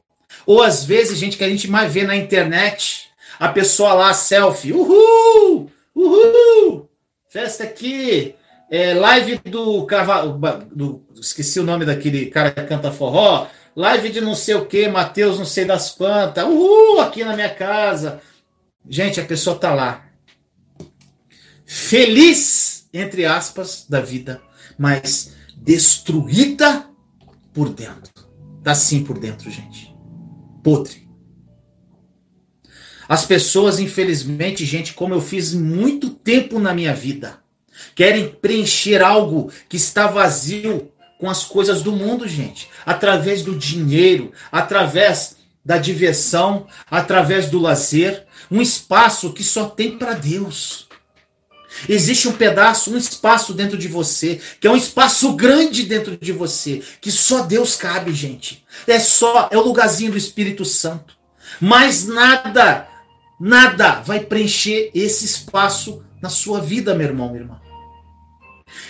Ou 0.46 0.62
às 0.62 0.84
vezes, 0.84 1.18
gente, 1.18 1.38
que 1.38 1.44
a 1.46 1.50
gente 1.50 1.72
mais 1.72 1.94
vê 1.94 2.04
na 2.04 2.18
internet, 2.18 3.10
a 3.40 3.48
pessoa 3.48 3.94
lá, 3.94 4.14
selfie, 4.14 4.74
uhul, 4.74 5.72
uhul, 5.96 6.90
festa 7.30 7.64
aqui, 7.64 8.36
é, 8.70 8.94
live 8.94 9.38
do 9.46 9.86
cavalo, 9.86 10.38
do, 10.70 11.06
esqueci 11.16 11.58
o 11.58 11.64
nome 11.64 11.86
daquele 11.86 12.26
cara 12.26 12.52
que 12.52 12.64
canta 12.64 12.92
forró, 12.92 13.48
live 13.76 14.10
de 14.10 14.22
não 14.22 14.36
sei 14.36 14.56
o 14.56 14.66
que, 14.66 14.88
Mateus 14.88 15.38
não 15.38 15.46
sei 15.46 15.66
das 15.66 15.92
quantas, 15.92 16.46
uhul, 16.46 17.00
aqui 17.00 17.24
na 17.24 17.36
minha 17.36 17.54
casa. 17.54 18.22
Gente, 18.88 19.20
a 19.20 19.26
pessoa 19.26 19.58
tá 19.58 19.74
lá, 19.74 20.06
feliz, 21.66 22.88
entre 22.94 23.26
aspas, 23.26 23.86
da 23.88 24.02
vida, 24.02 24.42
mas 24.78 25.36
destruída 25.56 26.86
por 27.54 27.70
dentro. 27.70 28.12
Tá 28.64 28.72
assim 28.72 29.04
por 29.04 29.18
dentro, 29.18 29.50
gente. 29.50 29.96
Podre. 30.64 31.10
As 33.08 33.26
pessoas, 33.26 33.80
infelizmente, 33.80 34.66
gente, 34.66 34.94
como 34.94 35.14
eu 35.14 35.22
fiz 35.22 35.54
muito 35.54 36.10
tempo 36.10 36.60
na 36.60 36.74
minha 36.74 36.94
vida, 36.94 37.40
querem 37.94 38.30
preencher 38.30 39.02
algo 39.02 39.52
que 39.68 39.78
está 39.78 40.08
vazio 40.08 40.91
com 41.22 41.30
as 41.30 41.44
coisas 41.44 41.84
do 41.84 41.92
mundo, 41.92 42.28
gente, 42.28 42.68
através 42.84 43.44
do 43.44 43.56
dinheiro, 43.56 44.32
através 44.52 45.36
da 45.64 45.78
diversão, 45.78 46.66
através 46.90 47.48
do 47.48 47.60
lazer, 47.60 48.26
um 48.50 48.60
espaço 48.60 49.32
que 49.32 49.44
só 49.44 49.70
tem 49.70 50.00
para 50.00 50.14
Deus. 50.14 50.88
Existe 51.88 52.28
um 52.28 52.32
pedaço, 52.32 52.92
um 52.92 52.98
espaço 52.98 53.54
dentro 53.54 53.78
de 53.78 53.88
você, 53.88 54.42
que 54.60 54.66
é 54.66 54.72
um 54.72 54.76
espaço 54.76 55.34
grande 55.34 55.84
dentro 55.84 56.18
de 56.18 56.32
você, 56.32 56.82
que 57.00 57.12
só 57.12 57.44
Deus 57.44 57.76
cabe, 57.76 58.12
gente. 58.14 58.66
É 58.88 59.00
só, 59.00 59.48
é 59.52 59.58
o 59.58 59.62
lugarzinho 59.62 60.12
do 60.12 60.18
Espírito 60.18 60.66
Santo. 60.66 61.16
Mas 61.62 62.08
nada, 62.08 62.88
nada 63.40 64.02
vai 64.02 64.22
preencher 64.22 64.90
esse 64.96 65.24
espaço 65.26 66.04
na 66.20 66.30
sua 66.30 66.60
vida, 66.60 66.96
meu 66.96 67.10
irmão, 67.10 67.30
minha 67.30 67.44
irmã. 67.44 67.62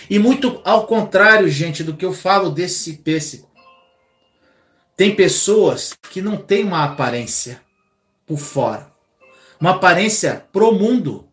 E 0.08 0.18
muito 0.18 0.60
ao 0.64 0.86
contrário, 0.86 1.48
gente, 1.48 1.82
do 1.82 1.96
que 1.96 2.04
eu 2.04 2.12
falo 2.12 2.50
desse 2.50 2.94
pêssego. 2.94 3.50
Tem 4.96 5.14
pessoas 5.14 5.94
que 6.10 6.20
não 6.20 6.36
têm 6.36 6.64
uma 6.64 6.84
aparência 6.84 7.60
por 8.26 8.38
fora, 8.38 8.92
uma 9.60 9.70
aparência 9.70 10.46
pro 10.52 10.72
mundo. 10.72 11.28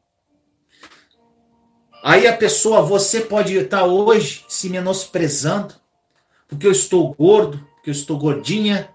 Aí 2.03 2.25
a 2.25 2.35
pessoa, 2.35 2.81
você 2.81 3.21
pode 3.21 3.55
estar 3.55 3.85
hoje 3.85 4.45
se 4.47 4.69
menosprezando, 4.69 5.75
porque 6.47 6.65
eu 6.65 6.71
estou 6.71 7.13
gordo, 7.13 7.65
porque 7.75 7.89
eu 7.89 7.93
estou 7.93 8.17
gordinha, 8.17 8.89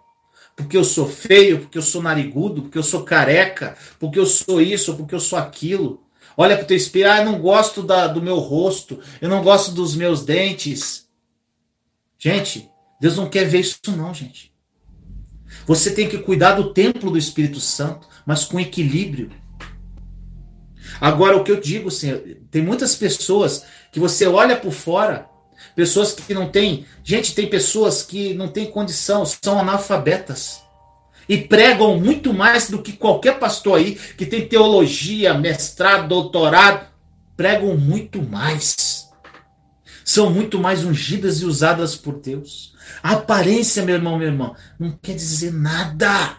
porque 0.56 0.76
eu 0.76 0.84
sou 0.84 1.06
feio, 1.06 1.60
porque 1.60 1.78
eu 1.78 1.82
sou 1.82 2.02
narigudo, 2.02 2.62
porque 2.62 2.78
eu 2.78 2.82
sou 2.82 3.02
careca, 3.02 3.76
porque 3.98 4.18
eu 4.18 4.26
sou 4.26 4.60
isso, 4.60 4.96
porque 4.96 5.14
eu 5.14 5.20
sou 5.20 5.38
aquilo. 5.38 6.03
Olha 6.36 6.56
para 6.56 6.64
o 6.64 6.66
teu 6.66 6.76
espelho, 6.76 7.10
ah, 7.10 7.18
eu 7.18 7.24
não 7.24 7.38
gosto 7.38 7.82
da, 7.82 8.06
do 8.06 8.20
meu 8.20 8.38
rosto, 8.38 8.98
eu 9.20 9.28
não 9.28 9.42
gosto 9.42 9.72
dos 9.72 9.94
meus 9.94 10.24
dentes. 10.24 11.06
Gente, 12.18 12.68
Deus 13.00 13.16
não 13.16 13.28
quer 13.28 13.44
ver 13.44 13.60
isso 13.60 13.78
não, 13.88 14.12
gente. 14.12 14.52
Você 15.66 15.92
tem 15.92 16.08
que 16.08 16.18
cuidar 16.18 16.54
do 16.54 16.72
templo 16.72 17.10
do 17.10 17.18
Espírito 17.18 17.60
Santo, 17.60 18.08
mas 18.26 18.44
com 18.44 18.58
equilíbrio. 18.58 19.30
Agora, 21.00 21.36
o 21.36 21.44
que 21.44 21.52
eu 21.52 21.60
digo, 21.60 21.90
Senhor, 21.90 22.22
tem 22.50 22.62
muitas 22.62 22.96
pessoas 22.96 23.64
que 23.92 24.00
você 24.00 24.26
olha 24.26 24.56
por 24.56 24.72
fora, 24.72 25.28
pessoas 25.76 26.12
que 26.12 26.34
não 26.34 26.50
têm. 26.50 26.84
Gente, 27.04 27.34
tem 27.34 27.48
pessoas 27.48 28.02
que 28.02 28.34
não 28.34 28.48
têm 28.48 28.70
condição, 28.70 29.24
são 29.24 29.58
analfabetas 29.58 30.63
e 31.28 31.38
pregam 31.38 31.98
muito 31.98 32.32
mais 32.32 32.68
do 32.70 32.82
que 32.82 32.92
qualquer 32.92 33.38
pastor 33.38 33.78
aí 33.78 33.94
que 33.94 34.26
tem 34.26 34.46
teologia, 34.46 35.34
mestrado, 35.34 36.08
doutorado, 36.08 36.86
pregam 37.36 37.76
muito 37.76 38.22
mais. 38.22 39.08
São 40.04 40.30
muito 40.30 40.58
mais 40.58 40.84
ungidas 40.84 41.40
e 41.40 41.46
usadas 41.46 41.96
por 41.96 42.20
Deus. 42.20 42.74
A 43.02 43.12
aparência, 43.12 43.84
meu 43.84 43.94
irmão, 43.94 44.18
meu 44.18 44.28
irmão, 44.28 44.54
não 44.78 44.92
quer 45.02 45.14
dizer 45.14 45.52
nada. 45.52 46.36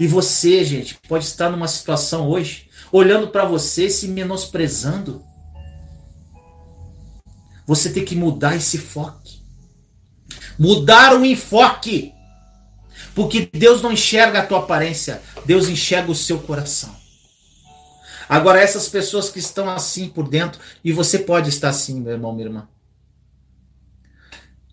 E 0.00 0.06
você, 0.06 0.64
gente, 0.64 0.98
pode 1.06 1.24
estar 1.24 1.50
numa 1.50 1.68
situação 1.68 2.28
hoje, 2.28 2.68
olhando 2.90 3.28
para 3.28 3.44
você, 3.44 3.90
se 3.90 4.08
menosprezando. 4.08 5.22
Você 7.66 7.90
tem 7.90 8.04
que 8.04 8.16
mudar 8.16 8.56
esse 8.56 8.78
foco. 8.78 9.22
Mudar 10.58 11.14
o 11.14 11.24
enfoque. 11.24 12.12
Porque 13.16 13.48
Deus 13.50 13.80
não 13.80 13.90
enxerga 13.90 14.40
a 14.40 14.46
tua 14.46 14.58
aparência, 14.58 15.22
Deus 15.46 15.70
enxerga 15.70 16.12
o 16.12 16.14
seu 16.14 16.38
coração. 16.38 16.94
Agora, 18.28 18.60
essas 18.60 18.90
pessoas 18.90 19.30
que 19.30 19.38
estão 19.38 19.70
assim 19.70 20.10
por 20.10 20.28
dentro, 20.28 20.60
e 20.84 20.92
você 20.92 21.20
pode 21.20 21.48
estar 21.48 21.70
assim, 21.70 21.98
meu 21.98 22.12
irmão, 22.12 22.34
minha 22.34 22.46
irmã. 22.46 22.68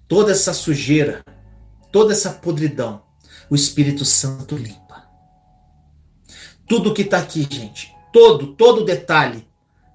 Toda 0.09 0.33
essa 0.33 0.53
sujeira, 0.53 1.23
toda 1.89 2.11
essa 2.11 2.31
podridão, 2.31 3.03
o 3.49 3.55
Espírito 3.55 4.03
Santo 4.03 4.57
limpa. 4.57 5.07
Tudo 6.67 6.93
que 6.93 7.03
está 7.03 7.19
aqui, 7.19 7.47
gente, 7.49 7.95
todo, 8.11 8.55
todo 8.55 8.83
detalhe 8.83 9.47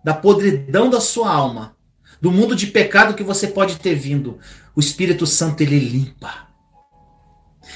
da 0.03 0.15
podridão 0.15 0.89
da 0.89 1.03
sua 1.03 1.31
alma, 1.31 1.77
do 2.19 2.31
mundo 2.31 2.57
de 2.57 2.69
pecado 2.69 3.13
que 3.13 3.23
você 3.23 3.47
pode 3.47 3.77
ter 3.77 3.95
vindo, 3.95 4.39
o 4.75 4.81
Espírito 4.81 5.27
Santo 5.27 5.61
ele 5.61 5.79
limpa. 5.79 6.48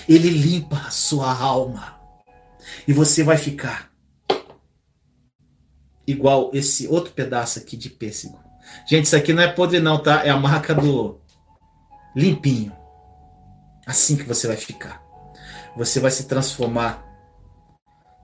Ele 0.08 0.30
limpa 0.30 0.76
a 0.76 0.90
sua 0.90 1.32
alma. 1.32 2.00
E 2.86 2.92
você 2.92 3.22
vai 3.22 3.36
ficar 3.36 3.90
igual 6.06 6.50
esse 6.52 6.86
outro 6.88 7.12
pedaço 7.12 7.58
aqui 7.58 7.76
de 7.76 7.90
pêssego. 7.90 8.38
Gente, 8.86 9.06
isso 9.06 9.16
aqui 9.16 9.32
não 9.32 9.42
é 9.42 9.52
podre 9.52 9.80
não, 9.80 10.02
tá? 10.02 10.24
É 10.24 10.30
a 10.30 10.36
marca 10.36 10.74
do 10.74 11.20
limpinho. 12.14 12.72
Assim 13.86 14.16
que 14.16 14.24
você 14.24 14.46
vai 14.46 14.56
ficar. 14.56 15.02
Você 15.76 16.00
vai 16.00 16.10
se 16.10 16.24
transformar 16.24 17.04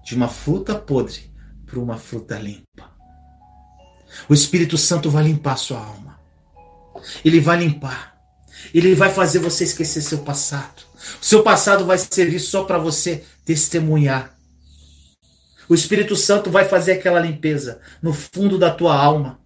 de 0.04 0.14
uma 0.14 0.28
fruta 0.28 0.74
podre 0.74 1.32
para 1.66 1.78
uma 1.78 1.96
fruta 1.96 2.38
limpa. 2.38 2.90
O 4.28 4.34
Espírito 4.34 4.78
Santo 4.78 5.10
vai 5.10 5.24
limpar 5.24 5.52
a 5.52 5.56
sua 5.56 5.78
alma. 5.78 6.18
Ele 7.24 7.40
vai 7.40 7.58
limpar. 7.58 8.18
Ele 8.72 8.94
vai 8.94 9.10
fazer 9.10 9.38
você 9.38 9.64
esquecer 9.64 10.00
seu 10.02 10.18
passado. 10.18 10.87
O 11.20 11.24
seu 11.24 11.42
passado 11.42 11.84
vai 11.84 11.98
servir 11.98 12.40
só 12.40 12.64
para 12.64 12.78
você 12.78 13.24
testemunhar. 13.44 14.36
O 15.68 15.74
Espírito 15.74 16.16
Santo 16.16 16.50
vai 16.50 16.64
fazer 16.64 16.92
aquela 16.92 17.20
limpeza 17.20 17.80
no 18.02 18.12
fundo 18.12 18.58
da 18.58 18.70
tua 18.70 18.96
alma. 18.96 19.40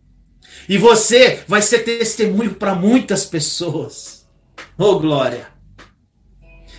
E 0.68 0.78
você 0.78 1.42
vai 1.48 1.62
ser 1.62 1.80
testemunho 1.80 2.54
para 2.54 2.74
muitas 2.74 3.24
pessoas. 3.24 4.26
Oh, 4.78 4.98
glória! 4.98 5.48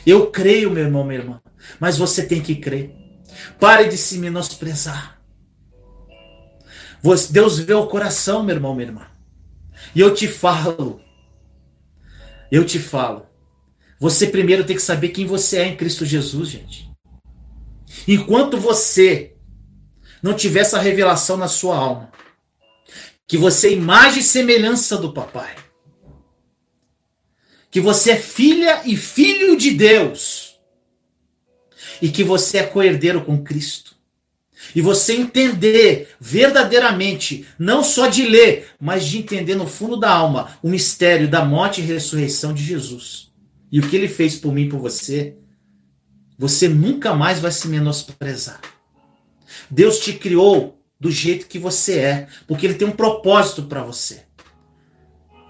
Eu 0.06 0.30
creio, 0.32 0.70
meu 0.70 0.84
irmão, 0.84 1.04
minha 1.04 1.20
irmã, 1.20 1.42
mas 1.80 1.98
você 1.98 2.26
tem 2.26 2.42
que 2.42 2.56
crer. 2.56 2.94
Pare 3.60 3.88
de 3.88 3.98
se 3.98 4.18
menosprezar. 4.18 5.22
Deus 7.30 7.60
vê 7.60 7.74
o 7.74 7.88
coração, 7.88 8.44
meu 8.44 8.56
irmão, 8.56 8.74
minha 8.74 8.88
irmã. 8.88 9.08
E 9.94 10.00
eu 10.00 10.14
te 10.14 10.28
falo, 10.28 11.02
eu 12.52 12.66
te 12.66 12.80
falo, 12.80 13.26
você 14.04 14.28
primeiro 14.28 14.66
tem 14.66 14.76
que 14.76 14.82
saber 14.82 15.10
quem 15.12 15.26
você 15.26 15.60
é 15.60 15.66
em 15.66 15.78
Cristo 15.78 16.06
Jesus, 16.06 16.50
gente. 16.50 16.92
Enquanto 18.06 18.58
você 18.58 19.34
não 20.22 20.34
tiver 20.34 20.60
essa 20.60 20.78
revelação 20.78 21.38
na 21.38 21.48
sua 21.48 21.78
alma, 21.78 22.12
que 23.26 23.38
você 23.38 23.70
é 23.70 23.72
imagem 23.72 24.20
e 24.20 24.24
semelhança 24.24 24.98
do 24.98 25.14
papai, 25.14 25.56
que 27.72 27.80
você 27.80 28.12
é 28.12 28.16
filha 28.18 28.82
e 28.84 28.98
filho 28.98 29.56
de 29.56 29.72
Deus, 29.72 30.60
e 32.02 32.10
que 32.10 32.26
você 32.26 32.58
é 32.58 32.64
coerdeiro 32.64 33.24
com 33.24 33.42
Cristo, 33.42 33.96
e 34.76 34.82
você 34.82 35.14
entender 35.14 36.10
verdadeiramente, 36.20 37.48
não 37.58 37.86
só 37.86 38.08
de 38.08 38.24
ler, 38.24 38.68
mas 38.82 39.06
de 39.06 39.20
entender 39.20 39.56
no 39.56 39.66
fundo 39.66 39.96
da 39.96 40.12
alma 40.12 40.58
o 40.62 40.68
mistério 40.68 41.30
da 41.30 41.46
morte 41.46 41.80
e 41.80 41.86
ressurreição 41.86 42.54
de 42.54 42.62
Jesus 42.62 43.32
e 43.74 43.80
o 43.80 43.90
que 43.90 43.96
ele 43.96 44.08
fez 44.08 44.36
por 44.36 44.54
mim 44.54 44.70
por 44.70 44.80
você, 44.80 45.36
você 46.38 46.70
nunca 46.70 47.16
mais 47.16 47.40
vai 47.40 47.52
se 47.52 47.68
menosprezar. 47.68 48.62
Deus 49.68 49.98
te 49.98 50.14
criou 50.14 50.80
do 51.00 51.10
jeito 51.10 51.48
que 51.48 51.58
você 51.58 51.98
é, 51.98 52.28
porque 52.48 52.68
ele 52.68 52.76
tem 52.76 52.88
um 52.88 52.92
propósito 52.92 53.64
para 53.64 53.84
você. 53.84 54.26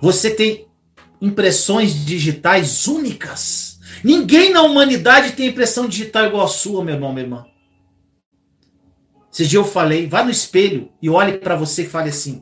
Você 0.02 0.30
tem 0.30 0.70
impressões 1.20 2.06
digitais 2.06 2.88
únicas. 2.88 3.82
Ninguém 4.02 4.54
na 4.54 4.62
humanidade 4.62 5.34
tem 5.34 5.50
impressão 5.50 5.86
digital 5.86 6.28
igual 6.28 6.46
a 6.46 6.48
sua, 6.48 6.82
meu 6.82 6.96
irmão, 6.96 7.12
minha 7.12 7.26
irmã. 7.26 7.46
Esse 9.34 9.46
dia 9.46 9.60
eu 9.60 9.66
falei, 9.66 10.08
vá 10.08 10.24
no 10.24 10.32
espelho 10.32 10.90
e 11.02 11.10
olhe 11.10 11.40
para 11.40 11.58
você 11.58 11.82
e 11.82 11.90
fale 11.90 12.08
assim: 12.08 12.42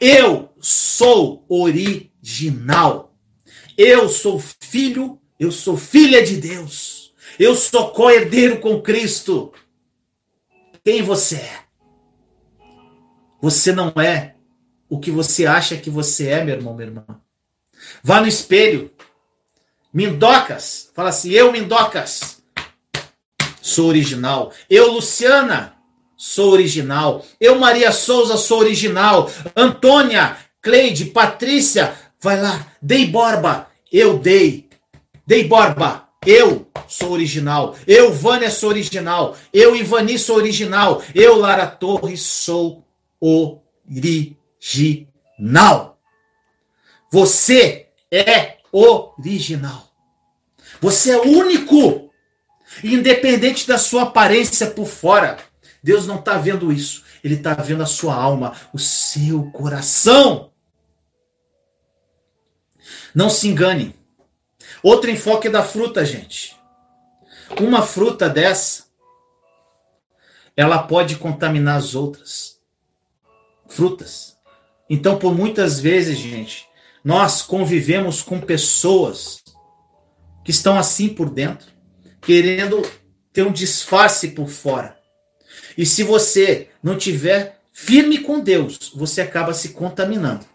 Eu 0.00 0.54
sou 0.60 1.44
original. 1.48 3.07
Eu 3.78 4.08
sou 4.08 4.40
filho, 4.40 5.20
eu 5.38 5.52
sou 5.52 5.76
filha 5.76 6.20
de 6.20 6.36
Deus. 6.36 7.14
Eu 7.38 7.54
sou 7.54 7.92
co-herdeiro 7.92 8.58
com 8.58 8.82
Cristo. 8.82 9.52
Quem 10.84 11.00
você 11.00 11.36
é? 11.36 11.60
Você 13.40 13.70
não 13.70 13.92
é 13.96 14.34
o 14.88 14.98
que 14.98 15.12
você 15.12 15.46
acha 15.46 15.76
que 15.76 15.88
você 15.88 16.26
é, 16.28 16.42
meu 16.42 16.56
irmão, 16.56 16.74
minha 16.74 16.88
irmã. 16.88 17.04
Vá 18.02 18.20
no 18.20 18.26
espelho. 18.26 18.90
Mindocas. 19.94 20.90
Fala 20.92 21.10
assim, 21.10 21.30
eu, 21.30 21.52
Mindocas. 21.52 22.42
Sou 23.62 23.86
original. 23.86 24.52
Eu, 24.68 24.90
Luciana. 24.90 25.76
Sou 26.16 26.50
original. 26.50 27.24
Eu, 27.40 27.60
Maria 27.60 27.92
Souza, 27.92 28.36
sou 28.36 28.58
original. 28.58 29.30
Antônia, 29.54 30.36
Cleide, 30.60 31.04
Patrícia. 31.04 31.94
Vai 32.20 32.40
lá. 32.40 32.72
Dei 32.82 33.06
Borba. 33.06 33.67
Eu 33.92 34.18
dei. 34.18 34.68
Dei 35.26 35.44
Borba. 35.44 36.08
Eu 36.26 36.66
sou 36.88 37.12
original. 37.12 37.76
Eu, 37.86 38.12
Vânia, 38.12 38.50
sou 38.50 38.70
original. 38.70 39.36
Eu, 39.52 39.76
Ivani, 39.76 40.18
sou 40.18 40.36
original. 40.36 41.02
Eu, 41.14 41.36
Lara 41.38 41.66
Torres, 41.66 42.20
sou 42.22 42.84
original. 43.20 44.44
Você 47.10 47.86
é 48.10 48.58
original. 48.72 49.88
Você 50.80 51.12
é 51.12 51.20
único. 51.20 52.10
Independente 52.82 53.66
da 53.66 53.78
sua 53.78 54.02
aparência 54.02 54.66
por 54.66 54.86
fora. 54.86 55.38
Deus 55.82 56.06
não 56.06 56.16
está 56.16 56.36
vendo 56.36 56.72
isso. 56.72 57.04
Ele 57.24 57.34
está 57.34 57.54
vendo 57.54 57.82
a 57.82 57.86
sua 57.86 58.14
alma, 58.14 58.54
o 58.72 58.78
seu 58.78 59.50
coração. 59.50 60.50
Não 63.18 63.28
se 63.28 63.48
engane. 63.48 63.96
Outro 64.80 65.10
enfoque 65.10 65.48
da 65.48 65.64
fruta, 65.64 66.04
gente. 66.04 66.54
Uma 67.60 67.82
fruta 67.82 68.28
dessa, 68.28 68.84
ela 70.56 70.84
pode 70.84 71.16
contaminar 71.16 71.78
as 71.78 71.96
outras 71.96 72.60
frutas. 73.66 74.36
Então, 74.88 75.18
por 75.18 75.34
muitas 75.34 75.80
vezes, 75.80 76.16
gente, 76.16 76.68
nós 77.02 77.42
convivemos 77.42 78.22
com 78.22 78.40
pessoas 78.40 79.42
que 80.44 80.52
estão 80.52 80.78
assim 80.78 81.08
por 81.08 81.28
dentro, 81.28 81.66
querendo 82.20 82.88
ter 83.32 83.42
um 83.42 83.50
disfarce 83.52 84.28
por 84.28 84.46
fora. 84.46 84.96
E 85.76 85.84
se 85.84 86.04
você 86.04 86.68
não 86.80 86.96
tiver 86.96 87.62
firme 87.72 88.18
com 88.18 88.38
Deus, 88.38 88.92
você 88.94 89.20
acaba 89.22 89.52
se 89.52 89.70
contaminando. 89.70 90.46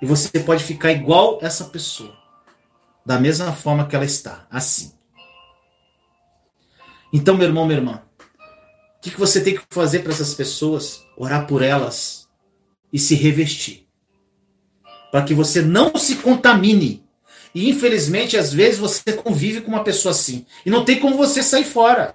E 0.00 0.06
você 0.06 0.40
pode 0.40 0.64
ficar 0.64 0.92
igual 0.92 1.38
essa 1.42 1.64
pessoa, 1.64 2.16
da 3.04 3.18
mesma 3.18 3.52
forma 3.52 3.86
que 3.86 3.94
ela 3.94 4.04
está, 4.04 4.46
assim. 4.50 4.92
Então, 7.12 7.36
meu 7.36 7.46
irmão, 7.46 7.66
minha 7.66 7.78
irmã, 7.78 8.02
o 8.96 9.00
que, 9.00 9.10
que 9.10 9.18
você 9.18 9.40
tem 9.40 9.54
que 9.54 9.62
fazer 9.70 10.00
para 10.00 10.12
essas 10.12 10.34
pessoas? 10.34 11.04
Orar 11.16 11.46
por 11.46 11.62
elas 11.62 12.28
e 12.92 12.98
se 12.98 13.14
revestir. 13.14 13.86
Para 15.10 15.24
que 15.24 15.34
você 15.34 15.60
não 15.60 15.96
se 15.96 16.16
contamine. 16.16 17.04
E 17.54 17.68
infelizmente, 17.68 18.36
às 18.36 18.52
vezes, 18.52 18.78
você 18.78 19.12
convive 19.12 19.60
com 19.60 19.68
uma 19.68 19.82
pessoa 19.82 20.12
assim. 20.12 20.46
E 20.64 20.70
não 20.70 20.84
tem 20.84 21.00
como 21.00 21.16
você 21.16 21.42
sair 21.42 21.64
fora. 21.64 22.14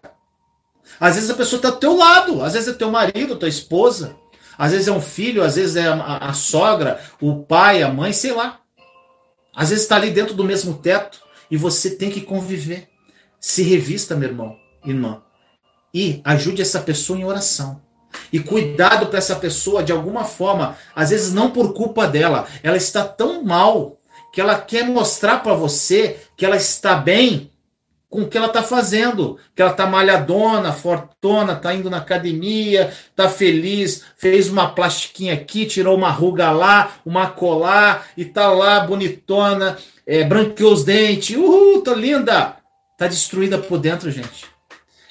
Às 0.99 1.15
vezes 1.15 1.29
a 1.29 1.33
pessoa 1.33 1.57
está 1.57 1.71
do 1.71 1.79
teu 1.79 1.95
lado, 1.95 2.41
às 2.41 2.53
vezes 2.53 2.69
é 2.69 2.73
teu 2.73 2.89
marido, 2.89 3.35
tua 3.35 3.49
esposa, 3.49 4.15
às 4.57 4.71
vezes 4.71 4.87
é 4.87 4.91
um 4.91 5.01
filho, 5.01 5.43
às 5.43 5.55
vezes 5.55 5.75
é 5.75 5.87
a, 5.87 6.17
a 6.17 6.33
sogra, 6.33 6.99
o 7.21 7.43
pai, 7.43 7.83
a 7.83 7.89
mãe, 7.89 8.13
sei 8.13 8.31
lá. 8.33 8.59
Às 9.55 9.69
vezes 9.69 9.83
está 9.83 9.95
ali 9.95 10.11
dentro 10.11 10.33
do 10.33 10.43
mesmo 10.43 10.75
teto 10.75 11.19
e 11.49 11.57
você 11.57 11.91
tem 11.91 12.09
que 12.09 12.21
conviver. 12.21 12.89
Se 13.39 13.63
revista, 13.63 14.15
meu 14.15 14.29
irmão, 14.29 14.55
irmã, 14.85 15.21
e 15.93 16.21
ajude 16.23 16.61
essa 16.61 16.81
pessoa 16.81 17.17
em 17.17 17.23
oração. 17.23 17.81
E 18.31 18.39
cuidado 18.39 19.07
para 19.07 19.17
essa 19.17 19.35
pessoa 19.35 19.83
de 19.83 19.91
alguma 19.91 20.23
forma, 20.23 20.77
às 20.95 21.09
vezes 21.09 21.33
não 21.33 21.51
por 21.51 21.73
culpa 21.73 22.07
dela, 22.07 22.47
ela 22.63 22.77
está 22.77 23.03
tão 23.03 23.43
mal 23.43 23.99
que 24.33 24.41
ela 24.41 24.59
quer 24.59 24.83
mostrar 24.83 25.41
para 25.41 25.53
você 25.53 26.19
que 26.35 26.45
ela 26.45 26.57
está 26.57 26.95
bem 26.95 27.51
com 28.09 28.21
o 28.21 28.27
que 28.29 28.37
ela 28.37 28.47
está 28.47 28.63
fazendo, 28.63 29.37
que 29.55 29.61
ela 29.61 29.71
está 29.71 29.85
malhadona, 29.85 30.71
fortona, 30.71 31.53
está 31.53 31.73
indo 31.73 31.89
na 31.89 31.97
academia, 31.97 32.93
está 33.09 33.27
feliz, 33.27 34.03
fez 34.15 34.49
uma 34.49 34.69
plastiquinha 34.69 35.33
aqui, 35.33 35.65
tirou 35.65 35.97
uma 35.97 36.09
ruga 36.09 36.51
lá, 36.51 36.93
uma 37.05 37.27
colar 37.27 38.07
e 38.15 38.23
tá 38.23 38.49
lá 38.51 38.79
bonitona, 38.81 39.77
é, 40.05 40.23
branqueou 40.23 40.71
os 40.71 40.83
dentes, 40.83 41.35
uhul, 41.35 41.81
tá 41.81 41.93
linda, 41.93 42.55
tá 42.97 43.07
destruída 43.07 43.57
por 43.57 43.79
dentro, 43.79 44.09
gente. 44.11 44.45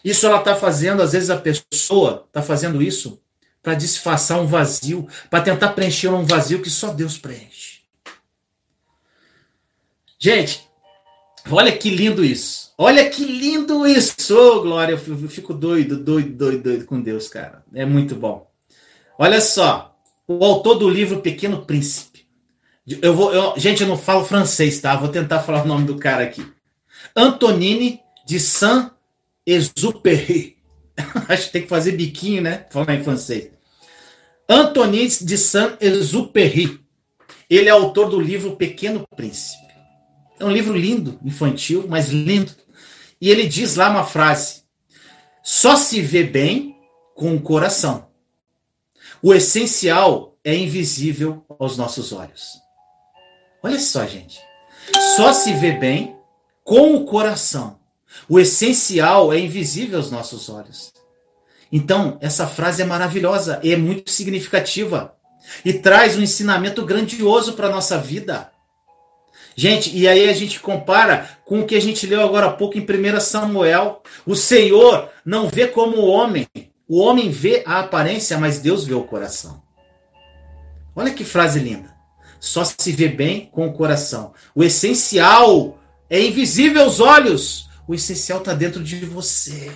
Isso 0.04 0.26
ela 0.26 0.38
está 0.38 0.54
fazendo, 0.54 1.02
às 1.02 1.12
vezes 1.12 1.30
a 1.30 1.36
pessoa 1.36 2.24
está 2.28 2.42
fazendo 2.42 2.82
isso 2.82 3.20
para 3.62 3.74
disfarçar 3.74 4.38
um 4.38 4.46
vazio, 4.46 5.08
para 5.30 5.42
tentar 5.42 5.70
preencher 5.70 6.08
um 6.08 6.26
vazio 6.26 6.60
que 6.60 6.68
só 6.68 6.92
Deus 6.92 7.16
preenche. 7.16 7.80
Gente, 10.18 10.68
olha 11.50 11.76
que 11.76 11.90
lindo 11.90 12.24
isso. 12.24 12.63
Olha 12.76 13.08
que 13.08 13.24
lindo 13.24 13.86
isso! 13.86 14.36
Oh, 14.36 14.60
Glória, 14.60 14.92
eu 14.92 15.28
fico 15.28 15.54
doido, 15.54 15.96
doido, 15.96 16.30
doido, 16.30 16.62
doido 16.62 16.84
com 16.86 17.00
Deus, 17.00 17.28
cara. 17.28 17.64
É 17.72 17.86
muito 17.86 18.16
bom. 18.16 18.50
Olha 19.16 19.40
só, 19.40 19.96
o 20.26 20.44
autor 20.44 20.74
do 20.76 20.88
livro 20.88 21.20
Pequeno 21.20 21.64
Príncipe. 21.64 22.26
Eu 23.00 23.14
vou, 23.14 23.32
eu, 23.32 23.54
gente, 23.56 23.82
eu 23.82 23.88
não 23.88 23.96
falo 23.96 24.24
francês, 24.24 24.80
tá? 24.80 24.96
Vou 24.96 25.08
tentar 25.08 25.40
falar 25.40 25.64
o 25.64 25.68
nome 25.68 25.86
do 25.86 25.96
cara 25.96 26.24
aqui. 26.24 26.44
Antonine 27.16 28.00
de 28.26 28.40
Saint-Exupéry. 28.40 30.56
Acho 31.28 31.46
que 31.46 31.52
tem 31.52 31.62
que 31.62 31.68
fazer 31.68 31.92
biquinho, 31.92 32.42
né? 32.42 32.66
Falar 32.70 32.94
em 32.94 33.04
francês. 33.04 33.50
Antonine 34.48 35.08
de 35.08 35.38
Saint-Exupéry. 35.38 36.80
Ele 37.48 37.68
é 37.68 37.72
autor 37.72 38.10
do 38.10 38.20
livro 38.20 38.56
Pequeno 38.56 39.06
Príncipe. 39.14 39.62
É 40.38 40.44
um 40.44 40.50
livro 40.50 40.76
lindo, 40.76 41.18
infantil, 41.24 41.86
mas 41.88 42.08
lindo. 42.08 42.52
E 43.24 43.30
ele 43.30 43.46
diz 43.46 43.76
lá 43.76 43.88
uma 43.88 44.04
frase: 44.04 44.64
só 45.42 45.76
se 45.76 46.02
vê 46.02 46.24
bem 46.24 46.76
com 47.14 47.34
o 47.34 47.40
coração. 47.40 48.08
O 49.22 49.32
essencial 49.32 50.36
é 50.44 50.54
invisível 50.54 51.42
aos 51.58 51.78
nossos 51.78 52.12
olhos. 52.12 52.60
Olha 53.62 53.80
só, 53.80 54.04
gente. 54.06 54.38
Só 55.16 55.32
se 55.32 55.54
vê 55.54 55.72
bem 55.72 56.18
com 56.62 56.96
o 56.96 57.06
coração. 57.06 57.80
O 58.28 58.38
essencial 58.38 59.32
é 59.32 59.38
invisível 59.38 59.96
aos 59.96 60.10
nossos 60.10 60.50
olhos. 60.50 60.92
Então, 61.72 62.18
essa 62.20 62.46
frase 62.46 62.82
é 62.82 62.84
maravilhosa 62.84 63.58
e 63.62 63.72
é 63.72 63.76
muito 63.76 64.10
significativa 64.10 65.16
e 65.64 65.72
traz 65.72 66.14
um 66.18 66.20
ensinamento 66.20 66.84
grandioso 66.84 67.54
para 67.54 67.68
a 67.68 67.72
nossa 67.72 67.96
vida. 67.96 68.52
Gente, 69.56 69.96
e 69.96 70.08
aí 70.08 70.28
a 70.28 70.32
gente 70.32 70.58
compara 70.58 71.28
com 71.44 71.60
o 71.60 71.66
que 71.66 71.76
a 71.76 71.80
gente 71.80 72.06
leu 72.06 72.22
agora 72.22 72.46
há 72.46 72.52
pouco 72.52 72.76
em 72.76 72.82
1 72.82 73.20
Samuel. 73.20 74.02
O 74.26 74.34
Senhor 74.34 75.08
não 75.24 75.48
vê 75.48 75.66
como 75.66 75.98
o 75.98 76.06
homem. 76.06 76.46
O 76.88 77.00
homem 77.00 77.30
vê 77.30 77.62
a 77.64 77.80
aparência, 77.80 78.36
mas 78.38 78.58
Deus 78.58 78.84
vê 78.84 78.94
o 78.94 79.04
coração. 79.04 79.62
Olha 80.94 81.12
que 81.12 81.24
frase 81.24 81.60
linda. 81.60 81.94
Só 82.40 82.62
se 82.64 82.92
vê 82.92 83.08
bem 83.08 83.48
com 83.50 83.66
o 83.66 83.72
coração. 83.72 84.34
O 84.54 84.62
essencial 84.62 85.78
é 86.10 86.20
invisível 86.20 86.82
aos 86.82 87.00
olhos. 87.00 87.68
O 87.88 87.94
essencial 87.94 88.40
está 88.40 88.52
dentro 88.52 88.82
de 88.82 89.04
você. 89.06 89.70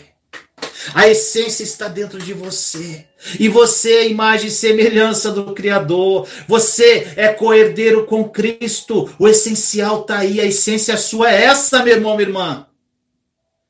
A 0.95 1.09
essência 1.09 1.63
está 1.63 1.89
dentro 1.89 2.19
de 2.19 2.33
você. 2.33 3.07
E 3.39 3.49
você 3.49 3.93
é 3.93 4.09
imagem 4.09 4.49
e 4.49 4.53
semelhança 4.53 5.31
do 5.31 5.55
Criador. 5.55 6.29
Você 6.47 7.13
é 7.17 7.29
coerdeiro 7.29 8.07
com 8.07 8.29
Cristo. 8.29 9.13
O 9.19 9.29
essencial 9.29 10.03
está 10.03 10.19
aí. 10.19 10.41
A 10.41 10.45
essência 10.45 10.97
sua 10.97 11.31
é 11.31 11.45
essa, 11.45 11.83
meu 11.83 11.95
irmão, 11.95 12.17
minha 12.17 12.29
irmã. 12.29 12.67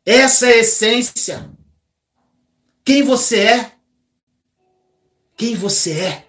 Essa 0.04 0.46
é 0.46 0.54
a 0.54 0.58
essência. 0.58 1.50
Quem 2.84 3.02
você 3.02 3.40
é? 3.40 3.72
Quem 5.36 5.54
você 5.54 5.92
é? 5.92 6.24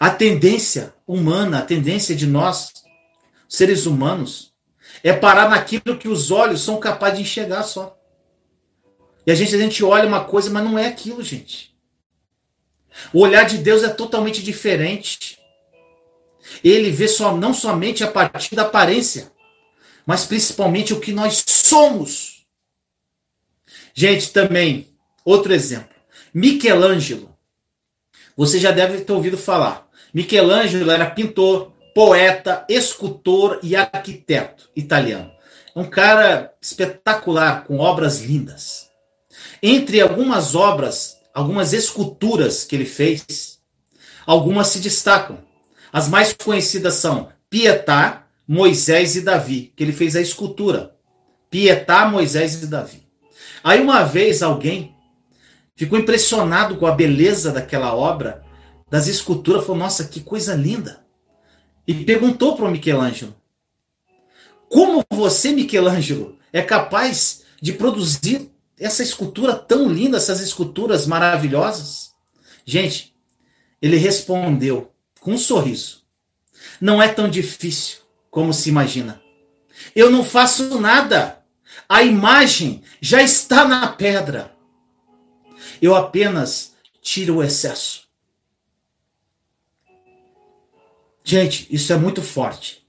A 0.00 0.10
tendência 0.10 0.94
humana, 1.06 1.58
a 1.58 1.62
tendência 1.62 2.14
de 2.14 2.26
nós, 2.26 2.72
seres 3.48 3.86
humanos, 3.86 4.52
é 5.02 5.12
parar 5.12 5.50
naquilo 5.50 5.98
que 5.98 6.08
os 6.08 6.30
olhos 6.30 6.62
são 6.62 6.78
capazes 6.78 7.18
de 7.18 7.22
enxergar 7.24 7.62
só. 7.64 8.01
E 9.26 9.30
a 9.30 9.34
gente, 9.34 9.54
a 9.54 9.58
gente 9.58 9.84
olha 9.84 10.06
uma 10.06 10.24
coisa, 10.24 10.50
mas 10.50 10.64
não 10.64 10.78
é 10.78 10.86
aquilo, 10.86 11.22
gente. 11.22 11.72
O 13.12 13.20
olhar 13.20 13.44
de 13.44 13.58
Deus 13.58 13.82
é 13.82 13.88
totalmente 13.88 14.42
diferente. 14.42 15.38
Ele 16.62 16.90
vê 16.90 17.08
só, 17.08 17.36
não 17.36 17.54
somente 17.54 18.04
a 18.04 18.10
partir 18.10 18.54
da 18.54 18.62
aparência, 18.62 19.32
mas 20.04 20.24
principalmente 20.24 20.92
o 20.92 21.00
que 21.00 21.12
nós 21.12 21.42
somos. 21.46 22.44
Gente, 23.94 24.32
também, 24.32 24.88
outro 25.24 25.52
exemplo. 25.52 25.94
Michelangelo. 26.34 27.36
Você 28.36 28.58
já 28.58 28.70
deve 28.70 29.02
ter 29.02 29.12
ouvido 29.12 29.36
falar. 29.36 29.88
Michelangelo 30.12 30.90
era 30.90 31.10
pintor, 31.10 31.72
poeta, 31.94 32.64
escultor 32.68 33.60
e 33.62 33.76
arquiteto 33.76 34.70
italiano. 34.74 35.30
Um 35.76 35.84
cara 35.84 36.52
espetacular, 36.60 37.64
com 37.64 37.78
obras 37.78 38.20
lindas. 38.20 38.81
Entre 39.62 40.00
algumas 40.00 40.56
obras, 40.56 41.18
algumas 41.32 41.72
esculturas 41.72 42.64
que 42.64 42.74
ele 42.74 42.84
fez, 42.84 43.60
algumas 44.26 44.66
se 44.68 44.80
destacam. 44.80 45.38
As 45.92 46.08
mais 46.08 46.32
conhecidas 46.32 46.94
são 46.94 47.28
Pietá, 47.48 48.26
Moisés 48.48 49.14
e 49.14 49.20
Davi, 49.20 49.72
que 49.76 49.84
ele 49.84 49.92
fez 49.92 50.16
a 50.16 50.20
escultura. 50.20 50.96
Pietá, 51.48 52.06
Moisés 52.06 52.60
e 52.60 52.66
Davi. 52.66 53.06
Aí 53.62 53.80
uma 53.80 54.02
vez 54.02 54.42
alguém 54.42 54.96
ficou 55.76 55.98
impressionado 55.98 56.76
com 56.76 56.86
a 56.86 56.92
beleza 56.92 57.52
daquela 57.52 57.94
obra, 57.94 58.42
das 58.90 59.06
esculturas, 59.06 59.64
falou: 59.64 59.78
Nossa, 59.78 60.04
que 60.04 60.20
coisa 60.20 60.54
linda! 60.54 61.04
E 61.86 61.94
perguntou 61.94 62.56
para 62.56 62.66
o 62.66 62.70
Michelangelo: 62.70 63.34
Como 64.68 65.04
você, 65.10 65.52
Michelangelo, 65.52 66.36
é 66.52 66.62
capaz 66.62 67.42
de 67.60 67.72
produzir 67.72 68.51
essa 68.82 69.02
escultura 69.02 69.54
tão 69.54 69.88
linda, 69.88 70.16
essas 70.16 70.40
esculturas 70.40 71.06
maravilhosas? 71.06 72.12
Gente, 72.64 73.14
ele 73.80 73.96
respondeu 73.96 74.92
com 75.20 75.32
um 75.32 75.38
sorriso: 75.38 76.02
Não 76.80 77.00
é 77.02 77.08
tão 77.08 77.28
difícil 77.28 77.98
como 78.30 78.52
se 78.52 78.68
imagina. 78.68 79.22
Eu 79.94 80.10
não 80.10 80.24
faço 80.24 80.80
nada. 80.80 81.42
A 81.88 82.02
imagem 82.02 82.82
já 83.00 83.22
está 83.22 83.64
na 83.66 83.86
pedra. 83.88 84.52
Eu 85.80 85.94
apenas 85.94 86.74
tiro 87.00 87.36
o 87.36 87.42
excesso. 87.42 88.08
Gente, 91.24 91.66
isso 91.70 91.92
é 91.92 91.96
muito 91.96 92.20
forte. 92.20 92.84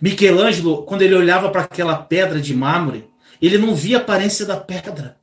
Michelangelo, 0.00 0.82
quando 0.84 1.02
ele 1.02 1.14
olhava 1.14 1.50
para 1.50 1.62
aquela 1.62 1.96
pedra 1.96 2.40
de 2.40 2.54
mármore, 2.54 3.08
ele 3.46 3.58
não 3.58 3.74
via 3.74 3.98
a 3.98 4.00
aparência 4.00 4.46
da 4.46 4.56
pedra. 4.56 5.18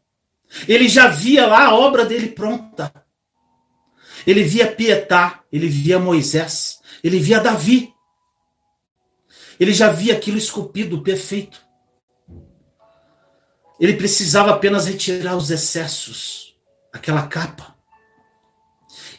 Ele 0.67 0.87
já 0.89 1.07
via 1.07 1.47
lá 1.47 1.67
a 1.67 1.75
obra 1.75 2.05
dele 2.05 2.27
pronta. 2.27 2.93
Ele 4.27 4.43
via 4.43 4.71
Pietá, 4.71 5.41
ele 5.51 5.67
via 5.67 5.97
Moisés, 5.97 6.79
ele 7.03 7.19
via 7.19 7.39
Davi. 7.39 7.93
Ele 9.59 9.73
já 9.73 9.91
via 9.91 10.13
aquilo 10.13 10.37
esculpido, 10.37 11.01
perfeito. 11.01 11.61
Ele 13.79 13.93
precisava 13.93 14.51
apenas 14.51 14.85
retirar 14.85 15.35
os 15.35 15.49
excessos, 15.49 16.55
aquela 16.93 17.25
capa. 17.27 17.75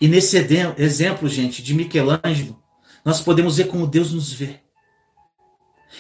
E 0.00 0.06
nesse 0.06 0.36
exemplo, 0.78 1.28
gente, 1.28 1.62
de 1.62 1.74
Michelangelo, 1.74 2.62
nós 3.04 3.20
podemos 3.20 3.56
ver 3.56 3.66
como 3.66 3.86
Deus 3.86 4.12
nos 4.12 4.32
vê. 4.32 4.60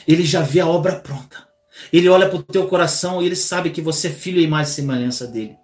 Ele 0.06 0.24
já 0.24 0.42
vê 0.42 0.60
a 0.60 0.66
obra 0.66 1.00
pronta. 1.00 1.51
Ele 1.92 2.08
olha 2.08 2.28
para 2.28 2.38
o 2.38 2.42
teu 2.42 2.68
coração 2.68 3.22
e 3.22 3.26
ele 3.26 3.36
sabe 3.36 3.70
que 3.70 3.80
você 3.80 4.08
é 4.08 4.10
filho 4.10 4.40
e 4.40 4.44
imagem 4.44 4.72
e 4.72 4.74
semelhança 4.74 5.26
dele. 5.26 5.56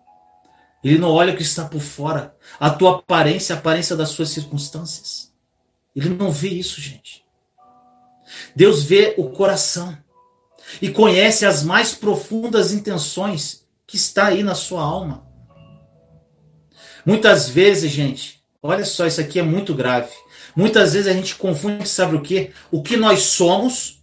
Ele 0.83 0.99
não 0.99 1.11
olha 1.11 1.35
o 1.35 1.37
que 1.37 1.43
está 1.43 1.65
por 1.65 1.81
fora, 1.81 2.35
a 2.59 2.71
tua 2.71 2.99
aparência, 2.99 3.55
a 3.55 3.59
aparência 3.59 3.97
das 3.97 4.11
suas 4.11 4.31
circunstâncias. 4.31 5.33
Ele 5.95 6.11
não 6.11 6.31
vê 6.31 6.49
isso, 6.49 6.81
gente. 6.81 7.25
Deus 8.55 8.85
vê 8.85 9.15
o 9.19 9.31
coração 9.31 9.97
e 10.81 10.91
conhece 10.91 11.45
as 11.47 11.63
mais 11.63 11.95
profundas 11.95 12.73
intenções 12.73 13.67
que 13.87 13.97
está 13.97 14.27
aí 14.27 14.43
na 14.43 14.55
sua 14.55 14.83
alma. 14.83 15.27
Muitas 17.05 17.49
vezes, 17.49 17.91
gente, 17.91 18.43
olha 18.63 18.85
só, 18.85 19.07
isso 19.07 19.21
aqui 19.21 19.39
é 19.39 19.43
muito 19.43 19.75
grave. 19.75 20.13
Muitas 20.55 20.93
vezes 20.93 21.09
a 21.09 21.15
gente 21.15 21.37
confunde, 21.37 21.89
sabe 21.89 22.17
o 22.17 22.21
que? 22.21 22.53
O 22.71 22.83
que 22.83 22.97
nós 22.97 23.21
somos 23.23 23.98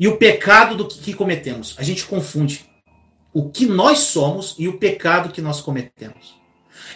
e 0.00 0.08
o 0.08 0.16
pecado 0.16 0.74
do 0.74 0.88
que 0.88 1.12
cometemos. 1.12 1.76
A 1.78 1.82
gente 1.82 2.06
confunde 2.06 2.64
o 3.34 3.50
que 3.50 3.66
nós 3.66 3.98
somos 3.98 4.56
e 4.58 4.66
o 4.66 4.78
pecado 4.78 5.28
que 5.28 5.42
nós 5.42 5.60
cometemos. 5.60 6.40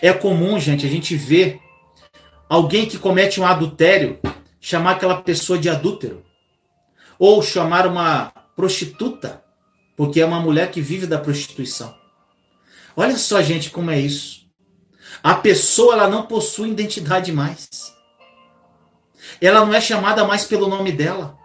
É 0.01 0.11
comum, 0.11 0.59
gente, 0.59 0.87
a 0.87 0.89
gente 0.89 1.15
ver 1.15 1.61
alguém 2.49 2.87
que 2.87 2.97
comete 2.97 3.39
um 3.39 3.47
adultério 3.47 4.19
chamar 4.59 4.93
aquela 4.93 5.21
pessoa 5.21 5.59
de 5.59 5.69
adúltero. 5.69 6.25
Ou 7.19 7.43
chamar 7.43 7.87
uma 7.87 8.33
prostituta, 8.57 9.45
porque 9.95 10.23
é 10.23 10.25
uma 10.25 10.41
mulher 10.41 10.71
que 10.71 10.81
vive 10.81 11.07
da 11.07 11.19
prostituição. 11.19 11.95
Olha 12.97 13.19
só, 13.19 13.43
gente, 13.43 13.71
como 13.71 13.91
é 13.91 14.01
isso. 14.01 14.47
A 15.23 15.35
pessoa 15.35 15.93
ela 15.93 16.09
não 16.09 16.23
possui 16.23 16.71
identidade 16.71 17.31
mais. 17.31 17.69
Ela 19.41 19.65
não 19.65 19.75
é 19.75 19.81
chamada 19.81 20.25
mais 20.25 20.47
pelo 20.47 20.69
nome 20.69 20.91
dela. 20.91 21.44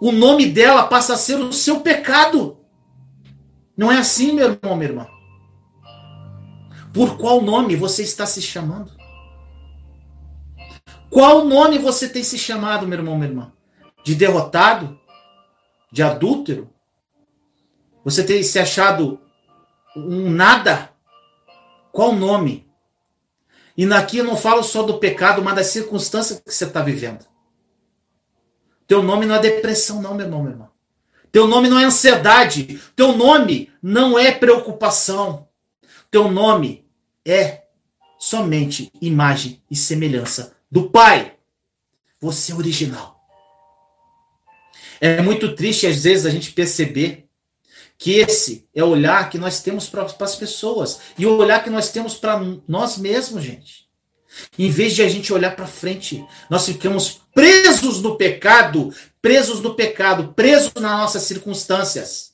O 0.00 0.10
nome 0.10 0.46
dela 0.46 0.84
passa 0.84 1.12
a 1.12 1.16
ser 1.16 1.36
o 1.36 1.52
seu 1.52 1.80
pecado. 1.80 2.58
Não 3.76 3.92
é 3.92 3.98
assim, 3.98 4.32
meu 4.32 4.52
irmão, 4.52 4.76
minha 4.76 4.90
irmã. 4.90 5.06
Por 6.92 7.18
qual 7.18 7.42
nome 7.42 7.76
você 7.76 8.02
está 8.02 8.24
se 8.24 8.40
chamando? 8.40 8.90
Qual 11.10 11.44
nome 11.44 11.78
você 11.78 12.08
tem 12.08 12.22
se 12.22 12.38
chamado, 12.38 12.86
meu 12.86 12.98
irmão, 12.98 13.16
minha 13.16 13.28
irmã? 13.28 13.52
De 14.02 14.14
derrotado? 14.14 14.98
De 15.92 16.02
adúltero? 16.02 16.70
Você 18.04 18.24
tem 18.24 18.42
se 18.42 18.58
achado 18.58 19.20
um 19.94 20.30
nada? 20.30 20.90
Qual 21.92 22.14
nome? 22.14 22.66
E 23.76 23.84
aqui 23.92 24.18
eu 24.18 24.24
não 24.24 24.36
falo 24.36 24.62
só 24.62 24.82
do 24.82 24.98
pecado, 24.98 25.42
mas 25.42 25.54
das 25.54 25.66
circunstâncias 25.66 26.40
que 26.40 26.52
você 26.52 26.64
está 26.64 26.80
vivendo. 26.80 27.29
Teu 28.90 29.04
nome 29.04 29.24
não 29.24 29.36
é 29.36 29.38
depressão, 29.38 30.02
não, 30.02 30.14
meu 30.14 30.26
irmão, 30.26 30.42
meu 30.42 30.50
irmão. 30.50 30.68
Teu 31.30 31.46
nome 31.46 31.68
não 31.68 31.78
é 31.78 31.84
ansiedade. 31.84 32.80
Teu 32.96 33.16
nome 33.16 33.72
não 33.80 34.18
é 34.18 34.32
preocupação. 34.32 35.46
Teu 36.10 36.28
nome 36.28 36.84
é 37.24 37.66
somente 38.18 38.90
imagem 39.00 39.62
e 39.70 39.76
semelhança 39.76 40.56
do 40.68 40.90
Pai. 40.90 41.36
Você 42.20 42.50
é 42.50 42.56
original. 42.56 43.24
É 45.00 45.22
muito 45.22 45.54
triste, 45.54 45.86
às 45.86 46.02
vezes, 46.02 46.26
a 46.26 46.30
gente 46.30 46.50
perceber 46.50 47.28
que 47.96 48.14
esse 48.18 48.68
é 48.74 48.82
o 48.82 48.88
olhar 48.88 49.30
que 49.30 49.38
nós 49.38 49.62
temos 49.62 49.88
para 49.88 50.02
as 50.02 50.34
pessoas 50.34 50.98
e 51.16 51.24
o 51.26 51.36
olhar 51.36 51.62
que 51.62 51.70
nós 51.70 51.92
temos 51.92 52.16
para 52.16 52.40
nós 52.66 52.98
mesmos, 52.98 53.44
gente. 53.44 53.88
Em 54.58 54.70
vez 54.70 54.94
de 54.94 55.02
a 55.02 55.08
gente 55.08 55.32
olhar 55.32 55.56
para 55.56 55.66
frente, 55.66 56.24
nós 56.48 56.66
ficamos 56.66 57.20
presos 57.34 58.00
no 58.00 58.16
pecado, 58.16 58.94
presos 59.20 59.60
no 59.60 59.74
pecado, 59.74 60.32
presos 60.34 60.72
nas 60.74 60.98
nossas 60.98 61.22
circunstâncias. 61.22 62.32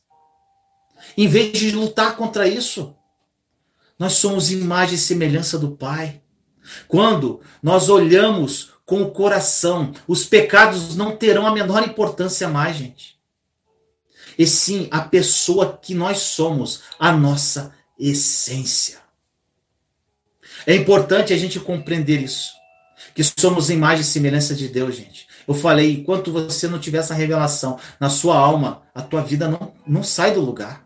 Em 1.16 1.26
vez 1.26 1.53
de 1.53 1.70
lutar 1.70 2.16
contra 2.16 2.47
isso, 2.47 2.94
nós 3.99 4.14
somos 4.14 4.51
imagem 4.51 4.97
e 4.97 4.99
semelhança 4.99 5.59
do 5.59 5.72
Pai. 5.72 6.20
Quando 6.86 7.40
nós 7.62 7.88
olhamos 7.88 8.72
com 8.84 9.03
o 9.03 9.11
coração, 9.11 9.92
os 10.07 10.24
pecados 10.24 10.94
não 10.97 11.16
terão 11.16 11.47
a 11.47 11.53
menor 11.53 11.82
importância 11.82 12.49
mais, 12.49 12.76
gente 12.76 13.16
e 14.38 14.47
sim 14.47 14.88
a 14.90 15.01
pessoa 15.01 15.78
que 15.80 15.94
nós 15.94 16.18
somos, 16.18 16.82
a 16.99 17.12
nossa 17.12 17.74
essência. 17.99 19.06
É 20.67 20.75
importante 20.75 21.33
a 21.33 21.37
gente 21.37 21.61
compreender 21.61 22.21
isso, 22.21 22.53
que 23.14 23.23
somos 23.23 23.71
imagem 23.71 24.01
e 24.01 24.05
semelhança 24.05 24.55
de 24.55 24.69
Deus, 24.69 24.97
gente. 24.97 25.27
Eu 25.47 25.55
falei, 25.55 25.93
enquanto 25.93 26.33
você 26.33 26.67
não 26.67 26.81
tiver 26.81 26.99
essa 26.99 27.14
revelação 27.14 27.79
na 28.01 28.11
sua 28.11 28.37
alma, 28.37 28.83
a 28.93 29.01
tua 29.01 29.23
vida 29.23 29.49
não, 29.49 29.73
não 29.87 30.03
sai 30.03 30.35
do 30.35 30.41
lugar. 30.41 30.85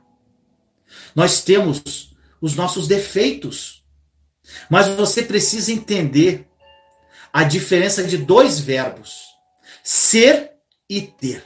Nós 1.14 1.42
temos 1.42 2.10
os 2.40 2.54
nossos 2.54 2.86
defeitos, 2.86 3.82
mas 4.68 4.88
você 4.88 5.22
precisa 5.22 5.72
entender 5.72 6.46
a 7.32 7.42
diferença 7.42 8.04
de 8.04 8.18
dois 8.18 8.60
verbos: 8.60 9.22
ser 9.82 10.52
e 10.88 11.00
ter. 11.00 11.44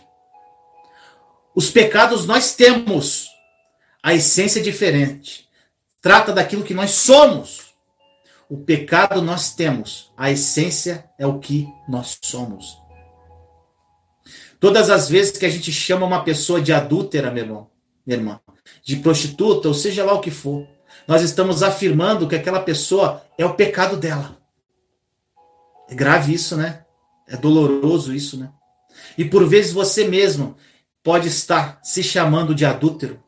Os 1.55 1.71
pecados 1.71 2.27
nós 2.27 2.55
temos. 2.55 3.29
A 4.03 4.13
essência 4.13 4.61
é 4.61 4.63
diferente. 4.63 5.49
Trata 6.03 6.33
daquilo 6.33 6.65
que 6.65 6.75
nós 6.75 6.91
somos. 6.91 7.64
O 8.49 8.59
pecado 8.59 9.23
nós 9.23 9.55
temos. 9.55 10.13
A 10.17 10.31
essência 10.31 11.09
é 11.19 11.27
o 11.27 11.39
que 11.39 11.69
nós 11.89 12.19
somos. 12.23 12.79
Todas 14.61 14.91
as 14.91 15.09
vezes 15.09 15.37
que 15.37 15.47
a 15.47 15.51
gente 15.51 15.73
chama 15.73 16.07
uma 16.07 16.25
pessoa 16.25 16.61
de 16.61 16.73
adúltera, 16.73 17.31
meu 17.31 17.45
irmão, 17.45 17.71
minha 18.07 18.19
irmã, 18.19 18.41
de 18.83 18.97
prostituta, 18.97 19.69
ou 19.69 19.75
seja 19.75 20.05
lá 20.05 20.15
o 20.15 20.21
que 20.21 20.31
for, 20.31 20.67
nós 21.07 21.23
estamos 21.23 21.63
afirmando 21.63 22.27
que 22.29 22.35
aquela 22.35 22.61
pessoa 22.61 23.23
é 23.37 23.45
o 23.45 23.55
pecado 23.55 23.97
dela. 23.97 24.39
É 25.89 25.95
grave 25.95 26.33
isso, 26.33 26.57
né? 26.57 26.85
É 27.29 27.37
doloroso 27.37 28.15
isso, 28.15 28.39
né? 28.39 28.51
E 29.19 29.25
por 29.25 29.47
vezes 29.47 29.73
você 29.73 30.07
mesmo 30.07 30.57
pode 31.03 31.29
estar 31.29 31.79
se 31.83 32.03
chamando 32.03 32.55
de 32.55 32.65
adúltero. 32.65 33.23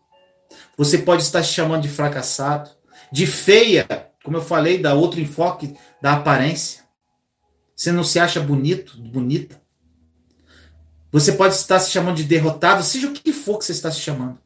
Você 0.76 0.98
pode 0.98 1.22
estar 1.22 1.42
se 1.42 1.52
chamando 1.52 1.82
de 1.82 1.88
fracassado, 1.88 2.70
de 3.12 3.26
feia, 3.26 3.86
como 4.26 4.38
eu 4.38 4.42
falei, 4.42 4.76
da 4.76 4.92
outro 4.92 5.20
enfoque 5.20 5.76
da 6.02 6.14
aparência. 6.14 6.82
Você 7.76 7.92
não 7.92 8.02
se 8.02 8.18
acha 8.18 8.40
bonito, 8.40 9.00
bonita. 9.00 9.62
Você 11.12 11.30
pode 11.30 11.54
estar 11.54 11.78
se 11.78 11.92
chamando 11.92 12.16
de 12.16 12.24
derrotado, 12.24 12.82
seja 12.82 13.06
o 13.06 13.12
que 13.12 13.32
for 13.32 13.56
que 13.56 13.64
você 13.64 13.70
está 13.70 13.88
se 13.88 14.00
chamando. 14.00 14.40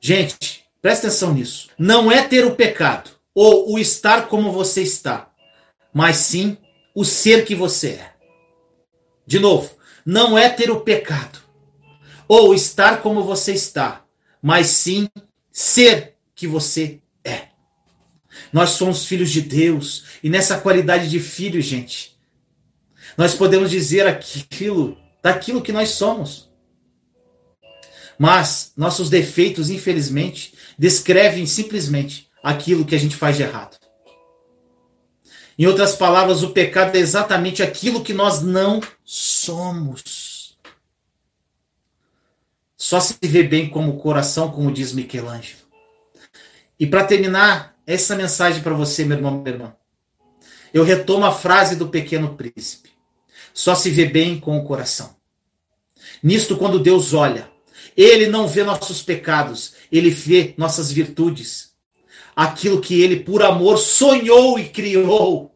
Gente, 0.00 0.64
presta 0.80 1.08
atenção 1.08 1.34
nisso. 1.34 1.70
Não 1.76 2.10
é 2.10 2.22
ter 2.22 2.44
o 2.44 2.54
pecado 2.54 3.10
ou 3.34 3.72
o 3.72 3.80
estar 3.80 4.28
como 4.28 4.52
você 4.52 4.82
está, 4.82 5.28
mas 5.92 6.18
sim 6.18 6.56
o 6.94 7.04
ser 7.04 7.44
que 7.44 7.56
você 7.56 7.88
é. 7.88 8.12
De 9.26 9.40
novo, 9.40 9.74
não 10.06 10.38
é 10.38 10.48
ter 10.48 10.70
o 10.70 10.82
pecado 10.82 11.40
ou 12.28 12.54
estar 12.54 13.02
como 13.02 13.24
você 13.24 13.54
está, 13.54 14.04
mas 14.40 14.68
sim 14.68 15.08
ser 15.50 16.14
que 16.32 16.46
você. 16.46 17.00
Nós 18.52 18.70
somos 18.70 19.04
filhos 19.04 19.30
de 19.30 19.40
Deus 19.40 20.04
e 20.22 20.28
nessa 20.28 20.58
qualidade 20.58 21.08
de 21.08 21.20
filho, 21.20 21.60
gente, 21.60 22.18
nós 23.16 23.34
podemos 23.34 23.70
dizer 23.70 24.06
aquilo 24.06 24.98
daquilo 25.22 25.62
que 25.62 25.72
nós 25.72 25.90
somos. 25.90 26.50
Mas 28.18 28.72
nossos 28.76 29.08
defeitos, 29.08 29.70
infelizmente, 29.70 30.54
descrevem 30.78 31.46
simplesmente 31.46 32.28
aquilo 32.42 32.84
que 32.84 32.94
a 32.94 32.98
gente 32.98 33.16
faz 33.16 33.36
de 33.36 33.42
errado. 33.42 33.78
Em 35.58 35.66
outras 35.66 35.94
palavras, 35.94 36.42
o 36.42 36.50
pecado 36.50 36.96
é 36.96 36.98
exatamente 36.98 37.62
aquilo 37.62 38.02
que 38.02 38.14
nós 38.14 38.42
não 38.42 38.80
somos. 39.04 40.58
Só 42.76 42.98
se 42.98 43.14
vê 43.20 43.42
bem 43.42 43.68
como 43.68 43.92
o 43.92 43.98
coração, 43.98 44.50
como 44.50 44.72
diz 44.72 44.92
Michelangelo. 44.92 45.60
E 46.78 46.86
para 46.86 47.04
terminar 47.04 47.69
essa 47.86 48.16
mensagem 48.16 48.62
para 48.62 48.74
você, 48.74 49.04
meu 49.04 49.16
irmão, 49.16 49.38
minha 49.38 49.54
irmã, 49.54 49.76
eu 50.72 50.84
retomo 50.84 51.26
a 51.26 51.32
frase 51.32 51.76
do 51.76 51.88
pequeno 51.88 52.36
príncipe. 52.36 52.90
Só 53.52 53.74
se 53.74 53.90
vê 53.90 54.06
bem 54.06 54.38
com 54.38 54.56
o 54.58 54.64
coração. 54.64 55.16
Nisto, 56.22 56.56
quando 56.56 56.78
Deus 56.78 57.12
olha 57.12 57.50
ele 57.96 58.26
não 58.26 58.46
vê 58.46 58.62
nossos 58.62 59.02
pecados, 59.02 59.74
ele 59.90 60.10
vê 60.10 60.54
nossas 60.56 60.90
virtudes. 60.90 61.74
Aquilo 62.34 62.80
que 62.80 63.00
ele, 63.00 63.20
por 63.20 63.42
amor, 63.42 63.78
sonhou 63.78 64.58
e 64.58 64.68
criou. 64.68 65.54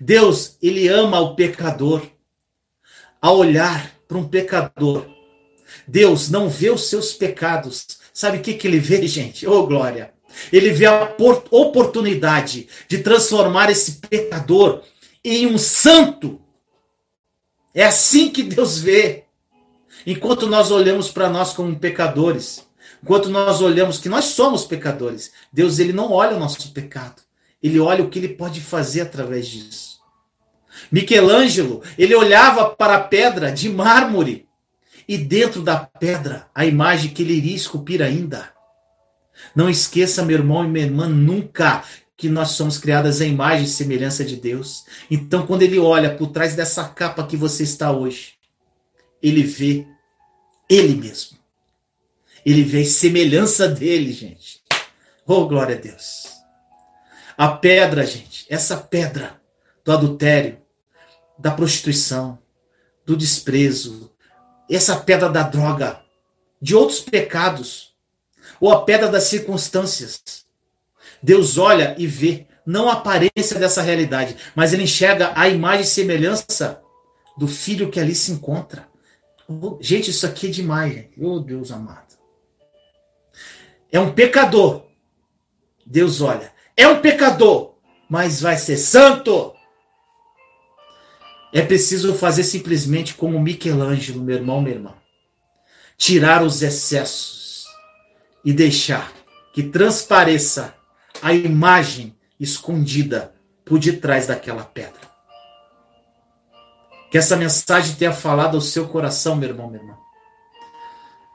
Deus, 0.00 0.56
ele 0.60 0.88
ama 0.88 1.20
o 1.20 1.34
pecador. 1.34 2.06
A 3.20 3.32
olhar 3.32 3.94
para 4.06 4.18
um 4.18 4.28
pecador, 4.28 5.08
Deus 5.86 6.30
não 6.30 6.48
vê 6.48 6.70
os 6.70 6.88
seus 6.88 7.12
pecados. 7.12 7.86
Sabe 8.12 8.38
o 8.38 8.40
que, 8.42 8.54
que 8.54 8.68
ele 8.68 8.78
vê, 8.78 9.06
gente? 9.08 9.46
Oh, 9.46 9.66
glória! 9.66 10.12
Ele 10.52 10.70
vê 10.70 10.86
a 10.86 11.14
oportunidade 11.50 12.68
de 12.88 12.98
transformar 12.98 13.70
esse 13.70 13.92
pecador 13.92 14.82
em 15.24 15.46
um 15.46 15.58
santo. 15.58 16.40
É 17.74 17.84
assim 17.84 18.30
que 18.30 18.42
Deus 18.42 18.78
vê. 18.78 19.24
Enquanto 20.06 20.46
nós 20.46 20.70
olhamos 20.70 21.10
para 21.10 21.28
nós 21.28 21.52
como 21.52 21.78
pecadores, 21.78 22.66
enquanto 23.02 23.28
nós 23.28 23.60
olhamos 23.60 23.98
que 23.98 24.08
nós 24.08 24.26
somos 24.26 24.64
pecadores, 24.64 25.32
Deus 25.52 25.78
ele 25.78 25.92
não 25.92 26.12
olha 26.12 26.36
o 26.36 26.40
nosso 26.40 26.72
pecado. 26.72 27.22
Ele 27.62 27.80
olha 27.80 28.04
o 28.04 28.08
que 28.08 28.18
ele 28.18 28.28
pode 28.28 28.60
fazer 28.60 29.02
através 29.02 29.48
disso. 29.48 29.98
Michelangelo, 30.90 31.82
ele 31.98 32.14
olhava 32.14 32.70
para 32.70 32.94
a 32.94 33.00
pedra 33.00 33.50
de 33.50 33.68
mármore 33.68 34.46
e 35.08 35.18
dentro 35.18 35.62
da 35.62 35.76
pedra 35.76 36.46
a 36.54 36.64
imagem 36.64 37.10
que 37.10 37.22
ele 37.22 37.34
iria 37.34 37.56
esculpir 37.56 38.00
ainda. 38.00 38.52
Não 39.58 39.68
esqueça, 39.68 40.24
meu 40.24 40.36
irmão 40.36 40.64
e 40.64 40.68
minha 40.68 40.84
irmã, 40.84 41.08
nunca 41.08 41.82
que 42.16 42.28
nós 42.28 42.50
somos 42.50 42.78
criadas 42.78 43.20
à 43.20 43.24
imagem 43.24 43.64
e 43.64 43.68
semelhança 43.68 44.24
de 44.24 44.36
Deus. 44.36 44.84
Então, 45.10 45.44
quando 45.48 45.62
ele 45.62 45.80
olha 45.80 46.14
por 46.14 46.28
trás 46.28 46.54
dessa 46.54 46.88
capa 46.88 47.26
que 47.26 47.36
você 47.36 47.64
está 47.64 47.90
hoje, 47.90 48.34
ele 49.20 49.42
vê 49.42 49.84
ele 50.70 50.94
mesmo. 50.94 51.38
Ele 52.46 52.62
vê 52.62 52.84
semelhança 52.84 53.66
dele, 53.66 54.12
gente. 54.12 54.62
Oh, 55.26 55.48
glória 55.48 55.74
a 55.74 55.80
Deus. 55.80 56.28
A 57.36 57.48
pedra, 57.48 58.06
gente, 58.06 58.46
essa 58.48 58.76
pedra 58.76 59.40
do 59.84 59.90
adultério, 59.90 60.58
da 61.36 61.50
prostituição, 61.50 62.38
do 63.04 63.16
desprezo, 63.16 64.08
essa 64.70 65.00
pedra 65.00 65.28
da 65.28 65.42
droga, 65.42 66.00
de 66.62 66.76
outros 66.76 67.00
pecados, 67.00 67.87
ou 68.60 68.70
a 68.72 68.84
pedra 68.84 69.08
das 69.08 69.24
circunstâncias. 69.24 70.46
Deus 71.22 71.58
olha 71.58 71.94
e 71.98 72.06
vê 72.06 72.46
não 72.64 72.88
a 72.88 72.94
aparência 72.94 73.58
dessa 73.58 73.82
realidade, 73.82 74.36
mas 74.54 74.72
ele 74.72 74.82
enxerga 74.82 75.32
a 75.34 75.48
imagem 75.48 75.82
e 75.82 75.86
semelhança 75.86 76.82
do 77.36 77.48
filho 77.48 77.90
que 77.90 77.98
ali 77.98 78.14
se 78.14 78.32
encontra. 78.32 78.86
Gente, 79.80 80.10
isso 80.10 80.26
aqui 80.26 80.48
é 80.48 80.50
demais, 80.50 80.92
gente. 80.92 81.14
Oh, 81.18 81.40
Deus 81.40 81.72
amado. 81.72 82.18
É 83.90 83.98
um 83.98 84.12
pecador. 84.12 84.86
Deus 85.86 86.20
olha. 86.20 86.52
É 86.76 86.86
um 86.86 87.00
pecador, 87.00 87.76
mas 88.08 88.40
vai 88.40 88.58
ser 88.58 88.76
santo. 88.76 89.54
É 91.52 91.62
preciso 91.62 92.14
fazer 92.14 92.44
simplesmente 92.44 93.14
como 93.14 93.40
Michelangelo, 93.40 94.22
meu 94.22 94.36
irmão, 94.36 94.60
minha 94.60 94.74
irmã. 94.74 94.94
Tirar 95.96 96.42
os 96.42 96.62
excessos 96.62 97.37
e 98.44 98.52
deixar 98.52 99.12
que 99.52 99.62
transpareça 99.62 100.74
a 101.20 101.32
imagem 101.32 102.16
escondida 102.38 103.34
por 103.64 103.78
detrás 103.78 104.26
daquela 104.26 104.64
pedra. 104.64 105.08
Que 107.10 107.18
essa 107.18 107.36
mensagem 107.36 107.94
tenha 107.96 108.12
falado 108.12 108.54
ao 108.54 108.60
seu 108.60 108.88
coração, 108.88 109.34
meu 109.34 109.48
irmão, 109.48 109.68
minha 109.68 109.82
irmã. 109.82 109.96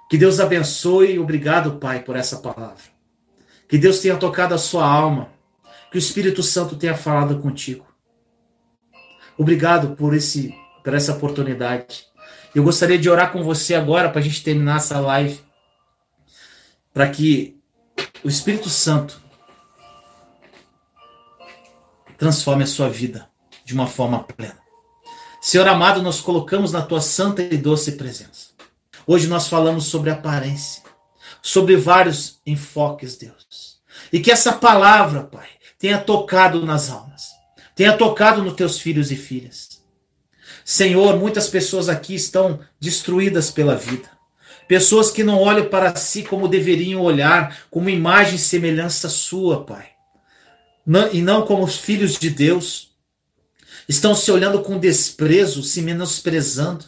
Que 0.10 0.18
Deus 0.18 0.40
abençoe. 0.40 1.18
Obrigado, 1.18 1.80
Pai, 1.80 2.04
por 2.04 2.16
essa 2.16 2.38
palavra. 2.38 2.84
Que 3.68 3.78
Deus 3.78 4.00
tenha 4.00 4.16
tocado 4.16 4.54
a 4.54 4.58
sua 4.58 4.86
alma. 4.86 5.30
Que 5.92 5.98
o 5.98 6.00
Espírito 6.00 6.44
Santo 6.44 6.76
tenha 6.76 6.96
falado 6.96 7.40
contigo. 7.40 7.86
Obrigado 9.38 9.96
por, 9.96 10.14
esse, 10.14 10.56
por 10.84 10.94
essa 10.94 11.14
oportunidade. 11.14 12.06
Eu 12.54 12.64
gostaria 12.64 13.00
de 13.00 13.10
orar 13.10 13.32
com 13.32 13.44
você 13.44 13.74
agora 13.74 14.10
para 14.10 14.20
a 14.20 14.24
gente 14.24 14.44
terminar 14.44 14.78
essa 14.78 15.00
live. 15.00 15.43
Para 16.94 17.10
que 17.10 17.58
o 18.24 18.30
Espírito 18.30 18.70
Santo 18.70 19.22
transforme 22.18 22.64
a 22.64 22.68
sua 22.68 22.88
vida 22.88 23.30
de 23.66 23.74
uma 23.74 23.88
forma 23.88 24.24
plena. 24.24 24.60
Senhor 25.42 25.68
amado, 25.68 26.02
nós 26.02 26.22
colocamos 26.22 26.72
na 26.72 26.82
tua 26.82 27.02
santa 27.02 27.42
e 27.42 27.58
doce 27.58 27.94
presença. 27.94 28.54
Hoje 29.06 29.28
nós 29.28 29.48
falamos 29.48 29.86
sobre 29.86 30.10
aparência, 30.10 30.84
sobre 31.42 31.76
vários 31.76 32.40
enfoques, 32.46 33.18
Deus. 33.18 33.82
E 34.12 34.22
que 34.22 34.32
essa 34.32 34.54
palavra, 34.54 35.24
Pai, 35.24 35.50
tenha 35.78 35.98
tocado 35.98 36.66
nas 36.66 36.90
almas, 36.90 37.32
tenha 37.76 37.98
tocado 37.98 38.42
nos 38.42 38.54
teus 38.54 38.80
filhos 38.80 39.12
e 39.12 39.18
filhas. 39.18 39.84
Senhor, 40.64 41.18
muitas 41.18 41.50
pessoas 41.50 41.90
aqui 41.90 42.16
estão 42.16 42.62
destruídas 42.80 43.52
pela 43.52 43.76
vida. 43.76 44.10
Pessoas 44.68 45.12
que 45.12 45.24
não 45.24 45.40
olham 45.40 45.70
para 45.70 45.96
si 45.96 46.24
como 46.24 46.48
deveriam 46.48 47.02
olhar, 47.02 47.66
como 47.70 47.90
imagem 47.90 48.36
e 48.36 48.40
semelhança 48.40 49.10
sua, 49.10 49.66
Pai. 49.66 49.88
E 51.12 51.22
não 51.22 51.46
como 51.46 51.64
os 51.64 51.78
filhos 51.78 52.18
de 52.18 52.30
Deus, 52.30 52.92
estão 53.88 54.16
se 54.16 54.32
olhando 54.32 54.62
com 54.62 54.80
desprezo, 54.80 55.64
se 55.64 55.82
menosprezando. 55.82 56.86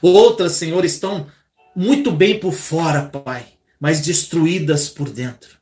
Outras, 0.00 0.52
Senhor, 0.52 0.84
estão 0.84 1.26
muito 1.74 2.10
bem 2.10 2.38
por 2.38 2.52
fora, 2.52 3.04
Pai, 3.04 3.46
mas 3.80 4.00
destruídas 4.00 4.88
por 4.88 5.08
dentro. 5.08 5.58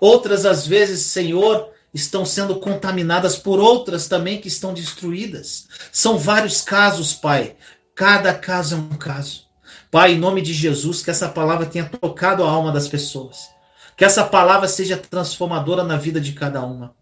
Outras, 0.00 0.46
às 0.46 0.66
vezes, 0.66 1.02
Senhor, 1.02 1.70
estão 1.92 2.24
sendo 2.24 2.58
contaminadas 2.58 3.36
por 3.36 3.58
outras 3.58 4.08
também 4.08 4.40
que 4.40 4.48
estão 4.48 4.72
destruídas. 4.72 5.66
São 5.92 6.18
vários 6.18 6.62
casos, 6.62 7.12
Pai. 7.12 7.56
Cada 7.94 8.32
caso 8.34 8.74
é 8.74 8.78
um 8.78 8.90
caso. 8.90 9.44
Pai, 9.90 10.12
em 10.12 10.18
nome 10.18 10.40
de 10.40 10.52
Jesus, 10.52 11.02
que 11.02 11.10
essa 11.10 11.28
palavra 11.28 11.66
tenha 11.66 11.84
tocado 11.84 12.44
a 12.44 12.50
alma 12.50 12.72
das 12.72 12.88
pessoas. 12.88 13.48
Que 13.96 14.04
essa 14.04 14.24
palavra 14.24 14.68
seja 14.68 14.96
transformadora 14.96 15.84
na 15.84 15.96
vida 15.96 16.20
de 16.20 16.32
cada 16.32 16.62
uma. 16.62 16.94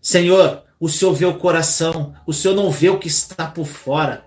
Senhor, 0.00 0.64
o 0.80 0.88
Senhor 0.88 1.12
vê 1.12 1.26
o 1.26 1.38
coração, 1.38 2.14
o 2.26 2.32
Senhor 2.32 2.54
não 2.54 2.70
vê 2.70 2.88
o 2.88 2.98
que 2.98 3.08
está 3.08 3.46
por 3.46 3.66
fora. 3.66 4.24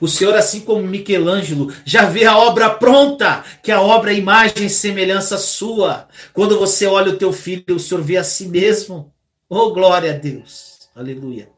O 0.00 0.06
Senhor, 0.06 0.34
assim 0.36 0.60
como 0.60 0.86
Michelangelo, 0.86 1.72
já 1.84 2.04
vê 2.04 2.24
a 2.24 2.38
obra 2.38 2.70
pronta, 2.70 3.44
que 3.62 3.72
a 3.72 3.80
obra 3.80 4.12
é 4.12 4.16
imagem 4.16 4.66
e 4.66 4.70
semelhança 4.70 5.36
sua. 5.36 6.06
Quando 6.32 6.58
você 6.58 6.86
olha 6.86 7.12
o 7.12 7.18
teu 7.18 7.32
filho, 7.32 7.74
o 7.74 7.80
Senhor 7.80 8.02
vê 8.02 8.16
a 8.16 8.24
si 8.24 8.46
mesmo. 8.46 9.12
Oh, 9.48 9.72
glória 9.72 10.12
a 10.12 10.16
Deus. 10.16 10.88
Aleluia. 10.94 11.50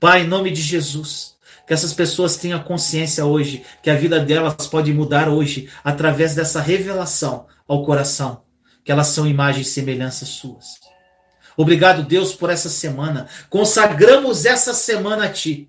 Pai, 0.00 0.22
em 0.22 0.26
nome 0.26 0.50
de 0.50 0.62
Jesus, 0.62 1.36
que 1.68 1.74
essas 1.74 1.92
pessoas 1.92 2.36
tenham 2.36 2.58
consciência 2.60 3.26
hoje 3.26 3.62
que 3.82 3.90
a 3.90 3.94
vida 3.94 4.18
delas 4.18 4.66
pode 4.66 4.90
mudar 4.90 5.28
hoje 5.28 5.68
através 5.84 6.34
dessa 6.34 6.62
revelação 6.62 7.46
ao 7.68 7.84
coração, 7.84 8.40
que 8.82 8.90
elas 8.90 9.08
são 9.08 9.26
imagens 9.26 9.68
e 9.68 9.70
semelhanças 9.70 10.30
suas. 10.30 10.80
Obrigado, 11.58 12.02
Deus, 12.04 12.32
por 12.32 12.48
essa 12.48 12.70
semana. 12.70 13.28
Consagramos 13.50 14.46
essa 14.46 14.72
semana 14.72 15.26
a 15.26 15.28
Ti. 15.28 15.68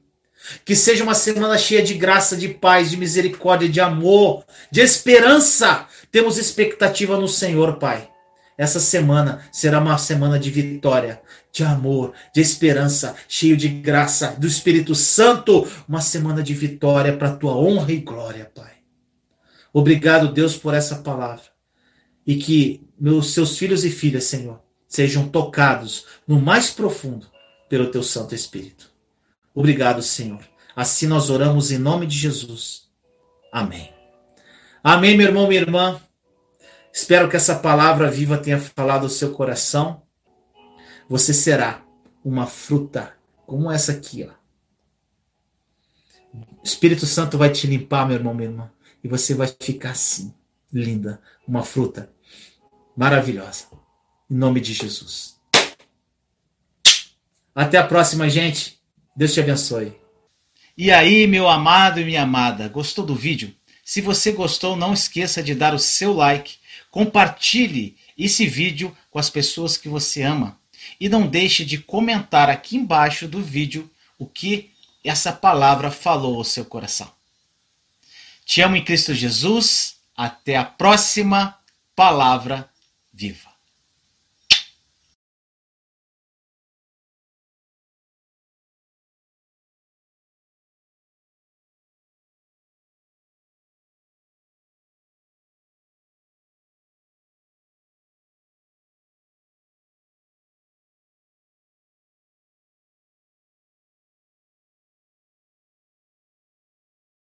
Que 0.63 0.73
seja 0.73 1.03
uma 1.03 1.13
semana 1.13 1.57
cheia 1.57 1.83
de 1.83 1.95
graça, 1.95 2.37
de 2.37 2.47
paz, 2.47 2.89
de 2.89 2.95
misericórdia, 2.95 3.67
de 3.67 3.81
amor, 3.81 4.45
de 4.71 4.79
esperança. 4.79 5.85
Temos 6.09 6.37
expectativa 6.37 7.17
no 7.17 7.27
Senhor, 7.27 7.77
Pai. 7.77 8.09
Essa 8.57 8.79
semana 8.79 9.41
será 9.51 9.79
uma 9.79 9.97
semana 9.97 10.39
de 10.39 10.49
vitória, 10.49 11.21
de 11.51 11.63
amor, 11.63 12.13
de 12.33 12.41
esperança, 12.41 13.15
cheio 13.27 13.57
de 13.57 13.67
graça 13.67 14.35
do 14.37 14.47
Espírito 14.47 14.93
Santo. 14.95 15.67
Uma 15.87 16.01
semana 16.01 16.43
de 16.43 16.53
vitória 16.53 17.15
para 17.15 17.29
a 17.29 17.35
tua 17.35 17.55
honra 17.55 17.91
e 17.91 17.97
glória, 17.97 18.51
Pai. 18.53 18.73
Obrigado, 19.73 20.31
Deus, 20.31 20.55
por 20.55 20.73
essa 20.73 20.97
palavra. 20.97 21.45
E 22.25 22.35
que 22.35 22.87
meus 22.99 23.33
seus 23.33 23.57
filhos 23.57 23.83
e 23.83 23.89
filhas, 23.89 24.25
Senhor, 24.25 24.61
sejam 24.87 25.27
tocados 25.27 26.05
no 26.27 26.39
mais 26.39 26.69
profundo 26.69 27.27
pelo 27.67 27.91
teu 27.91 28.03
Santo 28.03 28.35
Espírito. 28.35 28.91
Obrigado, 29.53 30.01
Senhor. 30.01 30.41
Assim 30.75 31.07
nós 31.07 31.29
oramos 31.29 31.71
em 31.71 31.77
nome 31.77 32.05
de 32.05 32.17
Jesus. 32.17 32.89
Amém. 33.51 33.93
Amém, 34.83 35.17
meu 35.17 35.27
irmão, 35.27 35.47
minha 35.47 35.61
irmã. 35.61 35.99
Espero 36.93 37.29
que 37.29 37.35
essa 37.35 37.55
palavra 37.55 38.09
viva 38.09 38.37
tenha 38.37 38.59
falado 38.59 39.03
ao 39.03 39.09
seu 39.09 39.31
coração. 39.31 40.01
Você 41.09 41.33
será 41.33 41.83
uma 42.23 42.45
fruta 42.45 43.17
como 43.47 43.71
essa 43.71 43.93
aqui, 43.93 44.29
ó. 44.29 44.39
O 46.31 46.63
Espírito 46.63 47.07
Santo 47.07 47.35
vai 47.35 47.51
te 47.51 47.65
limpar, 47.65 48.05
meu 48.05 48.15
irmão, 48.15 48.31
minha 48.31 48.47
irmã, 48.47 48.71
e 49.03 49.07
você 49.07 49.33
vai 49.33 49.47
ficar 49.59 49.91
assim, 49.91 50.31
linda, 50.71 51.19
uma 51.47 51.63
fruta 51.63 52.13
maravilhosa. 52.95 53.65
Em 54.29 54.35
nome 54.35 54.61
de 54.61 54.71
Jesus. 54.71 55.39
Até 57.55 57.79
a 57.79 57.87
próxima, 57.87 58.29
gente. 58.29 58.79
Deus 59.15 59.33
te 59.33 59.39
abençoe. 59.39 59.99
E 60.77 60.91
aí, 60.91 61.25
meu 61.25 61.49
amado 61.49 61.99
e 61.99 62.05
minha 62.05 62.21
amada, 62.21 62.67
gostou 62.67 63.03
do 63.03 63.15
vídeo? 63.15 63.55
Se 63.83 63.99
você 63.99 64.31
gostou, 64.31 64.75
não 64.75 64.93
esqueça 64.93 65.41
de 65.41 65.55
dar 65.55 65.73
o 65.73 65.79
seu 65.79 66.13
like, 66.13 66.57
compartilhe 66.91 67.97
esse 68.15 68.45
vídeo 68.45 68.95
com 69.09 69.17
as 69.17 69.31
pessoas 69.31 69.75
que 69.75 69.89
você 69.89 70.21
ama 70.21 70.58
e 70.99 71.07
não 71.07 71.27
deixe 71.27 71.63
de 71.63 71.77
comentar 71.77 72.49
aqui 72.49 72.75
embaixo 72.75 73.27
do 73.27 73.41
vídeo 73.41 73.89
o 74.17 74.25
que 74.25 74.71
essa 75.03 75.31
palavra 75.31 75.89
falou 75.89 76.37
ao 76.37 76.43
seu 76.43 76.65
coração. 76.65 77.09
Te 78.45 78.61
amo 78.61 78.75
em 78.75 78.83
Cristo 78.83 79.13
Jesus. 79.13 79.97
Até 80.17 80.57
a 80.57 80.65
próxima 80.65 81.57
palavra 81.95 82.69
viva. 83.13 83.48